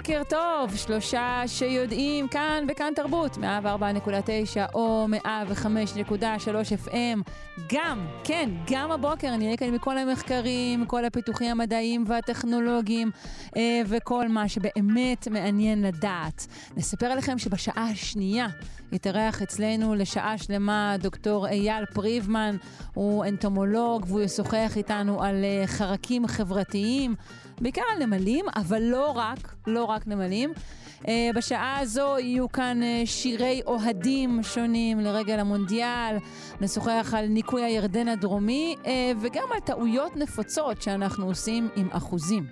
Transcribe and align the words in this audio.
בוקר 0.00 0.22
טוב, 0.28 0.76
שלושה 0.76 1.42
שיודעים 1.46 2.28
כאן 2.28 2.64
בכאן 2.68 2.92
תרבות, 2.96 3.36
104.9 3.36 3.40
או 4.74 5.06
105.3 5.24 5.26
FM. 6.86 7.30
גם, 7.72 8.06
כן, 8.24 8.50
גם 8.70 8.90
הבוקר 8.90 9.36
נראה 9.36 9.56
כאן 9.56 9.70
מכל 9.70 9.98
המחקרים, 9.98 10.86
כל 10.86 11.04
הפיתוחים 11.04 11.50
המדעיים 11.50 12.04
והטכנולוגיים 12.06 13.10
אה, 13.56 13.80
וכל 13.86 14.28
מה 14.28 14.48
שבאמת 14.48 15.28
מעניין 15.28 15.82
לדעת. 15.82 16.46
נספר 16.76 17.14
לכם 17.14 17.38
שבשעה 17.38 17.90
השנייה 17.90 18.46
יתארח 18.92 19.42
אצלנו 19.42 19.94
לשעה 19.94 20.38
שלמה 20.38 20.96
דוקטור 20.98 21.48
אייל 21.48 21.86
פריבמן, 21.86 22.56
הוא 22.94 23.24
אנטומולוג 23.24 24.04
והוא 24.08 24.20
ישוחח 24.20 24.72
איתנו 24.76 25.22
על 25.22 25.44
אה, 25.44 25.66
חרקים 25.66 26.26
חברתיים. 26.26 27.14
בעיקר 27.60 27.82
על 27.96 28.06
נמלים, 28.06 28.44
אבל 28.56 28.82
לא 28.82 29.12
רק, 29.16 29.54
לא 29.66 29.84
רק 29.84 30.06
נמלים. 30.06 30.52
Uh, 31.02 31.06
בשעה 31.34 31.78
הזו 31.78 32.16
יהיו 32.18 32.52
כאן 32.52 32.80
uh, 32.82 33.06
שירי 33.06 33.60
אוהדים 33.66 34.42
שונים 34.42 35.00
לרגל 35.00 35.38
המונדיאל, 35.38 36.16
נשוחח 36.60 37.14
על 37.16 37.26
ניקוי 37.26 37.62
הירדן 37.64 38.08
הדרומי 38.08 38.74
uh, 38.82 38.86
וגם 39.20 39.48
על 39.54 39.60
טעויות 39.60 40.16
נפוצות 40.16 40.82
שאנחנו 40.82 41.26
עושים 41.26 41.68
עם 41.76 41.88
אחוזים. 41.92 42.46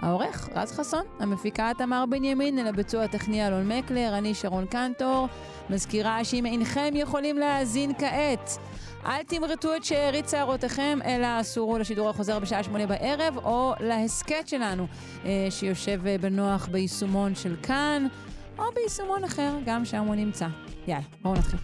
העורך, 0.00 0.48
רז 0.54 0.72
חסון, 0.72 1.02
המפיקה 1.18 1.70
תמר 1.78 2.04
בנימין, 2.10 2.58
אל 2.58 2.66
הביצוע 2.66 3.04
הטכני 3.04 3.46
אלון 3.46 3.68
מקלר, 3.72 4.18
אני 4.18 4.34
שרון 4.34 4.66
קנטור, 4.66 5.28
מזכירה 5.70 6.24
שאם 6.24 6.46
אינכם 6.46 6.90
יכולים 6.94 7.38
להאזין 7.38 7.92
כעת 7.98 8.58
אל 9.06 9.22
תמרטו 9.22 9.76
את 9.76 9.84
שארית 9.84 10.28
שערותיכם, 10.28 10.98
אלא 11.04 11.40
אסורו 11.40 11.78
לשידור 11.78 12.10
החוזר 12.10 12.38
בשעה 12.38 12.62
שמונה 12.62 12.86
בערב, 12.86 13.36
או 13.36 13.74
להסכת 13.80 14.48
שלנו, 14.48 14.86
אה, 15.24 15.46
שיושב 15.50 16.06
אה, 16.06 16.18
בנוח 16.18 16.66
ביישומון 16.66 17.34
של 17.34 17.56
כאן, 17.62 18.06
או 18.58 18.64
ביישומון 18.74 19.24
אחר, 19.24 19.52
גם 19.64 19.84
שם 19.84 20.04
הוא 20.04 20.14
נמצא. 20.14 20.46
יאללה, 20.86 21.04
בואו 21.22 21.34
נתחיל. 21.34 21.58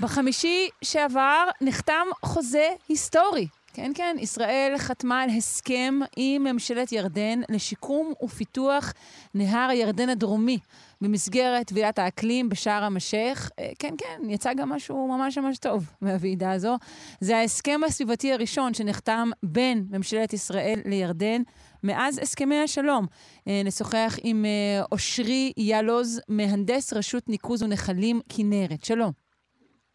בחמישי 0.00 0.68
שעבר 0.82 1.48
נחתם 1.60 2.06
חוזה 2.22 2.68
היסטורי 2.88 3.46
כן, 3.74 3.92
כן, 3.94 4.16
ישראל 4.20 4.74
חתמה 4.78 5.22
על 5.22 5.30
הסכם 5.30 5.94
עם 6.16 6.44
ממשלת 6.44 6.92
ירדן 6.92 7.40
לשיקום 7.48 8.12
ופיתוח 8.22 8.92
נהר 9.34 9.70
הירדן 9.70 10.08
הדרומי 10.08 10.58
במסגרת 11.00 11.72
ועידת 11.74 11.98
האקלים 11.98 12.48
בשער 12.48 12.84
המשך. 12.84 13.50
אה, 13.58 13.70
כן, 13.78 13.94
כן, 13.98 14.20
יצא 14.28 14.54
גם 14.54 14.68
משהו 14.68 15.08
ממש 15.08 15.38
ממש 15.38 15.58
טוב 15.58 15.90
מהוועידה 16.00 16.52
הזו. 16.52 16.76
זה 17.20 17.36
ההסכם 17.36 17.80
הסביבתי 17.86 18.32
הראשון 18.32 18.74
שנחתם 18.74 19.30
בין 19.42 19.86
ממשלת 19.90 20.32
ישראל 20.32 20.80
לירדן 20.84 21.42
מאז 21.82 22.18
הסכמי 22.18 22.58
השלום. 22.58 23.06
אה, 23.48 23.62
נשוחח 23.64 24.16
עם 24.22 24.44
אה, 24.44 24.84
אושרי 24.92 25.52
יאלוז, 25.56 26.20
מהנדס 26.28 26.92
רשות 26.92 27.28
ניקוז 27.28 27.62
ונחלים 27.62 28.20
כנרת. 28.28 28.84
שלום. 28.84 29.12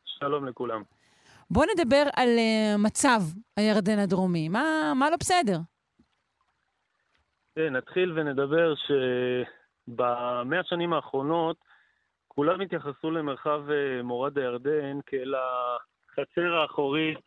שלום 0.06 0.46
לכולם. 0.46 0.99
בואו 1.52 1.66
נדבר 1.76 2.04
על 2.16 2.30
uh, 2.38 2.78
מצב 2.78 3.20
הירדן 3.58 4.00
הדרומי. 4.00 4.50
מה, 4.50 4.94
מה 4.96 5.10
לא 5.10 5.16
בסדר? 5.20 5.58
כן, 7.56 7.76
נתחיל 7.76 8.20
ונדבר 8.20 8.74
שבמאה 8.76 10.60
השנים 10.60 10.94
האחרונות 10.94 11.58
כולם 12.28 12.62
התייחסו 12.62 13.12
למרחב 13.12 13.62
uh, 13.70 14.04
מורד 14.04 14.38
הירדן 14.38 15.00
כאל 15.06 15.34
החצר 15.36 16.54
האחורית 16.54 17.20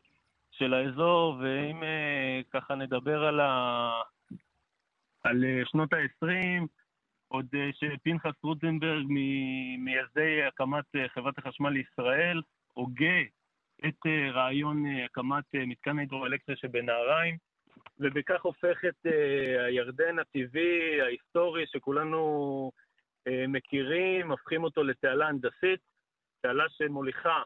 של 0.51 0.75
האזור, 0.75 1.37
ואם 1.41 1.83
uh, 1.83 2.51
ככה 2.53 2.75
נדבר 2.75 3.25
על, 3.25 3.41
ה... 3.41 3.91
על 5.23 5.45
שנות 5.65 5.93
ה-20, 5.93 6.67
עוד 7.29 7.47
שפנחס 7.73 8.45
רוטנברג, 8.45 9.07
ממייסדי 9.09 10.43
הקמת 10.49 10.85
חברת 11.15 11.39
החשמל 11.39 11.71
לישראל, 11.71 12.43
הוגה 12.73 13.21
את 13.89 14.07
אה, 14.07 14.31
רעיון 14.31 14.87
אה, 14.87 15.05
הקמת 15.05 15.45
אה, 15.55 15.67
מתקן 15.67 15.99
ההידרואלקטרי 15.99 16.57
שבנהריים, 16.57 17.37
ובכך 18.01 18.43
הופך 18.43 18.85
את 18.89 19.07
הירדן 19.67 20.19
הטבעי, 20.19 21.01
ההיסטורי, 21.01 21.65
שכולנו 21.67 22.71
מכירים, 23.49 24.31
הופכים 24.31 24.65
אותו 24.65 24.83
לתעלה 24.83 25.29
הנדסית, 25.29 25.81
תעלה 26.41 26.65
שמוליכה 26.69 27.43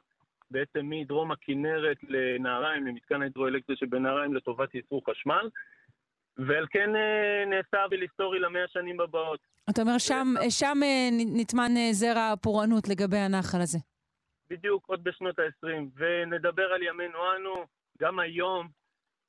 בעצם 0.51 0.81
מדרום 0.83 1.33
הכנרת 1.33 1.97
לנהריים, 2.09 2.87
למתקן 2.87 3.21
ההידרואלקטרי 3.21 3.77
שבנהריים 3.77 4.35
לטובת 4.35 4.75
ייצור 4.75 5.03
חשמל. 5.11 5.49
ועל 6.37 6.67
כן 6.71 6.91
נעשה 7.47 7.83
עוול 7.83 8.01
היסטורי 8.01 8.39
למאה 8.39 8.65
השנים 8.65 9.01
הבאות. 9.01 9.41
אתה 9.71 9.83
אומר, 9.83 9.99
שם, 9.99 10.35
שם 10.51 10.79
נטמן 11.37 11.73
זרע 11.93 12.33
הפורענות 12.33 12.89
לגבי 12.89 13.19
הנחל 13.19 13.61
הזה. 13.61 13.79
בדיוק, 14.51 14.87
עוד 14.87 15.05
בשנות 15.05 15.39
ה-20. 15.39 15.69
ונדבר 15.95 16.73
על 16.73 16.83
ימינו 16.83 17.19
אנו, 17.37 17.55
גם 17.99 18.19
היום 18.19 18.69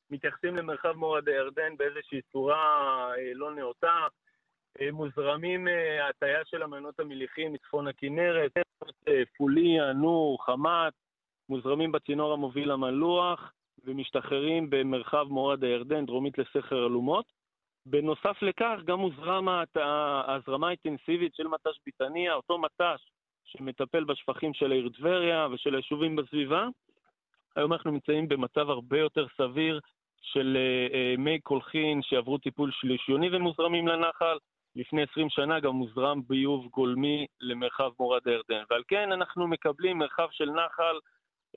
מתייחסים 0.10 0.56
למרחב 0.56 0.92
מורד 0.92 1.30
הירדן 1.30 1.78
באיזושהי 1.78 2.22
צורה 2.22 3.14
אה, 3.18 3.34
לא 3.34 3.56
נאותה. 3.56 4.08
אה, 4.82 4.92
מוזרמים 4.92 5.68
אה, 5.68 6.08
הטיה 6.10 6.46
של 6.46 6.64
המנות 6.64 7.00
המליחים 7.00 7.54
מצפון 7.54 7.88
הכנרת, 7.88 8.52
פוליה, 9.38 9.94
נור, 9.94 10.46
חמת, 10.46 10.94
מוזרמים 11.50 11.92
בצינור 11.92 12.34
המוביל 12.34 12.72
למלוח 12.72 13.52
ומשתחררים 13.84 14.70
במרחב 14.70 15.26
מורד 15.30 15.64
הירדן, 15.64 16.06
דרומית 16.06 16.38
לסכר 16.38 16.86
אלומות. 16.86 17.26
בנוסף 17.86 18.42
לכך, 18.42 18.80
גם 18.86 19.00
מוזרם 19.00 19.48
ההזרמה 19.76 20.68
האינטנסיבית 20.68 21.36
של 21.36 21.48
מט"ש 21.48 21.80
ביטניה, 21.86 22.34
אותו 22.34 22.58
מט"ש 22.58 23.10
שמטפל 23.48 24.04
בשפכים 24.04 24.54
של 24.54 24.72
העיר 24.72 24.90
טבריה 24.98 25.48
ושל 25.52 25.76
היישובים 25.76 26.16
בסביבה. 26.16 26.68
היום 27.56 27.74
אנחנו 27.74 27.92
נמצאים 27.92 28.28
במצב 28.28 28.70
הרבה 28.70 29.00
יותר 29.00 29.26
סביר 29.38 29.80
של 30.22 30.58
uh, 30.58 31.20
מי 31.20 31.40
קולחין 31.40 32.02
שעברו 32.02 32.38
טיפול 32.38 32.72
שלישיוני 32.72 33.36
ומוזרמים 33.36 33.88
לנחל. 33.88 34.38
לפני 34.76 35.04
20 35.12 35.30
שנה 35.30 35.60
גם 35.60 35.72
מוזרם 35.72 36.22
ביוב 36.28 36.68
גולמי 36.68 37.26
למרחב 37.42 37.90
מורד 38.00 38.22
הירדן. 38.26 38.64
ועל 38.70 38.84
כן 38.88 39.12
אנחנו 39.12 39.48
מקבלים 39.48 39.98
מרחב 39.98 40.28
של 40.32 40.50
נחל 40.50 40.96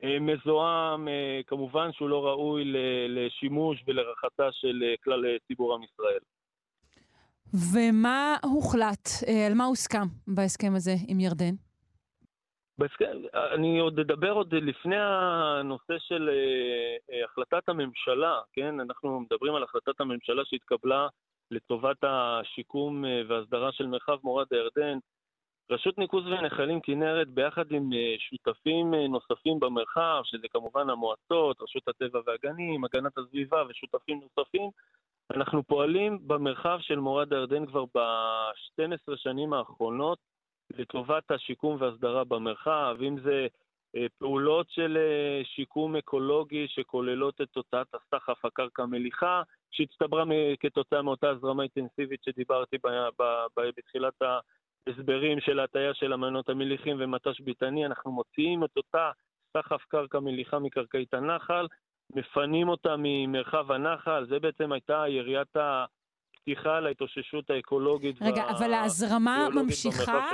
uh, 0.01 0.07
מזוהם, 0.21 1.09
כמובן 1.47 1.93
שהוא 1.93 2.09
לא 2.09 2.27
ראוי 2.27 2.65
לשימוש 3.09 3.83
ולרחתה 3.87 4.49
של 4.53 4.95
כלל 5.05 5.25
ציבור 5.47 5.75
עם 5.75 5.83
ישראל. 5.83 6.21
ומה 7.73 8.37
הוחלט, 8.43 9.09
על 9.47 9.55
מה 9.55 9.65
הוסכם 9.65 10.07
בהסכם 10.27 10.73
הזה 10.77 10.95
עם 11.09 11.21
ירדן? 11.21 11.70
אני 13.55 13.79
עוד 13.79 13.99
אדבר 13.99 14.33
עוד 14.33 14.55
לפני 14.55 14.97
הנושא 14.99 15.99
של 15.99 16.31
uh, 16.31 17.13
uh, 17.13 17.25
החלטת 17.25 17.69
הממשלה, 17.69 18.41
כן? 18.53 18.81
אנחנו 18.81 19.21
מדברים 19.21 19.55
על 19.55 19.63
החלטת 19.63 20.01
הממשלה 20.01 20.43
שהתקבלה 20.45 21.09
לטובת 21.51 21.97
השיקום 22.03 23.05
uh, 23.05 23.09
והסדרה 23.29 23.73
של 23.73 23.87
מרחב 23.87 24.17
מורד 24.25 24.47
הירדן. 24.51 24.99
רשות 25.71 25.99
ניקוז 25.99 26.27
ונחלים 26.27 26.81
כנרת 26.81 27.29
ביחד 27.29 27.73
עם 27.73 27.91
שותפים 28.19 28.95
נוספים 28.95 29.61
במרחב, 29.61 30.21
שזה 30.25 30.49
כמובן 30.49 30.91
המועצות, 30.91 31.63
רשות 31.63 31.89
הטבע 31.89 32.21
והגנים, 32.27 32.85
הגנת 32.85 33.19
הסביבה 33.19 33.63
ושותפים 33.69 34.21
נוספים, 34.21 34.71
אנחנו 35.35 35.63
פועלים 35.63 36.19
במרחב 36.27 36.79
של 36.81 36.99
מורד 36.99 37.33
הירדן 37.33 37.67
כבר 37.67 37.85
ב-12 37.95 39.17
שנים 39.17 39.53
האחרונות 39.53 40.19
לטובת 40.79 41.31
השיקום 41.31 41.77
והסדרה 41.81 42.25
במרחב, 42.25 42.97
אם 43.01 43.21
זה 43.21 43.47
אה, 43.97 44.07
פעולות 44.19 44.71
של 44.71 44.97
אה, 44.97 45.45
שיקום 45.45 45.97
אקולוגי 45.97 46.69
שכוללות 46.69 47.41
את 47.41 47.49
תוצאת 47.49 47.87
הסחף 47.95 48.45
הקרקע 48.45 48.87
מליחה, 48.87 49.43
שהצטברה 49.71 50.25
כתוצאה 50.61 51.03
מאותה 51.03 51.31
הזרמה 51.31 51.63
אינטנסיבית 51.63 52.23
שדיברתי 52.25 52.77
בתחילת 53.77 54.23
ההסברים 54.23 55.41
של 55.41 55.59
ההטייה 55.61 55.95
של 55.95 56.13
המנות 56.13 56.49
המליחים 56.49 56.97
ומט"ש 57.01 57.41
ביתני, 57.41 57.87
אנחנו 57.87 58.13
מוציאים 58.13 58.65
את 58.65 58.77
אותה 58.77 59.11
סחף 59.57 59.85
קרקע 59.89 60.21
מליחה 60.21 60.59
מקרקעית 60.59 61.15
הנחל, 61.15 61.67
מפנים 62.15 62.69
אותה 62.69 62.95
ממרחב 62.99 63.73
הנחל, 63.73 64.27
זה 64.29 64.39
בעצם 64.39 64.73
הייתה 64.73 65.05
יריית 65.09 65.57
משליכה 66.51 66.81
להתאוששות 66.81 67.51
האקולוגית 67.51 68.23
רגע, 68.23 68.43
אבל 68.51 68.73
ההזרמה 68.73 69.49
ממשיכה. 69.55 70.31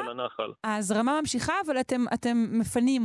ההזרמה 0.64 1.20
ממשיכה, 1.20 1.52
אבל 1.66 1.80
אתם, 1.80 2.04
אתם 2.14 2.36
מפנים 2.52 3.02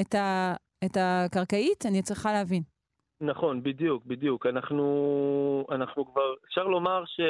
את, 0.00 0.14
ה, 0.14 0.54
את 0.84 0.96
הקרקעית? 1.00 1.86
אני 1.86 2.02
צריכה 2.02 2.32
להבין. 2.32 2.62
נכון, 3.20 3.62
בדיוק, 3.62 4.04
בדיוק. 4.06 4.46
אנחנו, 4.46 5.66
אנחנו 5.70 6.12
כבר, 6.12 6.34
אפשר 6.48 6.64
לומר 6.64 7.04
ש... 7.06 7.20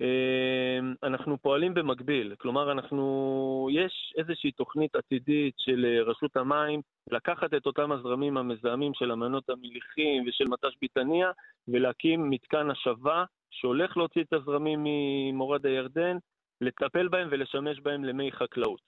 אה, 0.00 0.78
אנחנו 1.02 1.38
פועלים 1.38 1.74
במקביל, 1.74 2.34
כלומר 2.38 2.72
אנחנו, 2.72 3.68
יש 3.72 4.14
איזושהי 4.18 4.52
תוכנית 4.52 4.96
עתידית 4.96 5.54
של 5.58 5.84
אה, 5.84 6.02
רשות 6.02 6.36
המים 6.36 6.80
לקחת 7.10 7.54
את 7.54 7.66
אותם 7.66 7.92
הזרמים 7.92 8.36
המזהמים 8.36 8.94
של 8.94 9.10
המנות 9.10 9.50
המליחים 9.50 10.24
ושל 10.26 10.44
מט"ש 10.44 10.76
ביטניה 10.80 11.30
ולהקים 11.68 12.30
מתקן 12.30 12.70
השבה 12.70 13.24
שהולך 13.50 13.96
להוציא 13.96 14.22
את 14.22 14.32
הזרמים 14.32 14.80
ממורד 14.84 15.66
הירדן, 15.66 16.16
לטפל 16.60 17.08
בהם 17.08 17.28
ולשמש 17.30 17.80
בהם 17.80 18.04
למי 18.04 18.32
חקלאות. 18.32 18.80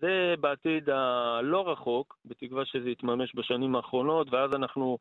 זה 0.00 0.34
בעתיד 0.40 0.90
הלא 0.90 1.70
רחוק, 1.72 2.18
בתקווה 2.24 2.64
שזה 2.64 2.90
יתממש 2.90 3.34
בשנים 3.34 3.76
האחרונות, 3.76 4.26
ואז 4.30 4.54
אנחנו 4.54 4.98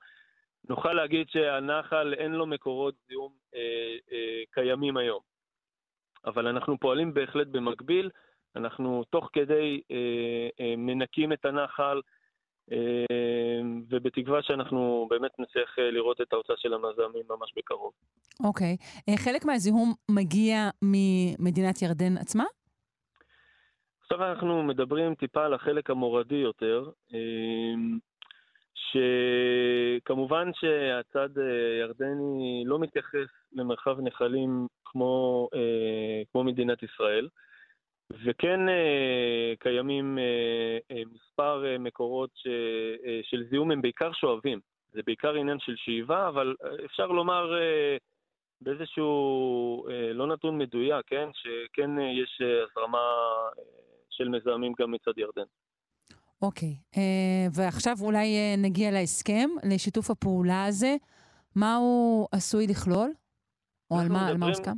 נוכל 0.69 0.93
להגיד 0.93 1.29
שהנחל 1.29 2.13
אין 2.13 2.31
לו 2.31 2.45
מקורות 2.45 2.95
זיהום 3.07 3.31
אה, 3.55 3.95
אה, 4.11 4.43
קיימים 4.51 4.97
היום. 4.97 5.32
אבל 6.25 6.47
אנחנו 6.47 6.79
פועלים 6.79 7.13
בהחלט 7.13 7.47
במקביל, 7.47 8.09
אנחנו 8.55 9.03
תוך 9.09 9.29
כדי 9.33 9.81
אה, 9.91 10.49
אה, 10.59 10.75
מנקים 10.77 11.33
את 11.33 11.45
הנחל, 11.45 12.01
אה, 12.71 13.61
ובתקווה 13.89 14.43
שאנחנו 14.43 15.07
באמת 15.09 15.31
נצליח 15.39 15.79
לראות 15.79 16.21
את 16.21 16.33
ההוצאה 16.33 16.55
של 16.57 16.73
המזהמים 16.73 17.23
ממש 17.29 17.53
בקרוב. 17.57 17.91
אוקיי. 18.43 18.77
אה, 19.09 19.17
חלק 19.17 19.45
מהזיהום 19.45 19.93
מגיע 20.11 20.69
ממדינת 20.81 21.81
ירדן 21.81 22.17
עצמה? 22.17 22.43
עכשיו 24.01 24.23
אנחנו 24.23 24.63
מדברים 24.63 25.15
טיפה 25.15 25.45
על 25.45 25.53
החלק 25.53 25.89
המורדי 25.89 26.35
יותר, 26.35 26.89
אה, 28.95 29.97
שכמובן 29.99 30.51
שהצד 30.53 31.29
הירדני 31.37 32.63
לא 32.65 32.79
מתייחס 32.79 33.27
למרחב 33.53 33.99
נחלים 34.01 34.67
כמו, 34.85 35.49
אה, 35.53 36.21
כמו 36.31 36.43
מדינת 36.43 36.83
ישראל, 36.83 37.29
וכן 38.25 38.69
אה, 38.69 39.53
קיימים 39.59 40.17
מספר 41.13 41.63
מקורות 41.79 42.29
ש, 42.35 42.47
של 43.23 43.43
זיהום, 43.49 43.71
הם 43.71 43.81
בעיקר 43.81 44.11
שואבים. 44.13 44.59
זה 44.91 45.01
בעיקר 45.05 45.33
עניין 45.33 45.59
של 45.59 45.75
שאיבה, 45.75 46.27
אבל 46.27 46.55
אפשר 46.85 47.07
לומר 47.07 47.53
באיזשהו 48.61 49.87
לא 50.13 50.27
נתון 50.27 50.57
מדויק, 50.57 51.05
כן? 51.07 51.29
שכן 51.33 51.99
יש 51.99 52.41
הזרמה 52.41 53.07
של 54.09 54.29
מזהמים 54.29 54.73
גם 54.79 54.91
מצד 54.91 55.17
ירדן. 55.17 55.45
אוקיי, 56.43 56.69
okay. 56.69 56.97
uh, 56.97 57.51
ועכשיו 57.55 57.95
אולי 58.01 58.27
uh, 58.35 58.59
נגיע 58.59 58.91
להסכם, 58.91 59.49
לשיתוף 59.73 60.09
הפעולה 60.11 60.65
הזה. 60.65 60.95
מה 61.55 61.75
הוא 61.75 62.27
עשוי 62.31 62.67
לכלול? 62.67 63.11
או 63.91 63.99
על 63.99 64.07
מה, 64.09 64.27
על 64.27 64.37
מה 64.37 64.45
הוסכם? 64.45 64.71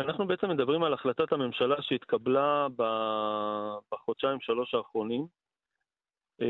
אנחנו 0.00 0.26
בעצם 0.26 0.50
מדברים 0.50 0.82
על 0.82 0.94
החלטת 0.94 1.32
הממשלה 1.32 1.76
שהתקבלה 1.80 2.66
בחודשיים 3.92 4.40
שלוש 4.40 4.74
האחרונים, 4.74 5.26
uh, 6.40 6.44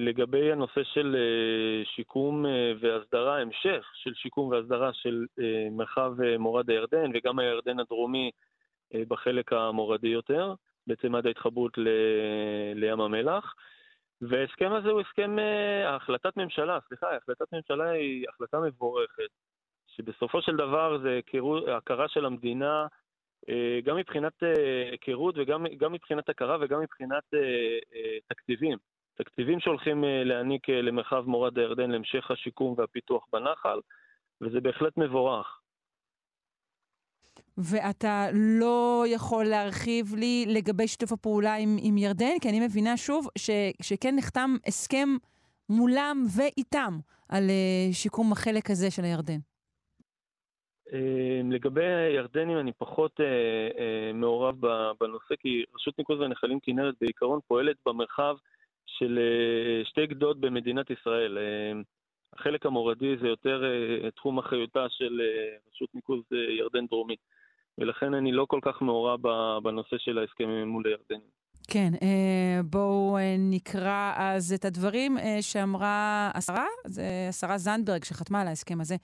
לגבי 0.00 0.52
הנושא 0.52 0.80
של 0.94 1.16
uh, 1.16 1.88
שיקום 1.94 2.46
uh, 2.46 2.48
והסדרה, 2.80 3.40
המשך 3.40 3.90
של 3.94 4.14
שיקום 4.14 4.48
והסדרה 4.48 4.90
של 4.92 5.26
uh, 5.40 5.42
מרחב 5.70 6.12
uh, 6.20 6.38
מורד 6.38 6.70
הירדן 6.70 7.10
וגם 7.14 7.38
הירדן 7.38 7.80
הדרומי 7.80 8.30
uh, 8.94 8.96
בחלק 9.08 9.52
המורדי 9.52 10.08
יותר, 10.08 10.54
בעצם 10.86 11.14
עד 11.14 11.26
ההתחברות 11.26 11.78
ל, 11.78 11.88
לים 12.74 13.00
המלח. 13.00 13.54
וההסכם 14.20 14.72
הזה 14.72 14.88
הוא 14.88 15.00
הסכם, 15.00 15.38
אה, 15.38 15.96
החלטת 15.96 16.36
ממשלה, 16.36 16.78
סליחה, 16.88 17.16
החלטת 17.16 17.52
ממשלה 17.52 17.90
היא 17.90 18.26
החלטה 18.28 18.60
מבורכת, 18.60 19.28
שבסופו 19.86 20.42
של 20.42 20.56
דבר 20.56 20.98
זה 21.02 21.20
הכרה 21.76 22.08
של 22.08 22.26
המדינה, 22.26 22.86
אה, 23.48 23.78
גם 23.84 23.96
מבחינת 23.96 24.42
אה, 24.42 24.90
היכרות 24.90 25.34
וגם 25.38 25.92
מבחינת 25.92 26.28
הכרה 26.28 26.56
וגם 26.60 26.80
מבחינת 26.80 27.24
תקציבים. 28.28 28.78
תקציבים 29.14 29.60
שהולכים 29.60 30.04
להעניק 30.24 30.68
למרחב 30.68 31.24
מורד 31.26 31.58
הירדן 31.58 31.90
להמשך 31.90 32.30
השיקום 32.30 32.74
והפיתוח 32.78 33.26
בנחל, 33.32 33.80
וזה 34.40 34.60
בהחלט 34.60 34.96
מבורך. 34.96 35.60
ואתה 37.58 38.26
לא 38.34 39.04
יכול 39.08 39.44
להרחיב 39.44 40.14
לי 40.14 40.44
לגבי 40.48 40.88
שיתוף 40.88 41.12
הפעולה 41.12 41.54
עם, 41.54 41.76
עם 41.82 41.98
ירדן, 41.98 42.38
כי 42.40 42.48
אני 42.48 42.60
מבינה 42.66 42.96
שוב 42.96 43.28
ש, 43.38 43.50
שכן 43.82 44.14
נחתם 44.16 44.50
הסכם 44.66 45.08
מולם 45.68 46.24
ואיתם 46.36 46.98
על 47.28 47.44
uh, 47.44 47.94
שיקום 47.94 48.32
החלק 48.32 48.70
הזה 48.70 48.90
של 48.90 49.02
הירדן. 49.04 49.38
אה, 50.92 51.40
לגבי 51.50 51.84
הירדנים 51.84 52.58
אני 52.58 52.72
פחות 52.72 53.20
uh, 53.20 53.22
uh, 53.22 54.12
מעורב 54.14 54.60
בנושא, 55.00 55.34
כי 55.38 55.64
רשות 55.74 55.98
ניקוז 55.98 56.20
והנחלים 56.20 56.60
כנרת 56.60 56.94
בעיקרון 57.00 57.40
פועלת 57.48 57.76
במרחב 57.86 58.36
של 58.86 59.18
uh, 59.18 59.88
שתי 59.88 60.06
גדות 60.06 60.40
במדינת 60.40 60.90
ישראל. 60.90 61.38
Uh, 61.38 61.84
החלק 62.38 62.66
המורדי 62.66 63.16
זה 63.20 63.28
יותר 63.28 63.62
uh, 63.62 64.10
תחום 64.10 64.38
אחריותה 64.38 64.86
של 64.88 65.20
uh, 65.20 65.70
רשות 65.70 65.94
ניקוז 65.94 66.20
uh, 66.32 66.36
ירדן 66.36 66.86
דרומית. 66.86 67.20
ולכן 67.78 68.14
אני 68.14 68.32
לא 68.32 68.46
כל 68.48 68.60
כך 68.62 68.82
מעורב 68.82 69.20
בנושא 69.62 69.98
של 69.98 70.18
ההסכמים 70.18 70.68
מול 70.68 70.86
הירדנים. 70.86 71.45
כן, 71.68 71.92
אה, 72.02 72.62
בואו 72.62 73.16
אה, 73.18 73.36
נקרא 73.38 74.12
אז 74.16 74.52
את 74.52 74.64
הדברים 74.64 75.18
אה, 75.18 75.38
שאמרה 75.40 76.30
השרה, 76.34 76.66
זה 76.86 77.26
השרה 77.28 77.58
זנדברג 77.58 78.04
שחתמה 78.04 78.40
על 78.40 78.48
ההסכם 78.48 78.80
הזה 78.80 78.96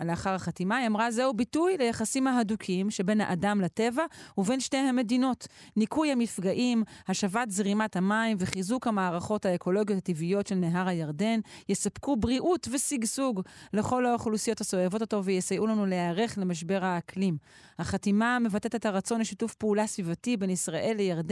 לאחר 0.00 0.34
החתימה. 0.34 0.76
היא 0.76 0.86
אמרה, 0.86 1.10
זהו 1.10 1.34
ביטוי 1.34 1.76
ליחסים 1.78 2.26
ההדוקים 2.26 2.90
שבין 2.90 3.20
האדם 3.20 3.60
לטבע 3.60 4.02
ובין 4.38 4.60
שתי 4.60 4.76
המדינות. 4.76 5.46
ניקוי 5.76 6.12
המפגעים, 6.12 6.82
השבת 7.08 7.50
זרימת 7.50 7.96
המים 7.96 8.36
וחיזוק 8.40 8.86
המערכות 8.86 9.46
האקולוגיות 9.46 9.98
הטבעיות 9.98 10.46
של 10.46 10.54
נהר 10.54 10.88
הירדן 10.88 11.40
יספקו 11.68 12.16
בריאות 12.16 12.68
ושגשוג 12.72 13.40
לכל 13.72 14.06
האוכלוסיות 14.06 14.60
הסובבות 14.60 15.00
אותו 15.00 15.24
ויסייעו 15.24 15.66
לנו 15.66 15.86
להיערך 15.86 16.38
למשבר 16.38 16.84
האקלים. 16.84 17.36
החתימה 17.78 18.38
מבטאת 18.38 18.74
את 18.74 18.86
הרצון 18.86 19.20
לשיתוף 19.20 19.54
פעולה 19.54 19.86
סביבתי 19.86 20.36
בין 20.36 20.50
ישראל 20.50 20.94
לירדן, 20.96 21.23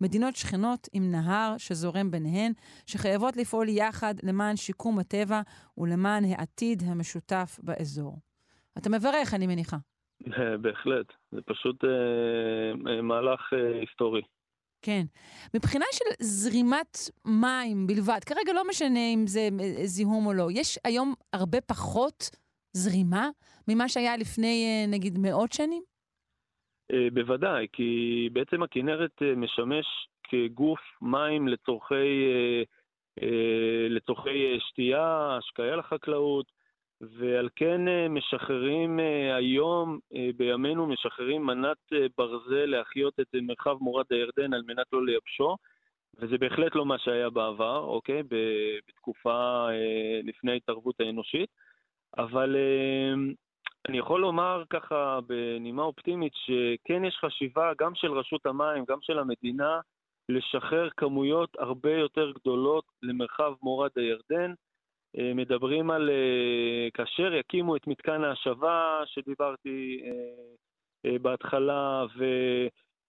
מדינות 0.00 0.36
שכנות 0.36 0.88
עם 0.92 1.10
נהר 1.10 1.54
שזורם 1.58 2.10
ביניהן, 2.10 2.52
שחייבות 2.86 3.36
לפעול 3.36 3.68
יחד 3.68 4.14
למען 4.22 4.56
שיקום 4.56 4.98
הטבע 4.98 5.40
ולמען 5.78 6.24
העתיד 6.24 6.82
המשותף 6.86 7.58
באזור. 7.62 8.18
אתה 8.78 8.90
מברך, 8.90 9.34
אני 9.34 9.46
מניחה. 9.46 9.76
בהחלט, 10.62 11.06
זה 11.32 11.40
פשוט 11.46 11.84
אה, 11.84 11.90
אה, 12.92 13.02
מהלך 13.02 13.40
אה, 13.52 13.80
היסטורי. 13.80 14.22
כן. 14.82 15.02
מבחינה 15.54 15.84
של 15.92 16.04
זרימת 16.20 16.98
מים 17.24 17.86
בלבד, 17.86 18.18
כרגע 18.26 18.52
לא 18.52 18.68
משנה 18.68 19.12
אם 19.14 19.26
זה 19.26 19.48
אה, 19.60 19.86
זיהום 19.86 20.26
או 20.26 20.32
לא, 20.32 20.48
יש 20.50 20.78
היום 20.84 21.14
הרבה 21.32 21.60
פחות 21.60 22.30
זרימה 22.72 23.28
ממה 23.68 23.88
שהיה 23.88 24.16
לפני, 24.16 24.66
אה, 24.66 24.86
נגיד, 24.90 25.18
מאות 25.18 25.52
שנים? 25.52 25.82
אה, 26.92 27.08
בוודאי, 27.12 27.66
כי 27.72 28.28
בעצם 28.32 28.62
הכנרת 28.62 29.22
משמש 29.36 29.86
כגוף 30.22 30.80
מים 31.02 31.48
לצורכי 31.48 32.26
אה, 33.22 33.86
לצורכי 33.88 34.52
אה, 34.52 34.60
שתייה, 34.60 35.36
השקיה 35.38 35.76
לחקלאות, 35.76 36.46
ועל 37.00 37.48
כן 37.56 37.88
אה, 37.88 38.08
משחררים 38.08 39.00
היום, 39.36 39.98
בימינו, 40.36 40.86
משחררים 40.86 41.46
מנת 41.46 41.76
ברזל 42.18 42.66
להחיות 42.66 43.20
את 43.20 43.26
מרחב 43.42 43.76
מורד 43.80 44.04
הירדן 44.10 44.54
על 44.54 44.62
מנת 44.66 44.86
לא 44.92 45.06
לייבשו, 45.06 45.56
וזה 46.18 46.38
בהחלט 46.38 46.74
לא 46.74 46.86
מה 46.86 46.98
שהיה 46.98 47.30
בעבר, 47.30 47.78
אוקיי? 47.78 48.22
בתקופה 48.88 49.66
לפני 50.24 50.52
ההתערבות 50.52 51.00
האנושית, 51.00 51.48
אבל 52.18 52.56
אני 53.88 53.98
יכול 53.98 54.20
לומר 54.20 54.62
ככה 54.70 55.18
בנימה 55.26 55.82
אופטימית 55.82 56.32
שכן 56.34 57.04
יש 57.04 57.16
חשיבה 57.20 57.72
גם 57.78 57.94
של 57.94 58.12
רשות 58.12 58.46
המים, 58.46 58.84
גם 58.88 58.98
של 59.02 59.18
המדינה, 59.18 59.80
לשחרר 60.28 60.88
כמויות 60.96 61.56
הרבה 61.58 61.92
יותר 61.92 62.32
גדולות 62.32 62.84
למרחב 63.02 63.52
מורד 63.62 63.90
הירדן. 63.96 64.54
אה, 65.18 65.34
מדברים 65.34 65.90
על 65.90 66.10
אה, 66.10 66.88
כאשר 66.94 67.34
יקימו 67.34 67.76
את 67.76 67.86
מתקן 67.86 68.24
ההשבה 68.24 69.00
שדיברתי 69.06 70.02
אה, 71.06 71.18
בהתחלה, 71.18 72.04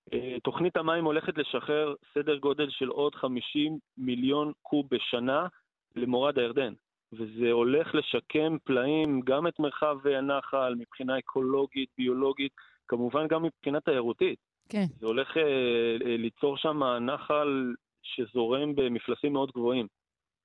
ותוכנית 0.10 0.78
המים 0.78 1.06
הולכת 1.06 1.38
לשחרר 1.38 1.96
סדר 2.14 2.38
גודל 2.38 2.70
של 2.70 2.88
עוד 2.88 3.16
50 3.16 3.78
מיליון 3.98 4.52
קוב 4.62 4.86
בשנה 4.92 5.48
למורד 5.96 6.40
הירדן. 6.40 6.74
וזה 7.18 7.52
הולך 7.52 7.96
לשקם 7.96 8.58
פלאים, 8.64 9.22
גם 9.22 9.48
את 9.48 9.60
מרחב 9.60 10.08
הנחל 10.08 10.76
מבחינה 10.78 11.20
אקולוגית, 11.20 11.90
ביולוגית, 11.98 12.52
כמובן 12.88 13.28
גם 13.28 13.44
מבחינה 13.44 13.80
תיירותית. 13.80 14.40
כן. 14.70 14.86
זה 15.00 15.06
הולך 15.06 15.38
אה, 15.38 15.98
ליצור 16.18 16.58
שם 16.58 16.84
נחל 16.84 17.74
שזורם 18.04 18.76
במפלסים 18.76 19.34
מאוד 19.34 19.52
גבוהים. 19.52 19.88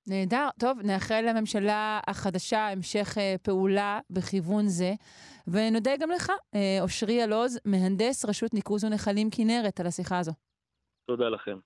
נהדר. 0.07 0.47
טוב, 0.59 0.79
נאחל 0.83 1.21
לממשלה 1.29 1.99
החדשה 2.07 2.67
המשך 2.67 3.17
אה, 3.17 3.35
פעולה 3.43 3.99
בכיוון 4.09 4.67
זה. 4.67 4.91
ונודה 5.47 5.91
גם 5.99 6.09
לך, 6.11 6.29
אה, 6.55 6.77
אושרי 6.81 7.23
אלוז, 7.23 7.59
מהנדס 7.65 8.25
רשות 8.25 8.53
ניקוז 8.53 8.83
ונחלים 8.83 9.29
כנרת, 9.31 9.79
על 9.79 9.87
השיחה 9.87 10.19
הזו. 10.19 10.31
תודה 11.07 11.29
לכם. 11.29 11.57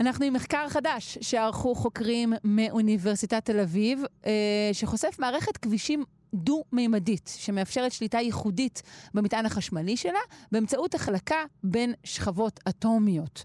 אנחנו 0.00 0.24
עם 0.24 0.32
מחקר 0.32 0.68
חדש 0.68 1.18
שערכו 1.20 1.74
חוקרים 1.74 2.32
מאוניברסיטת 2.44 3.44
תל 3.44 3.60
אביב, 3.60 4.02
אה, 4.26 4.70
שחושף 4.72 5.16
מערכת 5.18 5.56
כבישים 5.56 6.04
דו-מימדית, 6.34 7.30
שמאפשרת 7.36 7.92
שליטה 7.92 8.18
ייחודית 8.18 8.82
במטען 9.14 9.46
החשמלי 9.46 9.96
שלה, 9.96 10.18
באמצעות 10.52 10.94
החלקה 10.94 11.44
בין 11.64 11.94
שכבות 12.04 12.60
אטומיות. 12.68 13.44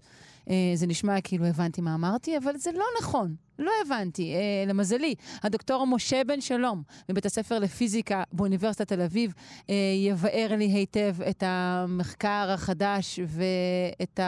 אה, 0.50 0.72
זה 0.74 0.86
נשמע 0.86 1.20
כאילו 1.20 1.46
הבנתי 1.46 1.80
מה 1.80 1.94
אמרתי, 1.94 2.38
אבל 2.38 2.56
זה 2.56 2.72
לא 2.72 2.84
נכון. 3.00 3.34
לא 3.60 3.70
הבנתי. 3.86 4.34
אה, 4.34 4.64
למזלי, 4.68 5.14
הדוקטור 5.42 5.86
משה 5.86 6.24
בן 6.24 6.40
שלום, 6.40 6.82
מבית 7.08 7.26
הספר 7.26 7.58
לפיזיקה 7.58 8.22
באוניברסיטת 8.32 8.88
תל 8.88 9.00
אביב, 9.00 9.32
אה, 9.70 9.74
יבאר 10.06 10.56
לי 10.58 10.64
היטב 10.64 11.22
את 11.30 11.42
המחקר 11.46 12.50
החדש 12.54 13.20
ואת 13.26 14.20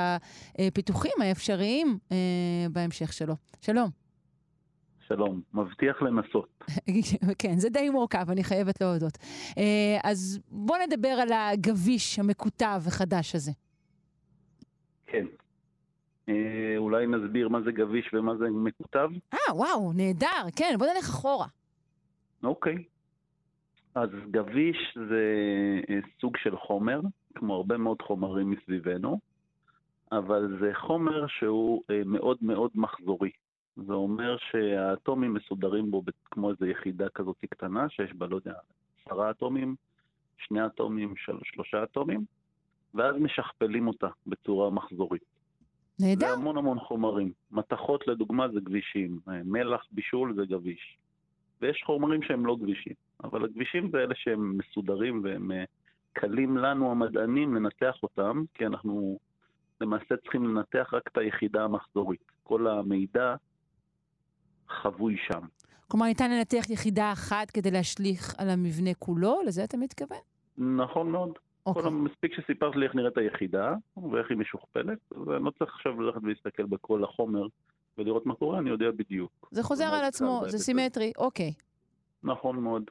הפיתוחים 0.58 1.12
האפשריים 1.20 1.98
אה, 2.12 2.16
בהמשך 2.72 3.12
שלו. 3.12 3.34
שלום. 3.60 3.90
שלום, 5.08 5.40
מבטיח 5.54 6.02
לנסות. 6.02 6.64
כן, 7.38 7.58
זה 7.58 7.68
די 7.68 7.90
מורכב, 7.90 8.30
אני 8.30 8.44
חייבת 8.44 8.80
להודות. 8.80 9.18
אה, 9.58 9.98
אז 10.04 10.40
בוא 10.48 10.76
נדבר 10.86 11.08
על 11.08 11.32
הגביש 11.32 12.18
המקוטב 12.18 12.82
החדש 12.86 13.34
הזה. 13.34 13.52
כן. 15.06 15.26
אה, 16.28 16.74
אולי 16.76 17.06
נסביר 17.06 17.48
מה 17.48 17.60
זה 17.60 17.72
גביש 17.72 18.10
ומה 18.12 18.36
זה 18.36 18.50
מקוטב? 18.50 19.10
אה, 19.34 19.54
וואו, 19.56 19.92
נהדר. 19.92 20.50
כן, 20.56 20.74
בוא 20.78 20.86
נלך 20.86 21.08
אחורה. 21.08 21.46
אוקיי. 22.42 22.84
אז 23.94 24.10
גביש 24.30 24.98
זה 25.08 25.24
אה, 25.90 25.98
סוג 26.20 26.36
של 26.36 26.56
חומר, 26.56 27.00
כמו 27.34 27.54
הרבה 27.54 27.76
מאוד 27.76 28.02
חומרים 28.02 28.50
מסביבנו, 28.50 29.18
אבל 30.12 30.58
זה 30.60 30.70
חומר 30.74 31.26
שהוא 31.26 31.82
אה, 31.90 32.02
מאוד 32.06 32.36
מאוד 32.42 32.70
מחזורי. 32.74 33.30
זה 33.76 33.92
אומר 33.92 34.36
שהאטומים 34.50 35.34
מסודרים 35.34 35.90
בו 35.90 36.02
כמו 36.30 36.50
איזו 36.50 36.66
יחידה 36.66 37.08
כזאת 37.08 37.36
קטנה, 37.50 37.88
שיש 37.88 38.12
בה, 38.12 38.26
לא 38.26 38.36
יודע, 38.36 38.54
עשרה 39.00 39.30
אטומים, 39.30 39.74
שני 40.38 40.66
אטומים, 40.66 41.16
של, 41.16 41.38
שלושה 41.44 41.82
אטומים, 41.82 42.24
ואז 42.94 43.16
משכפלים 43.16 43.88
אותה 43.88 44.08
בצורה 44.26 44.70
מחזורית. 44.70 45.31
נהדר. 46.00 46.26
זה 46.26 46.32
המון 46.32 46.58
המון 46.58 46.78
חומרים. 46.78 47.32
מתכות 47.50 48.06
לדוגמה 48.06 48.48
זה 48.48 48.60
גבישים, 48.60 49.20
מלח, 49.44 49.86
בישול 49.92 50.34
זה 50.36 50.42
גביש. 50.46 50.98
ויש 51.60 51.82
חומרים 51.86 52.22
שהם 52.22 52.46
לא 52.46 52.56
גבישים, 52.56 52.94
אבל 53.24 53.44
הגבישים 53.44 53.90
זה 53.90 53.98
אלה 53.98 54.14
שהם 54.14 54.58
מסודרים 54.58 55.20
והם 55.24 55.52
אה, 55.52 55.64
קלים 56.12 56.56
לנו 56.56 56.90
המדענים 56.90 57.54
לנתח 57.54 57.94
אותם, 58.02 58.42
כי 58.54 58.66
אנחנו 58.66 59.18
למעשה 59.80 60.16
צריכים 60.22 60.44
לנתח 60.44 60.90
רק 60.92 61.08
את 61.12 61.18
היחידה 61.18 61.64
המחזורית. 61.64 62.32
כל 62.42 62.66
המידע 62.66 63.34
חבוי 64.68 65.16
שם. 65.26 65.40
כלומר, 65.88 66.06
ניתן 66.06 66.30
לנתח 66.30 66.70
יחידה 66.70 67.12
אחת 67.12 67.50
כדי 67.50 67.70
להשליך 67.70 68.34
על 68.38 68.50
המבנה 68.50 68.90
כולו? 68.98 69.40
לזה 69.46 69.64
אתה 69.64 69.76
מתכוון? 69.76 70.18
נכון 70.58 71.10
מאוד. 71.10 71.38
אוקיי. 71.66 71.82
כל 71.82 71.90
מספיק 71.90 72.34
שסיפרת 72.34 72.76
לי 72.76 72.86
איך 72.86 72.94
נראית 72.94 73.18
היחידה, 73.18 73.74
ואיך 74.12 74.30
היא 74.30 74.38
משוכפלת, 74.38 74.98
ואני 75.26 75.44
לא 75.44 75.50
צריך 75.50 75.74
עכשיו 75.74 76.00
ללכת 76.00 76.20
ולהסתכל 76.22 76.64
בכל 76.66 77.04
החומר 77.04 77.46
ולראות 77.98 78.26
מה 78.26 78.34
קורה, 78.34 78.58
אני 78.58 78.70
יודע 78.70 78.90
בדיוק. 78.90 79.48
זה 79.50 79.62
חוזר 79.62 79.84
על 79.84 80.04
עצמו, 80.04 80.42
זה 80.46 80.58
סימטרי, 80.58 81.12
אוקיי. 81.18 81.52
נכון 82.22 82.56
מאוד. 82.56 82.90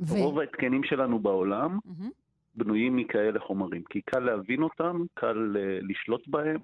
ו... 0.00 0.14
רוב 0.14 0.38
ההתקנים 0.38 0.84
שלנו 0.84 1.18
בעולם 1.18 1.78
מהמם. 1.84 2.10
בנויים 2.54 2.96
מכאלה 2.96 3.40
חומרים, 3.40 3.82
כי 3.90 4.00
קל 4.00 4.18
להבין 4.18 4.62
אותם, 4.62 5.04
קל 5.14 5.56
אה, 5.56 5.78
לשלוט 5.82 6.28
בהם, 6.28 6.60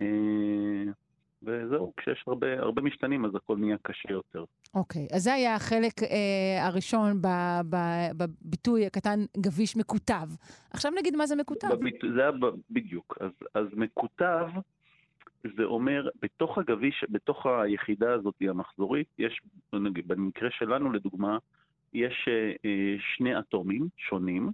אה, 0.00 0.84
וזהו, 1.46 1.92
כשיש 1.96 2.24
הרבה, 2.26 2.58
הרבה 2.58 2.82
משתנים 2.82 3.24
אז 3.24 3.34
הכל 3.34 3.56
נהיה 3.56 3.76
קשה 3.82 4.12
יותר. 4.12 4.44
אוקיי, 4.74 5.06
אז 5.14 5.22
זה 5.22 5.32
היה 5.34 5.54
החלק 5.54 6.02
אה, 6.02 6.66
הראשון 6.66 7.22
ב, 7.22 7.26
ב, 7.70 7.76
בביטוי 8.16 8.86
הקטן 8.86 9.20
גביש 9.36 9.76
מקוטב. 9.76 10.28
עכשיו 10.70 10.92
נגיד 10.98 11.16
מה 11.16 11.26
זה 11.26 11.36
מקוטב. 11.36 11.68
בביט... 11.74 12.04
זה 12.14 12.20
היה 12.20 12.32
ב... 12.32 12.46
בדיוק. 12.70 13.18
אז, 13.20 13.30
אז 13.54 13.66
מקוטב, 13.72 14.48
זה 15.56 15.64
אומר, 15.64 16.08
בתוך 16.22 16.58
הגביש, 16.58 17.04
בתוך 17.08 17.46
היחידה 17.46 18.12
הזאת 18.12 18.34
המחזורית, 18.40 19.06
יש, 19.18 19.40
נגיד, 19.72 20.08
במקרה 20.08 20.48
שלנו 20.50 20.92
לדוגמה, 20.92 21.38
יש 21.94 22.28
אה, 22.28 22.52
אה, 22.64 22.96
שני 23.16 23.38
אטומים 23.38 23.88
שונים, 23.96 24.50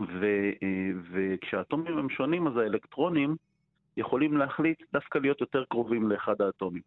ו, 0.00 0.24
אה, 0.62 0.90
וכשהאטומים 1.12 1.98
הם 1.98 2.10
שונים, 2.10 2.46
אז 2.46 2.56
האלקטרונים 2.56 3.36
יכולים 3.96 4.36
להחליט 4.36 4.82
דווקא 4.92 5.18
להיות 5.18 5.40
יותר 5.40 5.64
קרובים 5.64 6.08
לאחד 6.08 6.42
האטומים. 6.42 6.82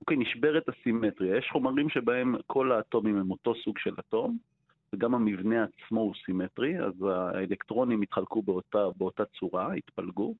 אוקיי, 0.00 0.16
נשברת 0.16 0.68
הסימטריה. 0.68 1.36
יש 1.36 1.48
חומרים 1.52 1.88
שבהם 1.88 2.34
כל 2.46 2.72
האטומים 2.72 3.16
הם 3.16 3.30
אותו 3.30 3.54
סוג 3.64 3.78
של 3.78 3.94
אטום, 3.98 4.38
וגם 4.92 5.14
המבנה 5.14 5.64
עצמו 5.64 6.00
הוא 6.00 6.14
סימטרי, 6.24 6.80
אז 6.80 7.02
האלקטרונים 7.02 8.02
יתחלקו 8.02 8.42
באותה, 8.42 8.86
באותה 8.96 9.24
צורה, 9.24 9.76
יתפלגו. 9.76 10.34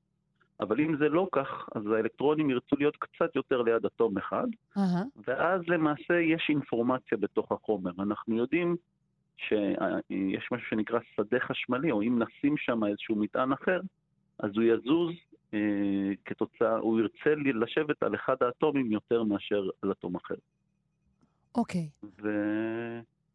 אבל 0.59 0.81
אם 0.81 0.97
זה 0.97 1.09
לא 1.09 1.27
כך, 1.31 1.69
אז 1.75 1.87
האלקטרונים 1.91 2.49
ירצו 2.49 2.75
להיות 2.75 2.95
קצת 2.95 3.35
יותר 3.35 3.61
ליד 3.61 3.85
אטום 3.85 4.17
אחד, 4.17 4.47
אהה, 4.77 5.03
ואז 5.27 5.61
למעשה 5.67 6.19
יש 6.19 6.45
אינפורמציה 6.49 7.17
בתוך 7.17 7.51
החומר. 7.51 7.91
אנחנו 7.99 8.37
יודעים 8.37 8.75
שיש 9.37 10.51
משהו 10.51 10.67
שנקרא 10.69 10.99
שדה 11.15 11.39
חשמלי, 11.39 11.91
או 11.91 12.01
אם 12.01 12.21
נשים 12.21 12.57
שם 12.57 12.83
איזשהו 12.83 13.15
מטען 13.15 13.51
אחר, 13.51 13.81
אז 14.39 14.51
הוא 14.55 14.63
יזוז 14.63 15.13
כתוצאה, 16.25 16.75
הוא 16.77 16.99
ירצה 16.99 17.35
לשבת 17.35 18.03
על 18.03 18.15
אחד 18.15 18.35
האטומים 18.41 18.91
יותר 18.91 19.23
מאשר 19.23 19.69
על 19.81 19.91
אטום 19.91 20.15
אחר. 20.15 20.35
אוקיי. 21.55 21.89
ו... 22.21 22.29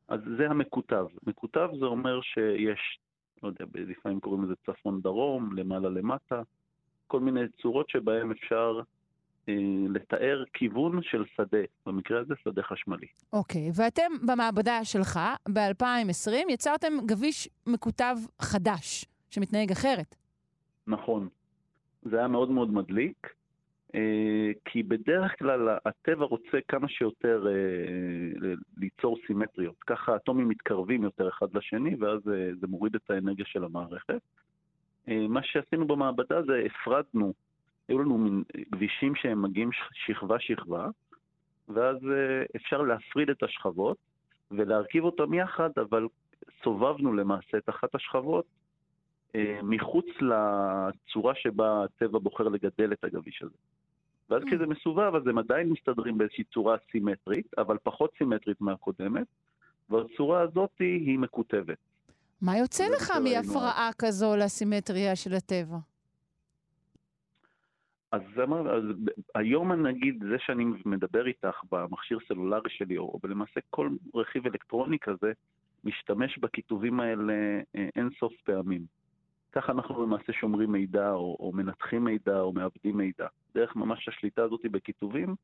אז 0.09 0.21
זה 0.39 0.51
המקוטב. 0.51 1.07
מקוטב 1.27 1.69
זה 1.81 1.85
אומר 1.85 2.21
שיש, 2.23 2.99
לא 3.43 3.49
יודע, 3.49 3.65
לפעמים 3.75 4.21
קוראים 4.21 4.45
לזה 4.45 4.55
צפון-דרום, 4.67 5.57
למעלה-למטה, 5.57 6.43
כל 7.07 7.21
מיני 7.21 7.41
צורות 7.63 7.91
שבהן 7.91 8.31
אפשר 8.31 8.81
אה, 9.49 9.55
לתאר 9.89 10.45
כיוון 10.53 11.03
של 11.03 11.25
שדה, 11.37 11.59
במקרה 11.87 12.21
הזה 12.21 12.35
שדה 12.45 12.63
חשמלי. 12.63 13.07
אוקיי, 13.33 13.71
ואתם 13.75 14.27
במעבדה 14.27 14.85
שלך, 14.85 15.19
ב-2020, 15.53 16.53
יצרתם 16.53 16.93
גביש 17.07 17.49
מקוטב 17.67 18.17
חדש, 18.41 19.05
שמתנהג 19.31 19.71
אחרת. 19.73 20.17
נכון. 20.87 21.29
זה 22.11 22.19
היה 22.19 22.29
מאוד 22.29 22.51
מאוד 22.51 22.71
מדליק, 22.71 23.35
אה, 23.95 24.51
כי 24.65 24.83
בדרך 24.83 25.39
כלל 25.39 25.69
הטבע 25.87 26.25
רוצה 26.25 26.59
כמה 26.69 26.89
שיותר 26.89 27.47
אה, 27.47 28.53
ליצור 28.77 29.17
סימטריות. 29.27 29.77
ככה 29.87 30.13
האטומים 30.13 30.49
מתקרבים 30.49 31.03
יותר 31.03 31.29
אחד 31.29 31.47
לשני, 31.55 31.95
ואז 32.01 32.21
אה, 32.29 32.51
זה 32.61 32.67
מוריד 32.67 32.95
את 32.95 33.11
האנרגיה 33.11 33.47
של 33.47 33.65
המערכת. 33.65 34.21
מה 35.29 35.43
שעשינו 35.43 35.87
במעבדה 35.87 36.43
זה 36.43 36.63
הפרדנו, 36.67 37.33
היו 37.89 37.99
לנו 37.99 38.19
מין 38.19 38.43
כבישים 38.73 39.15
שהם 39.15 39.43
מגיעים 39.43 39.71
שכבה-שכבה, 39.93 40.89
ואז 41.69 41.97
אפשר 42.57 42.83
להפריד 42.83 43.31
את 43.31 43.43
השכבות 43.43 43.97
ולהרכיב 44.51 45.05
אותם 45.05 45.35
יחד, 45.35 45.71
אבל 45.77 46.07
סובבנו 46.63 47.13
למעשה 47.13 47.59
את 47.59 47.69
אחת 47.69 47.95
השכבות 47.95 48.45
מחוץ 49.63 50.07
לצורה 50.21 51.35
שבה 51.35 51.85
הטבע 51.85 52.19
בוחר 52.19 52.49
לגדל 52.49 52.93
את 52.93 53.05
הגביש 53.05 53.43
הזה. 53.43 53.57
ואז 54.31 54.43
Mm. 54.43 54.47
כשזה 54.47 54.67
מסובב, 54.67 55.15
אז 55.15 55.27
הם 55.27 55.39
עדיין 55.39 55.69
מסתדרים 55.71 56.19
באיזושהי 56.19 56.45
צורה 56.45 56.77
סימטרית, 56.93 57.47
אבל 57.59 57.77
פחות 57.83 58.11
סימטרית 58.19 58.61
מהקודמת, 58.61 59.27
והצורה 59.91 60.41
הזאת 60.41 60.71
היא 60.79 61.19
מקוטבת. 61.19 61.79
מה 62.43 62.59
יוצא 62.59 62.85
לך 62.97 63.11
מהפרעה 63.11 63.91
כזו 63.99 64.37
לסימטריה 64.37 65.17
של 65.17 65.35
הטבע? 65.35 65.77
אז, 68.13 68.23
אמר, 68.43 68.77
אז 68.77 68.85
היום 69.35 69.73
נגיד, 69.73 70.25
זה 70.31 70.37
שאני 70.39 70.65
מדבר 70.85 71.27
איתך 71.27 71.57
במכשיר 71.73 72.19
סלולרי 72.29 72.71
שלי, 72.71 72.99
או 72.99 73.19
למעשה 73.25 73.61
כל 73.71 73.91
רכיב 74.15 74.47
אלקטרוני 74.47 74.99
כזה, 74.99 75.33
משתמש 75.85 76.39
בכיתובים 76.39 77.01
האלה 77.01 77.33
אה, 77.75 77.89
אין 77.97 78.09
סוף 78.21 78.33
פעמים. 78.45 78.98
ככה 79.59 79.73
אנחנו 79.73 80.03
למעשה 80.03 80.33
שומרים 80.33 80.73
מידע, 80.73 81.11
או, 81.11 81.37
או 81.41 81.53
מנתחים 81.55 82.05
מידע, 82.05 82.41
או 82.41 82.53
מעבדים 82.53 82.97
מידע. 82.97 83.27
דרך 83.55 83.77
ממש 83.77 84.09
השליטה 84.09 84.43
הזאת 84.43 84.61
בכיתובים, 84.71 85.35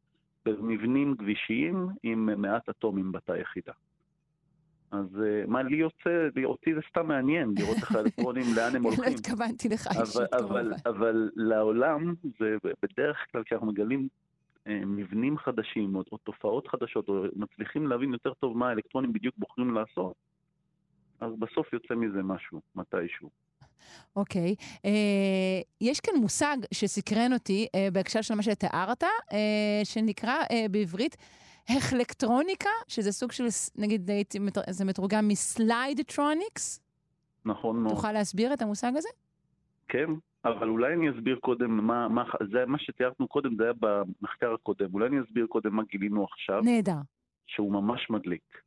במבנים 0.47 1.15
גבישיים 1.15 1.89
עם 2.03 2.43
מעט 2.43 2.69
אטומים 2.69 3.13
בתא 3.13 3.33
יחידה. 3.33 3.73
אז 4.91 5.07
uh, 5.15 5.51
מה 5.51 5.63
לי 5.63 5.77
יוצא, 5.77 6.29
אותי 6.45 6.75
זה 6.75 6.81
סתם 6.91 7.07
מעניין 7.07 7.55
לראות 7.59 7.77
איך 7.77 7.95
האלקטרונים, 7.95 8.45
לאן 8.57 8.77
הם 8.77 8.83
לא 8.85 8.89
הולכים. 8.89 9.15
התכוונתי 9.15 9.69
לך 9.69 9.87
אישית, 9.87 10.21
כמובן. 10.39 10.71
אבל 10.87 11.31
לעולם, 11.37 12.15
זה 12.39 12.57
בדרך 12.83 13.17
כלל 13.33 13.43
כשאנחנו 13.45 13.67
מגלים 13.67 14.09
אה, 14.67 14.81
מבנים 14.87 15.39
חדשים 15.39 15.97
או, 15.97 16.03
או 16.13 16.17
תופעות 16.19 16.69
חדשות, 16.69 17.09
או 17.09 17.25
מצליחים 17.37 17.87
להבין 17.87 18.13
יותר 18.13 18.35
טוב 18.35 18.59
מה 18.59 18.69
האלקטרונים 18.69 19.13
בדיוק 19.13 19.35
בוחרים 19.39 19.75
לעשות, 19.75 20.15
אז 21.21 21.33
בסוף 21.39 21.73
יוצא 21.73 21.95
מזה 21.95 22.23
משהו, 22.23 22.61
מתישהו. 22.75 23.31
אוקיי. 24.17 24.55
אה, 24.85 25.61
יש 25.81 26.01
כאן 26.01 26.15
מושג 26.21 26.57
שסקרן 26.75 27.33
אותי 27.33 27.67
אה, 27.75 27.89
בהקשר 27.93 28.23
של 28.23 28.35
מה 28.35 28.43
שתיארת, 28.43 29.03
אה, 29.03 29.81
שנקרא 29.85 30.37
אה, 30.51 30.67
בעברית 30.71 31.17
החלקטרוניקה, 31.69 32.71
שזה 32.89 33.13
סוג 33.13 33.33
של, 33.33 33.45
נגיד, 33.77 34.11
זה 34.71 34.85
מתורגם 34.85 35.29
מ 35.29 35.40
slidetronics. 35.40 36.81
נכון 37.45 37.83
מאוד. 37.83 37.95
תוכל 37.95 38.13
להסביר 38.13 38.53
את 38.53 38.63
המושג 38.63 38.93
הזה? 38.97 39.09
כן, 39.89 40.07
אבל 40.45 40.69
אולי 40.69 40.95
אני 40.95 41.11
אסביר 41.11 41.39
קודם 41.41 41.87
מה, 41.87 42.09
מה, 42.09 42.25
זה 42.53 42.67
מה 42.67 42.79
שתיארנו 42.79 43.29
קודם, 43.29 43.57
זה 43.57 43.63
היה 43.65 43.73
במחקר 43.81 44.55
הקודם. 44.55 44.95
אולי 44.95 45.07
אני 45.07 45.21
אסביר 45.21 45.47
קודם 45.47 45.77
מה 45.77 45.83
גילינו 45.91 46.25
עכשיו, 46.25 46.61
נהדר. 46.65 47.01
שהוא 47.47 47.73
ממש 47.73 48.11
מדליק. 48.11 48.64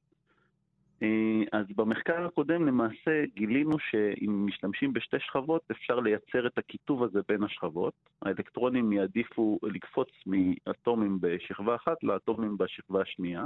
אה, 1.03 1.41
אז 1.51 1.65
במחקר 1.75 2.25
הקודם 2.25 2.67
למעשה 2.67 3.25
גילינו 3.35 3.79
שאם 3.79 4.45
משתמשים 4.45 4.93
בשתי 4.93 5.17
שכבות 5.19 5.61
אפשר 5.71 5.99
לייצר 5.99 6.47
את 6.47 6.57
הקיטוב 6.57 7.03
הזה 7.03 7.19
בין 7.27 7.43
השכבות. 7.43 7.93
האלקטרונים 8.21 8.93
יעדיפו 8.93 9.59
לקפוץ 9.63 10.09
מאטומים 10.25 11.17
בשכבה 11.21 11.75
אחת 11.75 12.03
לאטומים 12.03 12.57
בשכבה 12.57 13.01
השנייה. 13.01 13.45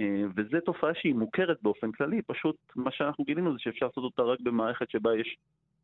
אה, 0.00 0.22
וזו 0.36 0.60
תופעה 0.64 0.94
שהיא 0.94 1.14
מוכרת 1.14 1.62
באופן 1.62 1.92
כללי, 1.92 2.22
פשוט 2.22 2.56
מה 2.76 2.90
שאנחנו 2.90 3.24
גילינו 3.24 3.52
זה 3.52 3.58
שאפשר 3.58 3.86
לעשות 3.86 4.04
אותה 4.04 4.22
רק 4.22 4.40
במערכת 4.40 4.90
שבה 4.90 5.16
יש, 5.16 5.36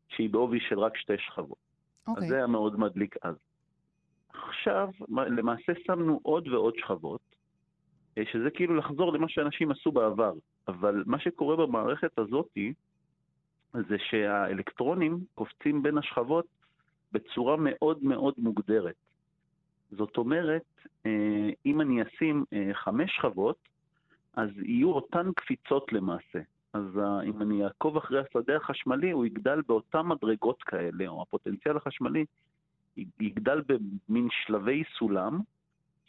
שהיא 0.09 0.29
בעובי 0.29 0.59
של 0.59 0.79
רק 0.79 0.97
שתי 0.97 1.17
שכבות. 1.17 1.57
אז 2.07 2.13
אוקיי. 2.13 2.27
זה 2.27 2.35
היה 2.35 2.47
מאוד 2.47 2.79
מדליק 2.79 3.15
אז. 3.21 3.35
עכשיו, 4.33 4.89
למעשה 5.09 5.73
שמנו 5.85 6.19
עוד 6.23 6.47
ועוד 6.47 6.73
שכבות, 6.77 7.21
שזה 8.25 8.49
כאילו 8.49 8.75
לחזור 8.75 9.13
למה 9.13 9.29
שאנשים 9.29 9.71
עשו 9.71 9.91
בעבר. 9.91 10.33
אבל 10.67 11.03
מה 11.05 11.19
שקורה 11.19 11.55
במערכת 11.55 12.19
הזאתי, 12.19 12.73
זה 13.73 13.97
שהאלקטרונים 14.09 15.19
קופצים 15.35 15.83
בין 15.83 15.97
השכבות 15.97 16.45
בצורה 17.11 17.55
מאוד 17.59 18.03
מאוד 18.03 18.33
מוגדרת. 18.37 18.95
זאת 19.91 20.17
אומרת, 20.17 20.65
אה, 21.05 21.49
אם 21.65 21.81
אני 21.81 22.01
אשים 22.03 22.45
אה, 22.53 22.69
חמש 22.73 23.11
שכבות, 23.15 23.57
אז 24.33 24.49
יהיו 24.57 24.91
אותן 24.91 25.31
קפיצות 25.35 25.93
למעשה. 25.93 26.39
אז 26.73 26.99
אה, 26.99 27.23
אם 27.23 27.41
אני 27.41 27.63
אעקוב 27.63 27.97
אחרי 27.97 28.19
השדה 28.19 28.55
החשמלי, 28.55 29.11
הוא 29.11 29.25
יגדל 29.25 29.61
באותן 29.67 30.01
מדרגות 30.01 30.63
כאלה, 30.63 31.07
או 31.07 31.21
הפוטנציאל 31.21 31.77
החשמלי 31.77 32.25
יגדל 33.19 33.61
במין 33.67 34.27
שלבי 34.31 34.83
סולם, 34.97 35.39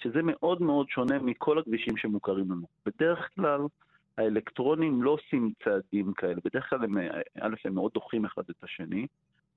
שזה 0.02 0.20
מאוד 0.22 0.62
מאוד 0.62 0.88
שונה 0.88 1.18
מכל 1.18 1.58
הכבישים 1.58 1.96
שמוכרים 1.96 2.50
לנו. 2.50 2.66
בדרך 2.86 3.28
כלל, 3.34 3.60
האלקטרונים 4.18 5.02
לא 5.02 5.10
עושים 5.10 5.52
צעדים 5.64 6.12
כאלה, 6.12 6.40
בדרך 6.44 6.70
כלל 6.70 6.84
הם, 6.84 6.98
א', 7.40 7.54
הם 7.64 7.74
מאוד 7.74 7.92
דוחים 7.94 8.24
אחד 8.24 8.42
את 8.50 8.64
השני, 8.64 9.06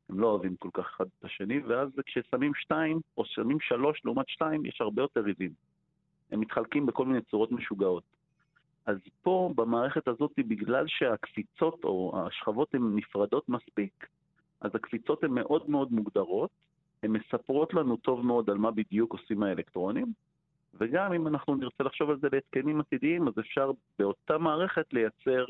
הם 0.09 0.19
לא 0.19 0.27
אוהבים 0.27 0.55
כל 0.55 0.69
כך 0.73 0.93
אחד 0.95 1.05
את 1.19 1.25
השני, 1.25 1.59
ואז 1.59 1.89
כששמים 2.05 2.51
שתיים, 2.55 2.99
או 3.17 3.25
שמים 3.25 3.59
שלוש 3.59 4.01
לעומת 4.05 4.29
שתיים, 4.29 4.65
יש 4.65 4.81
הרבה 4.81 5.01
יותר 5.01 5.21
ריבים. 5.21 5.51
הם 6.31 6.39
מתחלקים 6.39 6.85
בכל 6.85 7.05
מיני 7.05 7.21
צורות 7.21 7.51
משוגעות. 7.51 8.03
אז 8.85 8.97
פה, 9.21 9.51
במערכת 9.55 10.07
הזאת, 10.07 10.31
בגלל 10.37 10.85
שהקפיצות 10.87 11.83
או 11.83 12.13
השכבות 12.27 12.75
הן 12.75 12.95
נפרדות 12.95 13.49
מספיק, 13.49 14.07
אז 14.61 14.71
הקפיצות 14.75 15.23
הן 15.23 15.31
מאוד 15.31 15.69
מאוד 15.69 15.93
מוגדרות, 15.93 16.49
הן 17.03 17.11
מספרות 17.11 17.73
לנו 17.73 17.97
טוב 17.97 18.25
מאוד 18.25 18.49
על 18.49 18.57
מה 18.57 18.71
בדיוק 18.71 19.13
עושים 19.13 19.43
האלקטרונים, 19.43 20.13
וגם 20.79 21.13
אם 21.13 21.27
אנחנו 21.27 21.55
נרצה 21.55 21.83
לחשוב 21.83 22.09
על 22.09 22.17
זה 22.19 22.27
להתקנים 22.31 22.79
עתידיים, 22.79 23.27
אז 23.27 23.33
אפשר 23.39 23.71
באותה 23.99 24.37
מערכת 24.37 24.93
לייצר 24.93 25.45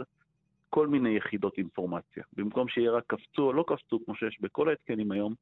כל 0.69 0.87
מיני 0.87 1.17
יחידות 1.17 1.57
אינפורמציה. 1.57 2.23
במקום 2.33 2.67
שיהיה 2.67 2.91
רק 2.91 3.03
קפצו 3.07 3.41
או 3.41 3.53
לא 3.53 3.65
קפצו, 3.67 3.99
כמו 4.05 4.15
שיש 4.15 4.37
בכל 4.41 4.69
ההתקנים 4.69 5.11
היום, 5.11 5.33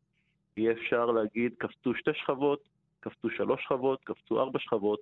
יהיה 0.58 0.72
אפשר 0.72 1.06
להגיד 1.06 1.54
קפצו 1.58 1.96
שתי 1.96 2.12
שכבות, 2.13 2.60
קפצו 3.00 3.30
שלוש 3.30 3.63
שכבות, 3.63 4.00
קפצו 4.04 4.39
ארבע 4.39 4.60
שכבות, 4.60 5.00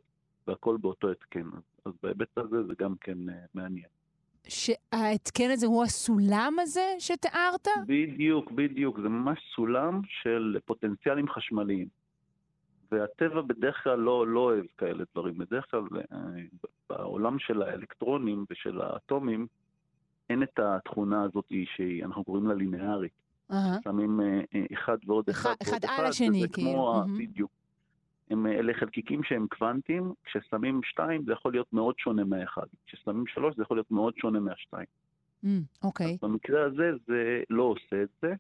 והכל 0.48 0.78
באותו 0.82 1.12
התקן. 1.12 1.48
אז, 1.54 1.62
אז 1.86 1.94
בהיבט 2.04 2.38
הזה 2.38 2.64
זה 2.64 2.74
גם 2.80 2.96
כן 3.02 3.30
uh, 3.30 3.34
מעניין. 3.54 3.88
שההתקן 4.48 5.52
הזה 5.52 5.68
הוא 5.68 5.84
הסולם 5.84 6.54
הזה 6.62 6.96
שתיארת? 7.00 7.68
בדיוק, 7.88 8.52
בדיוק. 8.52 9.00
זה 9.00 9.10
ממש 9.10 9.40
סולם 9.56 10.02
של 10.06 10.58
פוטנציאלים 10.66 11.30
חשמליים. 11.30 12.01
והטבע 12.92 13.42
בדרך 13.42 13.84
כלל 13.84 14.00
לא, 14.00 14.28
לא 14.28 14.40
אוהב 14.40 14.66
כאלה 14.78 15.04
דברים. 15.14 15.38
בדרך 15.38 15.72
כלל 15.72 15.82
אה, 16.12 16.18
בעולם 16.90 17.40
של 17.40 17.62
האלקטרונים 17.62 18.46
ושל 18.50 18.82
האטומים 18.82 19.48
אין 20.30 20.44
את 20.44 20.60
התכונה 20.60 21.24
הזאת 21.24 21.46
שאנחנו 21.76 22.24
קוראים 22.24 22.48
לה 22.48 22.54
לינארית. 22.54 23.12
אהה. 23.52 23.78
שמים 23.84 24.22
אה, 24.22 24.42
אה, 24.56 24.66
אחד 24.74 24.98
ועוד 25.06 25.30
אחד, 25.30 25.56
אחד- 25.62 25.72
ועוד 25.72 25.84
אחד 25.86 25.94
על 26.00 26.06
השני, 26.06 26.44
כאילו. 26.54 26.70
כמו, 26.72 26.94
מהמם. 27.00 27.18
בדיוק. 27.18 27.52
הם, 28.30 28.48
אלה 28.48 28.74
חלקיקים 28.74 29.24
שהם 29.24 29.48
קוונטיים, 29.48 30.14
כששמים 30.24 30.82
שתיים 30.84 31.24
זה 31.26 31.32
יכול 31.32 31.52
להיות 31.52 31.74
מאוד 31.74 31.96
שונה 32.00 32.24
מהאחד. 32.24 32.66
כששמים 32.86 33.28
שלוש 33.28 33.56
זה 33.56 33.62
יכול 33.62 33.78
להיות 33.78 33.92
מאוד 33.92 34.14
שונה 34.18 34.40
מהשתיים. 34.40 34.86
אמ, 35.44 35.62
אוקיי. 35.84 36.18
במקרה 36.22 36.66
הזה 36.66 36.92
זה 37.08 37.42
לא 37.50 37.64
עושה 37.64 38.04
את 38.04 38.10
זה, 38.22 38.34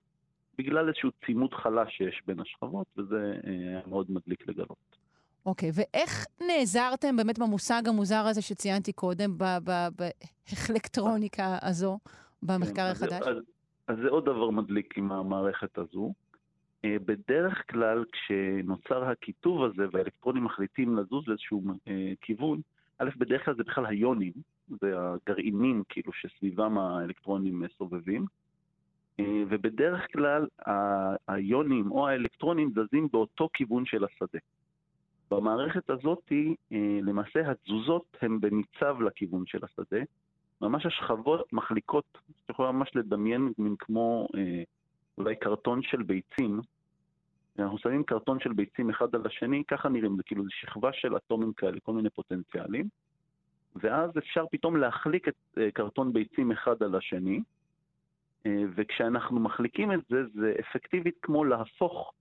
בגלל 0.58 0.88
איזשהו 0.88 1.10
צימוד 1.26 1.54
חלש 1.54 1.98
שיש 1.98 2.22
בין 2.28 2.40
השכבות, 2.40 2.88
וזה 2.98 3.34
אה, 3.48 3.52
היה 3.52 3.82
מאוד 3.88 4.12
מדליק 4.12 4.48
לגלות. 4.48 4.98
אוקיי, 5.46 5.72
ואיך 5.74 6.26
נעזרתם 6.48 7.16
באמת 7.16 7.40
במושג 7.40 7.82
המוזר 7.88 8.24
הזה 8.30 8.42
שציינתי 8.42 8.94
קודם, 8.94 9.38
ב- 9.38 9.58
ב- 9.64 9.88
בהחלקטרוניקה 10.50 11.58
הזו, 11.62 12.00
במחקר 12.44 12.74
כן, 12.76 12.82
אז- 12.82 13.04
החדש? 13.04 13.28
אז, 13.28 13.36
אז 13.88 13.96
זה 14.04 14.10
עוד 14.10 14.26
דבר 14.26 14.50
מדליק 14.50 14.98
עם 14.98 15.12
המערכת 15.12 15.78
הזו. 15.78 16.14
אה, 16.86 16.96
בדרך 17.06 17.64
כלל 17.72 18.06
כשנוצר 18.12 19.04
הקיטוב 19.04 19.64
הזה 19.64 19.84
והאלקטרונים 19.92 20.44
מחליטים 20.44 20.98
לזוז 20.98 21.28
לאיזשהו 21.28 21.64
אה, 21.88 22.14
כיוון, 22.22 22.62
א', 23.00 23.10
בדרך 23.18 23.46
כלל 23.46 23.56
זה 23.56 23.64
בכלל 23.64 23.86
היונים, 23.86 24.34
זה 24.82 24.94
הגרעינים 24.98 25.84
כאילו 25.90 26.14
שסביבם 26.14 26.78
האלקטרונים 26.78 27.64
סובבים, 27.78 28.26
ובדרך 29.19 30.08
כלל 30.13 30.47
היונים 31.28 31.91
או 31.91 32.08
האלקטרונים 32.08 32.71
זזים 32.71 33.08
באותו 33.12 33.50
כיוון 33.54 33.86
של 33.86 34.04
השדה. 34.04 34.39
במערכת 35.32 35.89
הזאת, 35.89 36.32
אה, 36.71 37.00
למעשה 37.02 37.52
התזוזות 37.52 38.17
הן 38.21 38.39
בניצב 38.39 39.02
לכיוון 39.02 39.43
של 39.45 39.60
השדה. 39.63 40.02
ממש 40.62 40.86
השכבות 40.86 41.54
מחליקות, 41.54 42.06
את 42.45 42.50
יכולה 42.50 42.71
ממש 42.71 42.89
לדמיין 42.95 43.52
מין 43.58 43.76
כמו 43.80 44.28
אה, 44.38 44.63
אולי 45.17 45.36
קרטון 45.36 45.82
של 45.82 46.04
ביצים. 46.04 46.62
אנחנו 47.60 47.78
שמים 47.78 48.04
קרטון 48.04 48.39
של 48.39 48.54
ביצים 48.54 48.89
אחד 48.89 49.15
על 49.15 49.21
השני, 49.26 49.63
ככה 49.67 49.89
נראים, 49.89 50.15
זה 50.17 50.24
כאילו 50.24 50.43
שכבה 50.50 50.93
של 50.93 51.17
אטומים 51.17 51.54
כאלה, 51.54 51.80
כל 51.84 51.93
מיני 51.93 52.10
פוטנציאלים. 52.10 52.88
ואז 53.76 54.10
אפשר 54.17 54.45
פתאום 54.52 54.78
להחליק 54.78 55.28
את 55.28 55.36
אה, 55.58 55.71
קרטון 55.71 56.13
ביצים 56.13 56.52
אחד 56.52 56.84
על 56.84 56.95
השני, 56.95 57.36
אה, 57.38 57.43
וכשאנחנו 58.75 59.39
מחליקים 59.39 59.91
את 59.91 59.99
זה, 60.10 60.17
זה 60.34 60.54
אפקטיבית 60.60 61.15
כמו 61.21 61.45
להפוך 61.45 62.13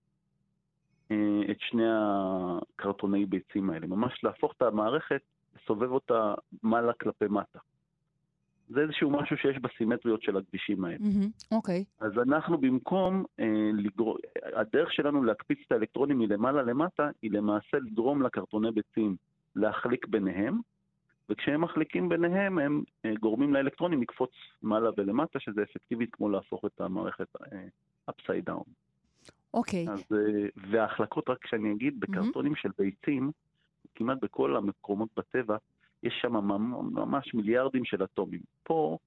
אה, 1.11 1.41
את 1.51 1.57
שני 1.59 1.87
הקרטוני 1.87 3.25
ביצים 3.25 3.69
האלה. 3.69 3.87
ממש 3.87 4.23
להפוך 4.23 4.53
את 4.57 4.61
המערכת, 4.61 5.21
לסובב 5.55 5.91
אותה 5.91 6.33
מעלה 6.63 6.93
כלפי 6.93 7.25
מטה. 7.29 7.59
זה 8.69 8.81
איזשהו 8.81 9.09
משהו 9.09 9.37
שיש 9.37 9.57
בסימטריות 9.57 10.21
של 10.21 10.37
הכבישים 10.37 10.85
האלה. 10.85 10.97
אוקיי. 11.51 11.83
אז 11.99 12.11
אנחנו 12.17 12.57
במקום 12.57 13.23
אה, 13.39 13.69
לגרום, 13.73 14.17
הדרך 14.53 14.93
שלנו 14.93 15.23
להקפיץ 15.23 15.59
את 15.67 15.71
האלקטרונים 15.71 16.19
מלמעלה 16.19 16.61
למטה, 16.61 17.09
היא 17.21 17.31
למעשה 17.31 17.77
לגרום 17.77 18.21
לקרטוני 18.21 18.71
ביצים 18.71 19.15
להחליק 19.55 20.07
ביניהם, 20.07 20.59
וכשהם 21.29 21.61
מחליקים 21.61 22.09
ביניהם, 22.09 22.59
הם 22.59 22.83
אה, 23.05 23.13
גורמים 23.19 23.53
לאלקטרונים 23.53 24.01
לקפוץ 24.01 24.31
מעלה 24.61 24.89
ולמטה, 24.97 25.39
שזה 25.39 25.63
אפקטיבית 25.63 26.15
כמו 26.15 26.29
להפוך 26.29 26.65
את 26.65 26.81
המערכת 26.81 27.27
אה, 27.35 27.65
upside 28.11 28.49
down. 28.49 28.69
אוקיי. 29.53 29.89
אז, 29.89 30.03
אה, 30.11 30.47
וההחלקות, 30.55 31.29
רק 31.29 31.47
שאני 31.47 31.71
אגיד, 31.71 31.99
בקרטונים 31.99 32.55
של 32.55 32.69
ביצים, 32.77 33.31
כמעט 33.95 34.17
בכל 34.21 34.55
המקומות 34.55 35.09
בטבע, 35.17 35.57
יש 36.03 36.13
שם 36.21 36.33
ממש 36.93 37.33
מיליארדים 37.33 37.85
של 37.85 38.03
אטומים. 38.03 38.41
פה 38.63 38.97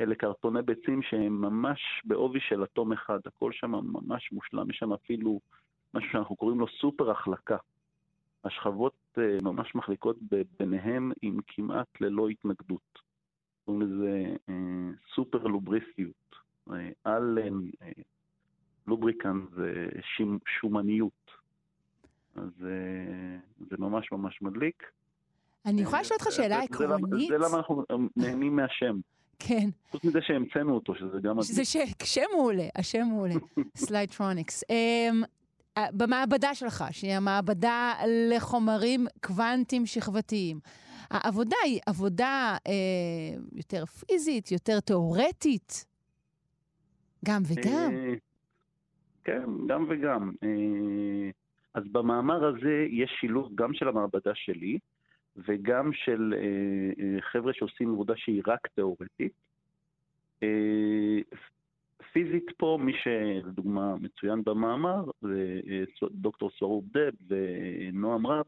אלה 0.00 0.14
קרטוני 0.14 0.62
ביצים 0.62 1.02
שהם 1.02 1.40
ממש 1.40 1.80
בעובי 2.04 2.40
של 2.40 2.64
אטום 2.64 2.92
אחד, 2.92 3.18
הכל 3.26 3.52
שם 3.52 3.70
ממש 3.70 4.32
מושלם, 4.32 4.70
יש 4.70 4.76
שם 4.76 4.92
אפילו 4.92 5.40
משהו 5.94 6.10
שאנחנו 6.12 6.36
קוראים 6.36 6.60
לו 6.60 6.66
סופר 6.80 7.10
החלקה. 7.10 7.56
השכבות 8.44 8.94
אה, 9.18 9.38
ממש 9.42 9.74
מחליקות 9.74 10.16
ביניהם 10.58 11.12
עם 11.22 11.38
כמעט 11.46 12.00
ללא 12.00 12.28
התנגדות. 12.28 12.98
קוראים 13.64 13.82
לזה 13.82 14.34
אה, 14.48 14.54
סופר 15.14 15.38
לובריסטיות, 15.38 16.36
אה, 16.70 16.88
על 17.04 17.38
לובריקן 18.86 19.40
זה 19.54 19.86
שומניות. 20.60 21.42
אז 22.34 22.50
זה 23.70 23.76
ממש 23.78 24.12
ממש 24.12 24.42
מדליק. 24.42 24.82
אני 25.66 25.82
יכולה 25.82 26.00
לשאול 26.00 26.18
אותך 26.20 26.32
שאלה 26.32 26.62
עקרונית? 26.62 27.28
זה 27.28 27.38
למה 27.38 27.56
אנחנו 27.56 27.84
נהנים 28.16 28.56
מהשם. 28.56 28.96
כן. 29.48 29.68
חוץ 29.90 30.04
מזה 30.04 30.18
שהמצאנו 30.22 30.74
אותו, 30.74 30.94
שזה 30.94 31.20
גם... 31.22 31.36
זה 31.40 31.64
שם 32.04 32.20
מעולה, 32.36 32.68
השם 32.74 33.02
מעולה, 33.08 33.34
slidetronics. 33.76 34.64
במעבדה 35.78 36.54
שלך, 36.54 36.84
שהיא 36.90 37.12
המעבדה 37.12 37.94
לחומרים 38.30 39.06
קוונטיים 39.20 39.86
שכבתיים, 39.86 40.60
העבודה 41.10 41.56
היא 41.64 41.80
עבודה 41.86 42.56
אה, 42.66 42.72
יותר 43.52 43.86
פיזית, 43.86 44.52
יותר 44.52 44.80
תיאורטית? 44.80 45.84
גם 47.24 47.42
וגם? 47.48 47.90
אה, 47.92 48.14
כן, 49.24 49.42
גם 49.66 49.86
וגם. 49.88 50.32
אה, 50.42 51.30
אז 51.74 51.82
במאמר 51.92 52.44
הזה 52.44 52.86
יש 52.90 53.10
שילוב 53.20 53.50
גם 53.54 53.74
של 53.74 53.88
המעבדה 53.88 54.30
שלי, 54.34 54.78
וגם 55.36 55.90
של 55.92 56.34
אה, 56.36 57.20
חבר'ה 57.20 57.52
שעושים 57.52 57.92
עבודה 57.92 58.14
שהיא 58.16 58.42
רק 58.46 58.66
תיאורטית. 58.74 59.32
אה, 62.12 62.22
פיזית 62.22 62.46
פה, 62.56 62.78
מי 62.80 62.92
שלדוגמה 63.02 63.96
מצוין 63.96 64.44
במאמר, 64.44 65.04
זה 65.20 65.60
דוקטור 66.10 66.50
סורוב 66.58 66.84
דב 66.92 67.12
ונועם 67.28 68.26
רב, 68.26 68.44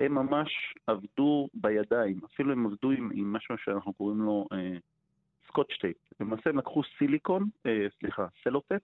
הם 0.00 0.14
ממש 0.14 0.74
עבדו 0.86 1.48
בידיים, 1.54 2.20
אפילו 2.24 2.52
הם 2.52 2.66
עבדו 2.66 2.90
עם, 2.90 3.10
עם 3.14 3.32
משהו 3.32 3.58
שאנחנו 3.58 3.92
קוראים 3.92 4.20
לו 4.20 4.46
אה, 4.52 4.76
scotch 5.48 5.78
tape. 5.78 5.96
למעשה 6.20 6.50
הם 6.50 6.58
לקחו 6.58 6.82
סיליקון, 6.98 7.48
אה, 7.66 7.86
סליחה, 8.00 8.26
סלוטייפ, 8.44 8.80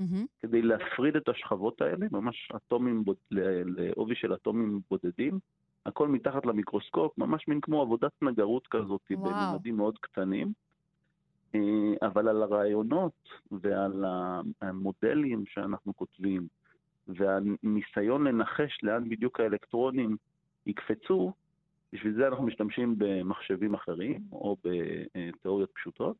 mm-hmm. 0.00 0.26
כדי 0.42 0.62
להפריד 0.62 1.16
את 1.16 1.28
השכבות 1.28 1.80
האלה, 1.80 2.06
ממש 2.12 2.52
אטומים, 2.56 3.04
בוד, 3.04 3.16
לעובי 3.30 4.14
של 4.14 4.34
אטומים 4.34 4.80
בודדים, 4.90 5.38
הכל 5.86 6.08
מתחת 6.08 6.46
למיקרוסקופ, 6.46 7.18
ממש 7.18 7.48
מין 7.48 7.60
כמו 7.60 7.82
עבודת 7.82 8.12
נגרות 8.22 8.66
כזאת, 8.66 9.00
בממדים 9.10 9.76
מאוד 9.76 9.98
קטנים. 9.98 10.52
אה, 11.54 12.08
אבל 12.08 12.28
על 12.28 12.42
הרעיונות 12.42 13.28
ועל 13.50 14.04
המודלים 14.60 15.44
שאנחנו 15.46 15.96
כותבים, 15.96 16.46
והניסיון 17.08 18.26
לנחש 18.26 18.78
לאן 18.82 19.08
בדיוק 19.08 19.40
האלקטרונים 19.40 20.16
יקפצו, 20.66 21.32
בשביל 21.92 22.14
זה 22.14 22.28
אנחנו 22.28 22.44
משתמשים 22.44 22.94
במחשבים 22.98 23.74
אחרים 23.74 24.20
או 24.32 24.56
בתיאוריות 24.64 25.70
פשוטות, 25.74 26.16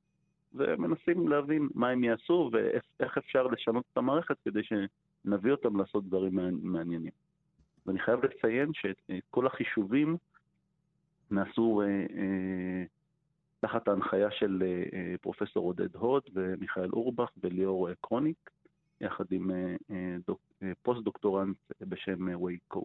ומנסים 0.55 1.29
להבין 1.29 1.69
מה 1.75 1.89
הם 1.89 2.05
יעשו 2.05 2.51
ואיך 2.53 3.19
אפשר 3.19 3.47
לשנות 3.47 3.85
את 3.93 3.97
המערכת 3.97 4.37
כדי 4.45 4.61
שנביא 4.63 5.53
אותם 5.53 5.77
לעשות 5.77 6.05
דברים 6.05 6.39
מעניינים. 6.63 7.13
ואני 7.87 7.99
חייב 7.99 8.25
לציין 8.25 8.71
שאת 8.75 9.11
כל 9.31 9.47
החישובים 9.47 10.17
נעשו 11.31 11.83
אה, 11.83 11.87
אה, 12.17 12.85
תחת 13.65 13.89
ההנחיה 13.89 14.31
של 14.31 14.63
אה, 14.63 15.15
פרופסור 15.21 15.67
עודד 15.67 15.97
הוד 15.97 16.23
ומיכאל 16.35 16.91
אורבך 16.93 17.31
וליאור 17.43 17.89
קרוניק, 18.01 18.51
יחד 19.01 19.25
עם 19.31 19.51
פוסט-דוקטורנט 20.83 21.57
בשם 21.81 22.43
וייד 22.43 22.59
קו. 22.69 22.85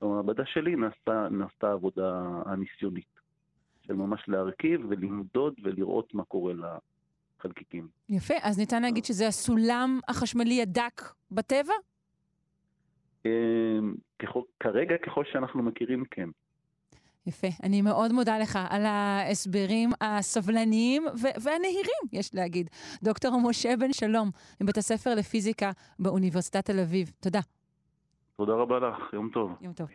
במעבדה 0.00 0.46
שלי 0.46 0.76
נעשתה, 0.76 1.28
נעשתה 1.30 1.72
עבודה 1.72 2.22
הניסיונית, 2.46 3.20
של 3.86 3.92
ממש 3.92 4.24
להרכיב 4.28 4.80
ולמדוד 4.88 5.54
ולראות 5.62 6.14
מה 6.14 6.24
קורה 6.24 6.52
לחלקיקים. 7.38 7.88
יפה, 8.08 8.34
אז 8.42 8.58
ניתן 8.58 8.82
להגיד 8.82 9.04
שזה 9.04 9.26
ההתקן 9.26 10.00
החשמלי 10.08 10.62
הדק 10.62 11.02
בטבע? 11.30 11.74
כרגע, 14.60 14.98
ככל 14.98 15.24
שאנחנו 15.24 15.62
מכירים, 15.62 16.04
כן. 16.10 16.28
יפה. 17.26 17.46
אני 17.62 17.82
מאוד 17.82 18.12
מודה 18.12 18.38
לך 18.38 18.58
על 18.70 18.86
ההסברים 18.86 19.90
הסבלניים 20.00 21.06
והנהירים, 21.42 22.02
יש 22.12 22.34
להגיד. 22.34 22.70
דוקטור 23.02 23.40
משה 23.48 23.76
בן 23.76 23.92
שלום, 23.92 24.30
מבית 24.60 24.78
הספר 24.78 25.14
לפיזיקה 25.14 25.70
באוניברסיטת 25.98 26.64
תל 26.64 26.80
אביב. 26.80 27.12
תודה. 27.20 27.40
תודה 28.36 28.52
רבה 28.52 28.78
לך, 28.78 29.12
יום 29.12 29.30
טוב. 29.32 29.50
יום 29.60 29.72
טוב. 29.72 29.88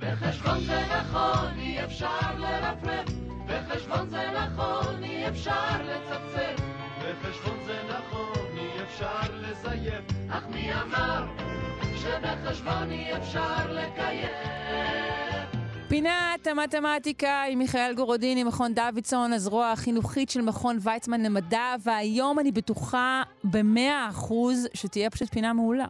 בחשבון 0.00 0.60
זה 0.60 0.80
נכון, 1.00 1.58
אי 1.58 1.84
אפשר 1.84 2.38
לרפרף 2.38 3.17
בחשבון 3.88 4.08
זה 4.08 4.30
נכון, 4.30 5.02
אי 5.02 5.28
אפשר 5.28 5.82
לצפצף. 5.84 6.62
בחשבון 6.98 7.58
זה 7.66 7.78
נכון, 7.88 8.46
אי 8.56 8.82
אפשר 8.82 9.32
לזייף. 9.40 10.04
אך 10.30 10.48
מי 10.54 10.72
אמר 10.72 11.24
שבחשבון 11.96 12.90
אי 12.90 13.16
אפשר 13.16 13.72
לקיים? 13.72 14.28
פינת 15.88 16.46
המתמטיקה 16.46 17.42
עם 17.50 17.58
מיכאל 17.58 17.94
גורודיני, 17.94 18.44
מכון 18.44 18.74
דוידסון, 18.74 19.32
הזרוע 19.32 19.70
החינוכית 19.70 20.30
של 20.30 20.40
מכון 20.40 20.76
ויצמן 20.80 21.20
למדע, 21.20 21.74
והיום 21.84 22.38
אני 22.38 22.52
בטוחה 22.52 23.22
במאה 23.44 24.08
אחוז 24.08 24.68
שתהיה 24.74 25.10
פשוט 25.10 25.28
פינה 25.28 25.52
מעולה. 25.52 25.86